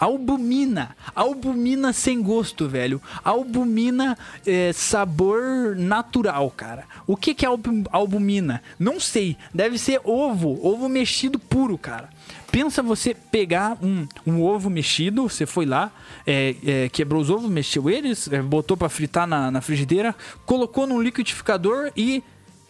Albumina. 0.00 0.96
Albumina 1.14 1.92
sem 1.92 2.22
gosto, 2.22 2.66
velho. 2.66 3.02
Albumina 3.22 4.16
é, 4.46 4.72
sabor 4.72 5.76
natural, 5.76 6.50
cara. 6.50 6.84
O 7.06 7.18
que, 7.18 7.34
que 7.34 7.44
é 7.44 7.48
albumina? 7.92 8.62
Não 8.78 8.98
sei. 8.98 9.36
Deve 9.52 9.76
ser 9.76 10.00
ovo. 10.02 10.58
Ovo 10.66 10.88
mexido 10.88 11.38
puro, 11.38 11.76
cara. 11.76 12.08
Pensa 12.50 12.82
você 12.82 13.14
pegar 13.14 13.78
um, 13.82 14.06
um 14.26 14.42
ovo 14.42 14.68
mexido, 14.68 15.28
você 15.28 15.46
foi 15.46 15.64
lá, 15.64 15.92
é, 16.26 16.56
é, 16.66 16.88
quebrou 16.88 17.22
os 17.22 17.30
ovos, 17.30 17.50
mexeu 17.50 17.88
eles, 17.88 18.30
é, 18.32 18.42
botou 18.42 18.76
para 18.76 18.88
fritar 18.88 19.26
na, 19.26 19.50
na 19.50 19.60
frigideira, 19.60 20.14
colocou 20.44 20.86
num 20.86 21.00
liquidificador 21.00 21.92
e 21.96 22.24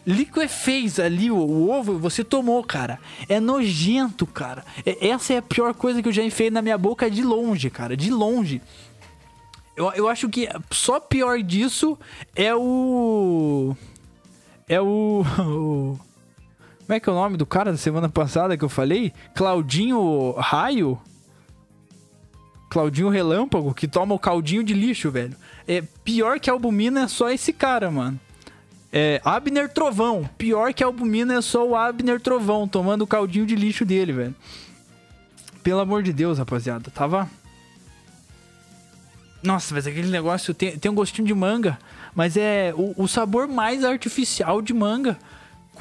liquefez 0.07 0.99
ali 0.99 1.31
o, 1.31 1.37
o, 1.37 1.71
ovo 1.71 1.99
você 1.99 2.23
tomou, 2.23 2.63
cara. 2.63 2.99
É 3.29 3.41
nojento, 3.41 4.27
cara. 4.27 4.65
É, 4.85 5.09
essa 5.09 5.35
é 5.35 5.39
a 5.39 5.43
pior 5.43 5.73
coisa 5.75 6.03
que 6.03 6.09
eu 6.09 6.13
já 6.13 6.23
enfiei 6.23 6.51
na 6.51 6.61
minha 6.61 6.79
boca 6.79 7.11
de 7.11 7.23
longe, 7.23 7.71
cara. 7.71 7.97
De 7.97 8.11
longe. 8.11 8.61
Eu, 9.77 9.91
eu 9.93 10.09
acho 10.09 10.29
que 10.29 10.49
só 10.71 11.01
pior 11.01 11.43
disso 11.43 11.99
é 12.35 12.55
o. 12.55 13.75
É 14.69 14.81
o. 14.81 15.99
como 16.91 16.97
é 16.97 16.99
que 16.99 17.09
é 17.09 17.13
o 17.13 17.15
nome 17.15 17.37
do 17.37 17.47
cara 17.47 17.71
da 17.71 17.79
semana 17.79 18.09
passada 18.09 18.57
que 18.57 18.65
eu 18.65 18.69
falei? 18.69 19.13
Claudinho 19.33 20.33
Raio? 20.33 21.01
Claudinho 22.69 23.09
Relâmpago, 23.09 23.73
que 23.73 23.87
toma 23.87 24.13
o 24.13 24.19
caldinho 24.19 24.65
de 24.65 24.75
lixo, 24.75 25.09
velho. 25.09 25.37
É 25.69 25.85
pior 26.03 26.41
que 26.41 26.51
albumina 26.51 27.03
é 27.03 27.07
só 27.07 27.31
esse 27.31 27.53
cara, 27.53 27.93
mano. 27.93 28.19
É, 28.93 29.21
Abner 29.25 29.69
Trovão. 29.69 30.29
Pior 30.37 30.75
que 30.75 30.83
albumina 30.83 31.35
é 31.35 31.41
só 31.41 31.65
o 31.65 31.77
Abner 31.77 32.21
Trovão 32.21 32.67
tomando 32.67 33.03
o 33.03 33.07
caldinho 33.07 33.47
de 33.47 33.55
lixo 33.55 33.85
dele, 33.85 34.13
velho. 34.13 34.35
Pelo 35.63 35.79
amor 35.79 36.03
de 36.03 36.13
Deus, 36.13 36.39
rapaziada. 36.39 36.91
Tava. 36.91 37.31
Nossa, 39.41 39.73
mas 39.73 39.87
aquele 39.87 40.11
negócio 40.11 40.53
tem, 40.53 40.77
tem 40.77 40.91
um 40.91 40.95
gostinho 40.97 41.29
de 41.29 41.35
manga. 41.35 41.79
Mas 42.17 42.37
é 42.37 42.75
o, 42.77 43.05
o 43.05 43.07
sabor 43.07 43.47
mais 43.47 43.85
artificial 43.85 44.61
de 44.61 44.75
manga. 44.75 45.17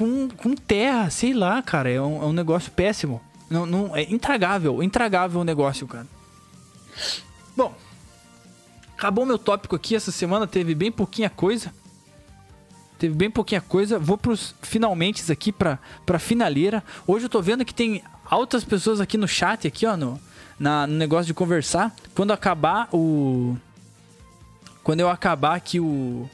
Com, 0.00 0.30
com 0.30 0.54
terra, 0.54 1.10
sei 1.10 1.34
lá, 1.34 1.60
cara. 1.60 1.90
É 1.90 2.00
um, 2.00 2.22
é 2.22 2.24
um 2.24 2.32
negócio 2.32 2.72
péssimo. 2.72 3.20
Não, 3.50 3.66
não, 3.66 3.94
é 3.94 4.02
intragável, 4.10 4.82
intragável 4.82 5.42
o 5.42 5.44
negócio, 5.44 5.86
cara. 5.86 6.06
Bom, 7.54 7.74
acabou 8.96 9.26
meu 9.26 9.38
tópico 9.38 9.76
aqui 9.76 9.94
essa 9.94 10.10
semana. 10.10 10.46
Teve 10.46 10.74
bem 10.74 10.90
pouquinha 10.90 11.28
coisa. 11.28 11.70
Teve 12.98 13.14
bem 13.14 13.30
pouquinha 13.30 13.60
coisa. 13.60 13.98
Vou 13.98 14.16
pros 14.16 14.54
finalmente 14.62 15.30
aqui 15.30 15.52
pra, 15.52 15.78
pra 16.06 16.18
finaleira. 16.18 16.82
Hoje 17.06 17.26
eu 17.26 17.28
tô 17.28 17.42
vendo 17.42 17.62
que 17.62 17.74
tem 17.74 18.02
altas 18.24 18.64
pessoas 18.64 19.02
aqui 19.02 19.18
no 19.18 19.28
chat, 19.28 19.68
aqui, 19.68 19.84
ó, 19.84 19.98
no, 19.98 20.18
na, 20.58 20.86
no 20.86 20.94
negócio 20.94 21.26
de 21.26 21.34
conversar. 21.34 21.94
Quando 22.14 22.32
acabar 22.32 22.88
o. 22.90 23.54
Quando 24.82 25.00
eu 25.00 25.10
acabar 25.10 25.56
aqui 25.56 25.78
o. 25.78 26.26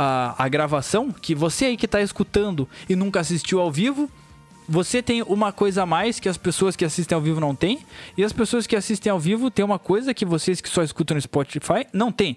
A, 0.00 0.44
a 0.44 0.48
gravação, 0.48 1.10
que 1.10 1.34
você 1.34 1.64
aí 1.64 1.76
que 1.76 1.88
tá 1.88 2.00
escutando 2.00 2.68
e 2.88 2.94
nunca 2.94 3.18
assistiu 3.18 3.60
ao 3.60 3.72
vivo, 3.72 4.08
você 4.68 5.02
tem 5.02 5.22
uma 5.22 5.50
coisa 5.50 5.82
a 5.82 5.86
mais 5.86 6.20
que 6.20 6.28
as 6.28 6.36
pessoas 6.36 6.76
que 6.76 6.84
assistem 6.84 7.16
ao 7.16 7.22
vivo 7.22 7.40
não 7.40 7.52
têm. 7.52 7.80
E 8.16 8.22
as 8.22 8.32
pessoas 8.32 8.64
que 8.64 8.76
assistem 8.76 9.10
ao 9.10 9.18
vivo 9.18 9.50
têm 9.50 9.64
uma 9.64 9.78
coisa 9.78 10.14
que 10.14 10.24
vocês 10.24 10.60
que 10.60 10.68
só 10.68 10.84
escutam 10.84 11.16
no 11.16 11.20
Spotify 11.20 11.84
não 11.92 12.12
têm. 12.12 12.36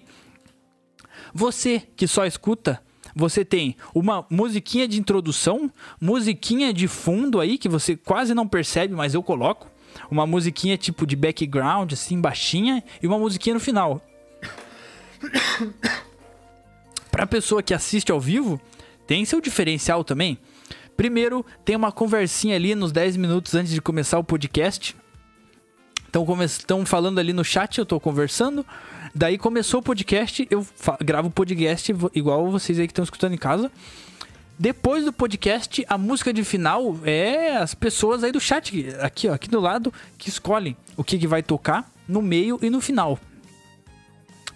Você 1.32 1.82
que 1.94 2.08
só 2.08 2.26
escuta 2.26 2.80
você 3.14 3.44
tem 3.44 3.76
uma 3.94 4.26
musiquinha 4.30 4.88
de 4.88 4.98
introdução, 4.98 5.70
musiquinha 6.00 6.72
de 6.72 6.88
fundo 6.88 7.40
aí 7.40 7.58
que 7.58 7.68
você 7.68 7.96
quase 7.96 8.34
não 8.34 8.48
percebe, 8.48 8.94
mas 8.94 9.14
eu 9.14 9.22
coloco. 9.22 9.70
Uma 10.10 10.26
musiquinha 10.26 10.78
tipo 10.78 11.06
de 11.06 11.14
background, 11.14 11.92
assim, 11.92 12.18
baixinha, 12.20 12.82
e 13.02 13.06
uma 13.06 13.18
musiquinha 13.18 13.54
no 13.54 13.60
final. 13.60 14.00
Pra 17.12 17.26
pessoa 17.26 17.62
que 17.62 17.74
assiste 17.74 18.10
ao 18.10 18.18
vivo, 18.18 18.58
tem 19.06 19.22
seu 19.26 19.38
diferencial 19.38 20.02
também. 20.02 20.38
Primeiro, 20.96 21.44
tem 21.62 21.76
uma 21.76 21.92
conversinha 21.92 22.56
ali 22.56 22.74
nos 22.74 22.90
10 22.90 23.18
minutos 23.18 23.54
antes 23.54 23.70
de 23.70 23.82
começar 23.82 24.18
o 24.18 24.24
podcast. 24.24 24.96
Estão 26.46 26.86
falando 26.86 27.18
ali 27.18 27.34
no 27.34 27.44
chat, 27.44 27.76
eu 27.76 27.82
estou 27.82 28.00
conversando. 28.00 28.64
Daí 29.14 29.36
começou 29.36 29.80
o 29.80 29.82
podcast, 29.82 30.48
eu 30.50 30.66
gravo 31.00 31.28
o 31.28 31.30
podcast 31.30 31.94
igual 32.14 32.50
vocês 32.50 32.78
aí 32.78 32.86
que 32.86 32.92
estão 32.92 33.04
escutando 33.04 33.34
em 33.34 33.38
casa. 33.38 33.70
Depois 34.58 35.04
do 35.04 35.12
podcast, 35.12 35.84
a 35.88 35.98
música 35.98 36.32
de 36.32 36.42
final 36.42 36.96
é 37.04 37.56
as 37.58 37.74
pessoas 37.74 38.24
aí 38.24 38.32
do 38.32 38.40
chat, 38.40 38.88
aqui, 39.00 39.28
ó, 39.28 39.34
aqui 39.34 39.50
do 39.50 39.60
lado, 39.60 39.92
que 40.16 40.30
escolhem 40.30 40.76
o 40.96 41.04
que, 41.04 41.18
que 41.18 41.26
vai 41.26 41.42
tocar 41.42 41.90
no 42.08 42.22
meio 42.22 42.58
e 42.62 42.70
no 42.70 42.80
final. 42.80 43.18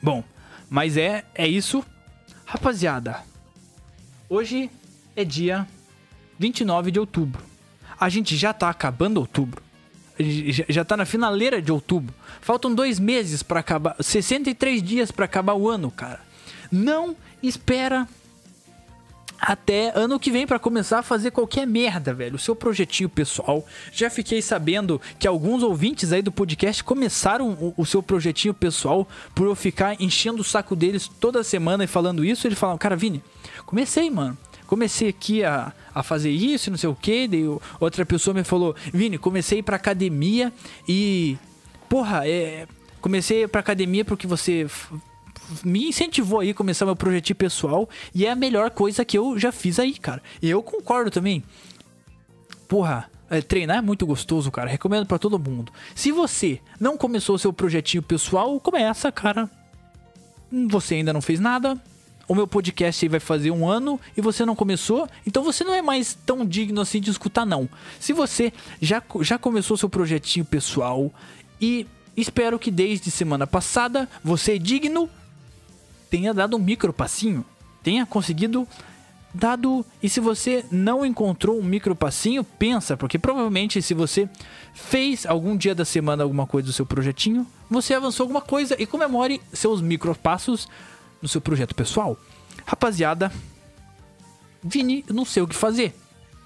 Bom, 0.01 0.25
mas 0.71 0.97
é, 0.97 1.23
é 1.35 1.47
isso. 1.47 1.85
Rapaziada, 2.47 3.23
hoje 4.29 4.71
é 5.15 5.25
dia 5.25 5.67
29 6.39 6.91
de 6.91 6.99
outubro. 6.99 7.43
A 8.01 8.09
gente 8.09 8.37
já 8.37 8.55
tá 8.55 8.71
acabando 8.71 9.19
outubro 9.19 9.67
já 10.19 10.85
tá 10.85 10.97
na 10.97 11.05
finaleira 11.05 11.61
de 11.61 11.71
outubro. 11.71 12.15
Faltam 12.41 12.75
dois 12.75 12.99
meses 12.99 13.43
para 13.43 13.61
acabar, 13.61 13.97
63 14.01 14.83
dias 14.83 15.11
para 15.11 15.25
acabar 15.25 15.55
o 15.55 15.69
ano, 15.69 15.91
cara. 15.91 16.21
Não 16.71 17.17
espera 17.43 18.09
até 19.41 19.93
ano 19.95 20.19
que 20.19 20.31
vem 20.31 20.47
para 20.47 20.59
começar 20.59 21.01
a 21.01 21.03
fazer 21.03 21.31
qualquer 21.31 21.67
merda, 21.67 22.13
velho. 22.13 22.37
O 22.37 22.39
seu 22.39 22.55
projetinho 22.55 23.09
pessoal. 23.09 23.65
Já 23.93 24.11
fiquei 24.11 24.41
sabendo 24.43 25.01
que 25.19 25.27
alguns 25.27 25.63
ouvintes 25.63 26.13
aí 26.13 26.23
do 26.23 26.33
podcast 26.33 26.83
começaram 26.83 27.51
o, 27.51 27.75
o, 27.77 27.87
seu 27.87 28.03
projetinho 28.03 28.55
pessoal 28.55 29.07
por 29.35 29.47
eu 29.47 29.55
ficar 29.55 30.01
enchendo 30.01 30.41
o 30.41 30.45
saco 30.45 30.75
deles 30.75 31.09
toda 31.09 31.45
semana 31.45 31.85
e 31.85 31.87
falando 31.87 32.25
isso. 32.25 32.47
Eles 32.47 32.59
falam, 32.59 32.79
cara, 32.79 32.97
Vini, 32.97 33.23
comecei, 33.65 34.11
mano 34.11 34.37
comecei 34.67 35.09
aqui 35.09 35.45
a, 35.45 35.73
a 35.95 36.03
fazer 36.03 36.31
isso, 36.31 36.71
não 36.71 36.77
sei 36.77 36.91
o 36.91 36.95
que. 36.95 37.29
Daí 37.29 37.45
outra 37.81 38.05
pessoa 38.05 38.35
me 38.35 38.45
falou, 38.45 38.75
Vini, 38.93 39.17
comecei 39.17 39.63
pra 39.63 39.77
academia 39.77 40.53
e. 40.89 41.39
Porra, 41.89 42.29
é. 42.29 42.67
Comecei 43.01 43.47
pra 43.47 43.61
academia 43.61 44.05
porque 44.05 44.27
você 44.27 44.67
me 45.65 45.89
incentivou 45.89 46.41
aí 46.41 46.51
a 46.51 46.55
começar 46.55 46.85
meu 46.85 46.97
projetinho 46.97 47.37
pessoal 47.37 47.89
e 48.15 48.27
é 48.27 48.31
a 48.31 48.37
melhor 48.37 48.71
coisa 48.71 49.05
que 49.05 49.19
eu 49.19 49.39
já 49.39 49.53
fiz 49.53 49.79
aí, 49.79 49.95
cara. 49.95 50.23
E 50.41 50.51
eu 50.51 50.63
concordo 50.63 51.11
também. 51.11 51.43
Porra, 52.69 53.11
É, 53.29 53.43
treinar 53.43 53.79
é 53.79 53.81
muito 53.81 54.07
gostoso, 54.07 54.53
cara. 54.53 54.71
Recomendo 54.71 55.05
para 55.05 55.19
todo 55.19 55.37
mundo. 55.37 55.73
Se 55.97 56.13
você 56.13 56.61
não 56.79 56.97
começou 56.97 57.37
seu 57.37 57.53
projetinho 57.53 58.01
pessoal, 58.01 58.61
começa, 58.61 59.11
cara. 59.11 59.51
Você 60.69 60.95
ainda 60.95 61.13
não 61.13 61.21
fez 61.21 61.41
nada. 61.41 61.77
O 62.29 62.35
meu 62.37 62.47
podcast 62.47 63.05
aí 63.05 63.09
vai 63.09 63.19
fazer 63.19 63.51
um 63.51 63.69
ano 63.69 64.01
e 64.17 64.21
você 64.21 64.45
não 64.45 64.55
começou, 64.57 65.09
então 65.25 65.45
você 65.45 65.63
não 65.63 65.73
é 65.75 65.81
mais 65.81 66.15
tão 66.27 66.45
digno 66.45 66.81
assim 66.81 67.01
de 67.01 67.11
escutar, 67.11 67.45
não. 67.45 67.69
Se 68.01 68.13
você 68.13 68.53
já, 68.81 69.03
já 69.21 69.39
começou 69.39 69.77
seu 69.77 69.89
projetinho 69.89 70.45
pessoal 70.45 71.13
e 71.61 71.87
espero 72.17 72.59
que 72.59 72.71
desde 72.71 73.11
semana 73.13 73.47
passada 73.47 74.09
você, 74.25 74.59
digno, 74.59 75.09
tenha 76.11 76.33
dado 76.33 76.57
um 76.57 76.61
micro 76.61 76.93
passinho, 76.93 77.45
tenha 77.83 78.07
conseguido 78.07 78.67
dado. 79.33 79.85
E 80.03 80.09
se 80.09 80.19
você 80.19 80.65
não 80.71 81.05
encontrou 81.05 81.59
um 81.59 81.63
micro 81.63 81.95
passinho, 81.95 82.43
pensa, 82.43 82.97
porque 82.97 83.19
provavelmente 83.19 83.81
se 83.83 83.95
você 83.95 84.29
fez 84.75 85.27
algum 85.27 85.57
dia 85.57 85.75
da 85.75 85.85
semana 85.85 86.23
alguma 86.23 86.47
coisa 86.47 86.67
do 86.67 86.73
seu 86.73 86.87
projetinho, 86.87 87.47
você 87.71 87.95
avançou 87.95 88.25
alguma 88.25 88.41
coisa 88.41 88.75
e 88.79 88.87
comemore 88.87 89.41
seus 89.53 89.81
micro 89.81 90.15
passos 90.15 90.69
no 91.21 91.29
seu 91.29 91.41
projeto 91.41 91.75
pessoal. 91.75 92.17
Rapaziada, 92.65 93.31
Vini, 94.63 95.05
eu 95.09 95.15
não 95.15 95.25
sei 95.25 95.43
o 95.43 95.49
que 95.49 95.55
fazer. 95.55 95.95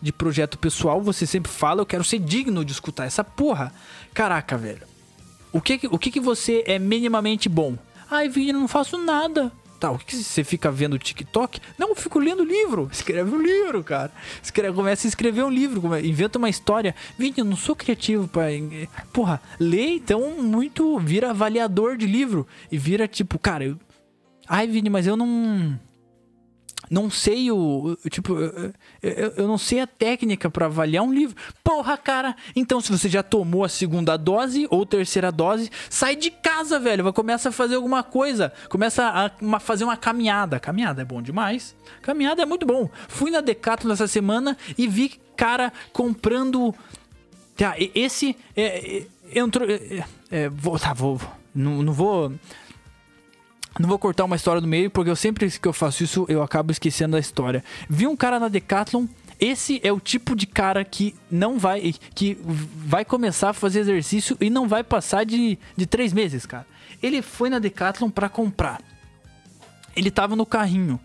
De 0.03 0.13
projeto 0.13 0.59
pessoal, 0.59 1.03
você 1.03 1.27
sempre 1.27 1.53
fala, 1.53 1.83
eu 1.83 1.87
quero 1.87 2.03
ser 2.03 2.19
digno 2.19 2.65
de 2.65 2.73
escutar 2.73 3.05
essa 3.05 3.23
porra. 3.23 3.73
Caraca, 4.15 4.57
velho. 4.57 4.89
O 5.53 5.61
que 5.61 5.81
o 5.91 5.99
que, 5.99 6.11
que 6.11 6.21
você 6.21 6.65
é 6.67 6.79
minimamente 6.79 7.49
bom? 7.49 7.77
Ai, 8.11 8.29
Vini, 8.29 8.53
não 8.53 8.67
faço 8.67 8.99
nada. 8.99 9.53
Tá, 9.79 9.91
o 9.91 9.99
que 9.99 10.15
você 10.15 10.45
fica 10.45 10.71
vendo 10.71 10.99
TikTok? 10.99 11.59
Não, 11.79 11.91
eu 11.91 11.95
fico 11.95 12.19
lendo 12.19 12.45
livro. 12.45 12.91
Escreve 12.93 13.35
um 13.35 13.41
livro, 13.41 13.83
cara. 13.83 14.13
Escreve, 14.43 14.75
começa 14.75 15.07
a 15.07 15.09
escrever 15.09 15.43
um 15.43 15.49
livro, 15.49 15.81
inventa 16.05 16.39
uma 16.39 16.51
história. 16.51 16.95
Vini, 17.17 17.37
eu 17.39 17.45
não 17.47 17.57
sou 17.57 17.75
criativo 17.75 18.29
para 18.29 18.49
Porra, 19.13 19.41
lê 19.59 19.95
então 19.95 20.43
muito, 20.43 20.99
vira 20.99 21.31
avaliador 21.31 21.97
de 21.97 22.07
livro. 22.07 22.47
E 22.71 22.77
vira 22.77 23.09
tipo, 23.09 23.39
cara, 23.39 23.65
eu... 23.65 23.79
Ai, 24.47 24.67
Vini, 24.67 24.91
mas 24.91 25.07
eu 25.07 25.17
não 25.17 25.79
não 26.91 27.09
sei 27.09 27.53
o. 27.53 27.97
Tipo, 28.11 28.37
eu, 29.01 29.33
eu 29.37 29.47
não 29.47 29.57
sei 29.57 29.79
a 29.79 29.87
técnica 29.87 30.51
para 30.51 30.67
avaliar 30.67 31.05
um 31.05 31.13
livro. 31.13 31.37
Porra, 31.63 31.97
cara! 31.97 32.35
Então, 32.57 32.81
se 32.81 32.91
você 32.91 33.09
já 33.09 33.23
tomou 33.23 33.63
a 33.63 33.69
segunda 33.69 34.17
dose 34.17 34.67
ou 34.69 34.85
terceira 34.85 35.31
dose, 35.31 35.71
sai 35.89 36.17
de 36.17 36.33
casa, 36.33 36.81
velho. 36.81 37.05
Vai 37.05 37.13
começar 37.13 37.51
a 37.51 37.53
fazer 37.53 37.77
alguma 37.77 38.03
coisa. 38.03 38.53
Começa 38.69 39.05
a 39.05 39.31
uma, 39.41 39.61
fazer 39.61 39.85
uma 39.85 39.97
caminhada. 39.97 40.59
Caminhada 40.59 41.03
é 41.03 41.05
bom 41.05 41.23
demais. 41.23 41.77
Caminhada 42.03 42.43
é 42.43 42.47
muito 42.47 42.67
bom. 42.67 42.91
Fui 43.07 43.31
na 43.31 43.41
Decathlon 43.41 43.93
essa 43.93 44.09
semana 44.09 44.57
e 44.77 44.89
vi 44.89 45.21
cara 45.37 45.73
comprando. 45.93 46.75
Tá, 47.57 47.77
esse. 47.79 48.37
É, 48.57 48.97
é, 48.99 49.39
entrou. 49.39 49.69
É, 49.71 50.05
é, 50.29 50.49
vou, 50.49 50.77
tá, 50.77 50.93
vou. 50.93 51.21
Não, 51.55 51.83
não 51.83 51.93
vou 51.93 52.33
não 53.79 53.89
vou 53.89 53.99
cortar 53.99 54.25
uma 54.25 54.37
história 54.37 54.61
do 54.61 54.67
meio, 54.67 54.91
porque 54.91 55.11
eu 55.11 55.17
sempre 55.17 55.51
que 55.51 55.69
eu 55.69 55.73
faço 55.73 56.03
isso, 56.03 56.27
eu 56.29 56.43
acabo 56.43 56.73
esquecendo 56.73 57.13
da 57.13 57.19
história. 57.19 57.63
Vi 57.89 58.07
um 58.07 58.17
cara 58.17 58.41
na 58.41 58.49
Decathlon 58.49 59.07
esse 59.41 59.81
é 59.83 59.91
o 59.91 59.99
tipo 59.99 60.37
de 60.37 60.47
cara 60.47 60.85
que 60.85 61.15
não 61.31 61.59
vai. 61.59 61.95
que 62.15 62.37
vai 62.45 63.07
começar 63.07 63.51
a 63.51 63.55
fazer 63.55 63.81
exercício 63.81 64.37
e 64.39 64.51
não 64.51 64.69
vai 64.69 64.85
passar 64.85 65.25
de, 65.25 65.59
de 65.75 65.87
três 65.87 66.13
meses, 66.13 66.45
cara. 66.45 66.67
Ele 67.03 67.23
foi 67.23 67.49
na 67.49 67.59
Decathlon 67.59 68.11
para 68.11 68.29
comprar. 68.29 68.83
Ele 69.97 70.11
tava 70.11 70.37
no 70.37 70.45
carrinho 70.45 71.01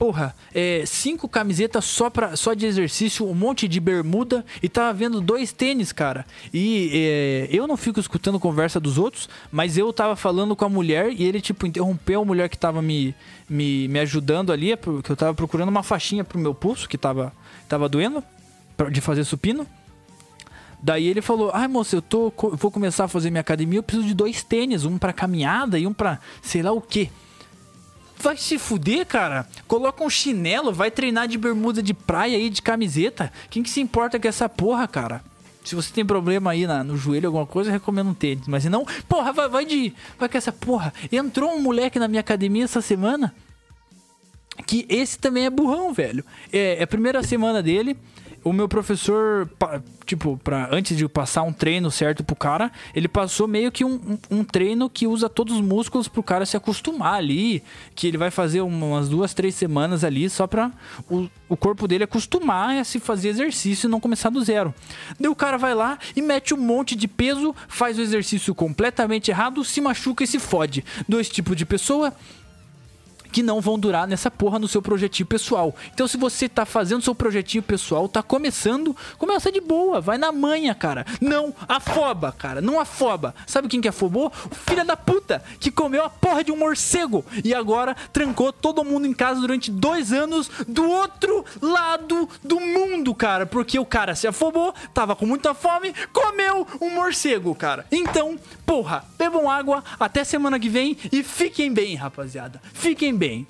porra, 0.00 0.34
é, 0.54 0.82
cinco 0.86 1.28
camisetas 1.28 1.84
só, 1.84 2.08
pra, 2.08 2.34
só 2.34 2.54
de 2.54 2.64
exercício, 2.64 3.28
um 3.28 3.34
monte 3.34 3.68
de 3.68 3.78
bermuda 3.78 4.42
e 4.62 4.66
tava 4.66 4.94
vendo 4.94 5.20
dois 5.20 5.52
tênis, 5.52 5.92
cara. 5.92 6.24
E 6.54 6.90
é, 6.94 7.48
eu 7.54 7.66
não 7.66 7.76
fico 7.76 8.00
escutando 8.00 8.40
conversa 8.40 8.80
dos 8.80 8.96
outros, 8.96 9.28
mas 9.52 9.76
eu 9.76 9.92
tava 9.92 10.16
falando 10.16 10.56
com 10.56 10.64
a 10.64 10.70
mulher 10.70 11.12
e 11.12 11.22
ele, 11.24 11.38
tipo, 11.38 11.66
interrompeu 11.66 12.22
a 12.22 12.24
mulher 12.24 12.48
que 12.48 12.56
tava 12.56 12.80
me, 12.80 13.14
me, 13.46 13.88
me 13.88 13.98
ajudando 13.98 14.54
ali, 14.54 14.74
porque 14.74 15.12
eu 15.12 15.16
tava 15.16 15.34
procurando 15.34 15.68
uma 15.68 15.82
faixinha 15.82 16.24
pro 16.24 16.38
meu 16.38 16.54
pulso 16.54 16.88
que 16.88 16.96
tava, 16.96 17.30
tava 17.68 17.86
doendo, 17.86 18.24
de 18.90 19.02
fazer 19.02 19.24
supino. 19.24 19.66
Daí 20.82 21.08
ele 21.08 21.20
falou: 21.20 21.50
Ai, 21.52 21.68
moça, 21.68 21.96
eu 21.96 22.00
tô, 22.00 22.32
vou 22.54 22.70
começar 22.70 23.04
a 23.04 23.08
fazer 23.08 23.28
minha 23.28 23.42
academia. 23.42 23.80
Eu 23.80 23.82
preciso 23.82 24.08
de 24.08 24.14
dois 24.14 24.42
tênis, 24.42 24.86
um 24.86 24.96
para 24.96 25.12
caminhada 25.12 25.78
e 25.78 25.86
um 25.86 25.92
para 25.92 26.18
sei 26.40 26.62
lá 26.62 26.72
o 26.72 26.80
que. 26.80 27.10
Vai 28.20 28.36
se 28.36 28.58
fuder, 28.58 29.06
cara. 29.06 29.46
Coloca 29.66 30.04
um 30.04 30.10
chinelo, 30.10 30.72
vai 30.72 30.90
treinar 30.90 31.26
de 31.26 31.38
bermuda 31.38 31.82
de 31.82 31.94
praia 31.94 32.36
aí, 32.36 32.50
de 32.50 32.60
camiseta. 32.60 33.32
Quem 33.48 33.62
que 33.62 33.70
se 33.70 33.80
importa 33.80 34.20
com 34.20 34.28
essa 34.28 34.48
porra, 34.48 34.86
cara? 34.86 35.22
Se 35.64 35.74
você 35.74 35.92
tem 35.92 36.04
problema 36.04 36.50
aí 36.50 36.66
na, 36.66 36.84
no 36.84 36.96
joelho, 36.96 37.28
alguma 37.28 37.46
coisa, 37.46 37.70
recomendo 37.70 38.10
um 38.10 38.14
tênis. 38.14 38.46
Mas 38.46 38.62
se 38.62 38.68
não, 38.68 38.84
porra, 39.08 39.32
vai, 39.32 39.48
vai 39.48 39.64
de. 39.64 39.94
Vai 40.18 40.28
com 40.28 40.36
essa 40.36 40.52
porra. 40.52 40.92
Entrou 41.10 41.52
um 41.52 41.62
moleque 41.62 41.98
na 41.98 42.08
minha 42.08 42.20
academia 42.20 42.64
essa 42.64 42.80
semana. 42.80 43.34
Que 44.66 44.84
esse 44.88 45.18
também 45.18 45.46
é 45.46 45.50
burrão, 45.50 45.92
velho. 45.92 46.24
É, 46.52 46.76
é 46.78 46.82
a 46.82 46.86
primeira 46.86 47.22
semana 47.22 47.62
dele 47.62 47.96
o 48.42 48.52
meu 48.52 48.68
professor, 48.68 49.48
tipo, 50.06 50.40
pra, 50.42 50.68
antes 50.70 50.96
de 50.96 51.06
passar 51.08 51.42
um 51.42 51.52
treino 51.52 51.90
certo 51.90 52.24
pro 52.24 52.34
cara, 52.34 52.72
ele 52.94 53.08
passou 53.08 53.46
meio 53.46 53.70
que 53.70 53.84
um, 53.84 54.18
um, 54.30 54.42
treino 54.42 54.88
que 54.88 55.06
usa 55.06 55.28
todos 55.28 55.54
os 55.54 55.60
músculos 55.60 56.08
pro 56.08 56.22
cara 56.22 56.46
se 56.46 56.56
acostumar 56.56 57.14
ali. 57.14 57.62
Que 57.94 58.06
ele 58.06 58.16
vai 58.16 58.30
fazer 58.30 58.60
umas 58.62 59.08
duas, 59.08 59.34
três 59.34 59.54
semanas 59.54 60.04
ali 60.04 60.28
só 60.30 60.46
pra 60.46 60.70
o, 61.10 61.28
o 61.48 61.56
corpo 61.56 61.86
dele 61.86 62.04
acostumar 62.04 62.78
a 62.78 62.84
se 62.84 62.98
fazer 62.98 63.28
exercício 63.28 63.86
e 63.86 63.90
não 63.90 64.00
começar 64.00 64.30
do 64.30 64.42
zero. 64.42 64.74
Daí 65.18 65.30
o 65.30 65.36
cara 65.36 65.58
vai 65.58 65.74
lá 65.74 65.98
e 66.16 66.22
mete 66.22 66.54
um 66.54 66.58
monte 66.58 66.96
de 66.96 67.06
peso, 67.06 67.54
faz 67.68 67.98
o 67.98 68.02
exercício 68.02 68.54
completamente 68.54 69.30
errado, 69.30 69.62
se 69.64 69.80
machuca 69.80 70.24
e 70.24 70.26
se 70.26 70.38
fode. 70.38 70.84
Dois 71.08 71.28
tipos 71.28 71.56
de 71.56 71.66
pessoa 71.66 72.14
que 73.30 73.42
não 73.42 73.60
vão 73.60 73.78
durar 73.78 74.06
nessa 74.06 74.30
porra 74.30 74.58
no 74.58 74.68
seu 74.68 74.82
projetinho 74.82 75.26
pessoal. 75.26 75.74
Então, 75.92 76.06
se 76.06 76.16
você 76.16 76.48
tá 76.48 76.64
fazendo 76.64 77.02
seu 77.02 77.14
projetinho 77.14 77.62
pessoal, 77.62 78.08
tá 78.08 78.22
começando, 78.22 78.96
começa 79.18 79.50
de 79.50 79.60
boa, 79.60 80.00
vai 80.00 80.18
na 80.18 80.32
manha, 80.32 80.74
cara. 80.74 81.04
Não 81.20 81.54
afoba, 81.68 82.32
cara, 82.32 82.60
não 82.60 82.80
afoba. 82.80 83.34
Sabe 83.46 83.68
quem 83.68 83.80
que 83.80 83.88
afobou? 83.88 84.32
O 84.50 84.54
filho 84.54 84.84
da 84.84 84.96
puta 84.96 85.42
que 85.58 85.70
comeu 85.70 86.04
a 86.04 86.10
porra 86.10 86.44
de 86.44 86.52
um 86.52 86.56
morcego 86.56 87.24
e 87.44 87.54
agora 87.54 87.96
trancou 88.12 88.52
todo 88.52 88.84
mundo 88.84 89.06
em 89.06 89.12
casa 89.12 89.40
durante 89.40 89.70
dois 89.70 90.12
anos 90.12 90.50
do 90.66 90.88
outro 90.88 91.44
lado 91.60 92.28
do 92.42 92.60
mundo, 92.60 93.14
cara. 93.14 93.46
Porque 93.46 93.78
o 93.78 93.86
cara 93.86 94.14
se 94.14 94.26
afobou, 94.26 94.74
tava 94.92 95.14
com 95.16 95.26
muita 95.26 95.54
fome, 95.54 95.94
comeu 96.12 96.66
um 96.80 96.90
morcego, 96.90 97.54
cara. 97.54 97.86
Então, 97.90 98.38
porra, 98.66 99.04
bebam 99.18 99.50
água, 99.50 99.82
até 99.98 100.24
semana 100.24 100.58
que 100.58 100.68
vem 100.68 100.96
e 101.12 101.22
fiquem 101.22 101.72
bem, 101.72 101.94
rapaziada. 101.94 102.60
Fiquem 102.72 103.14
bem. 103.20 103.46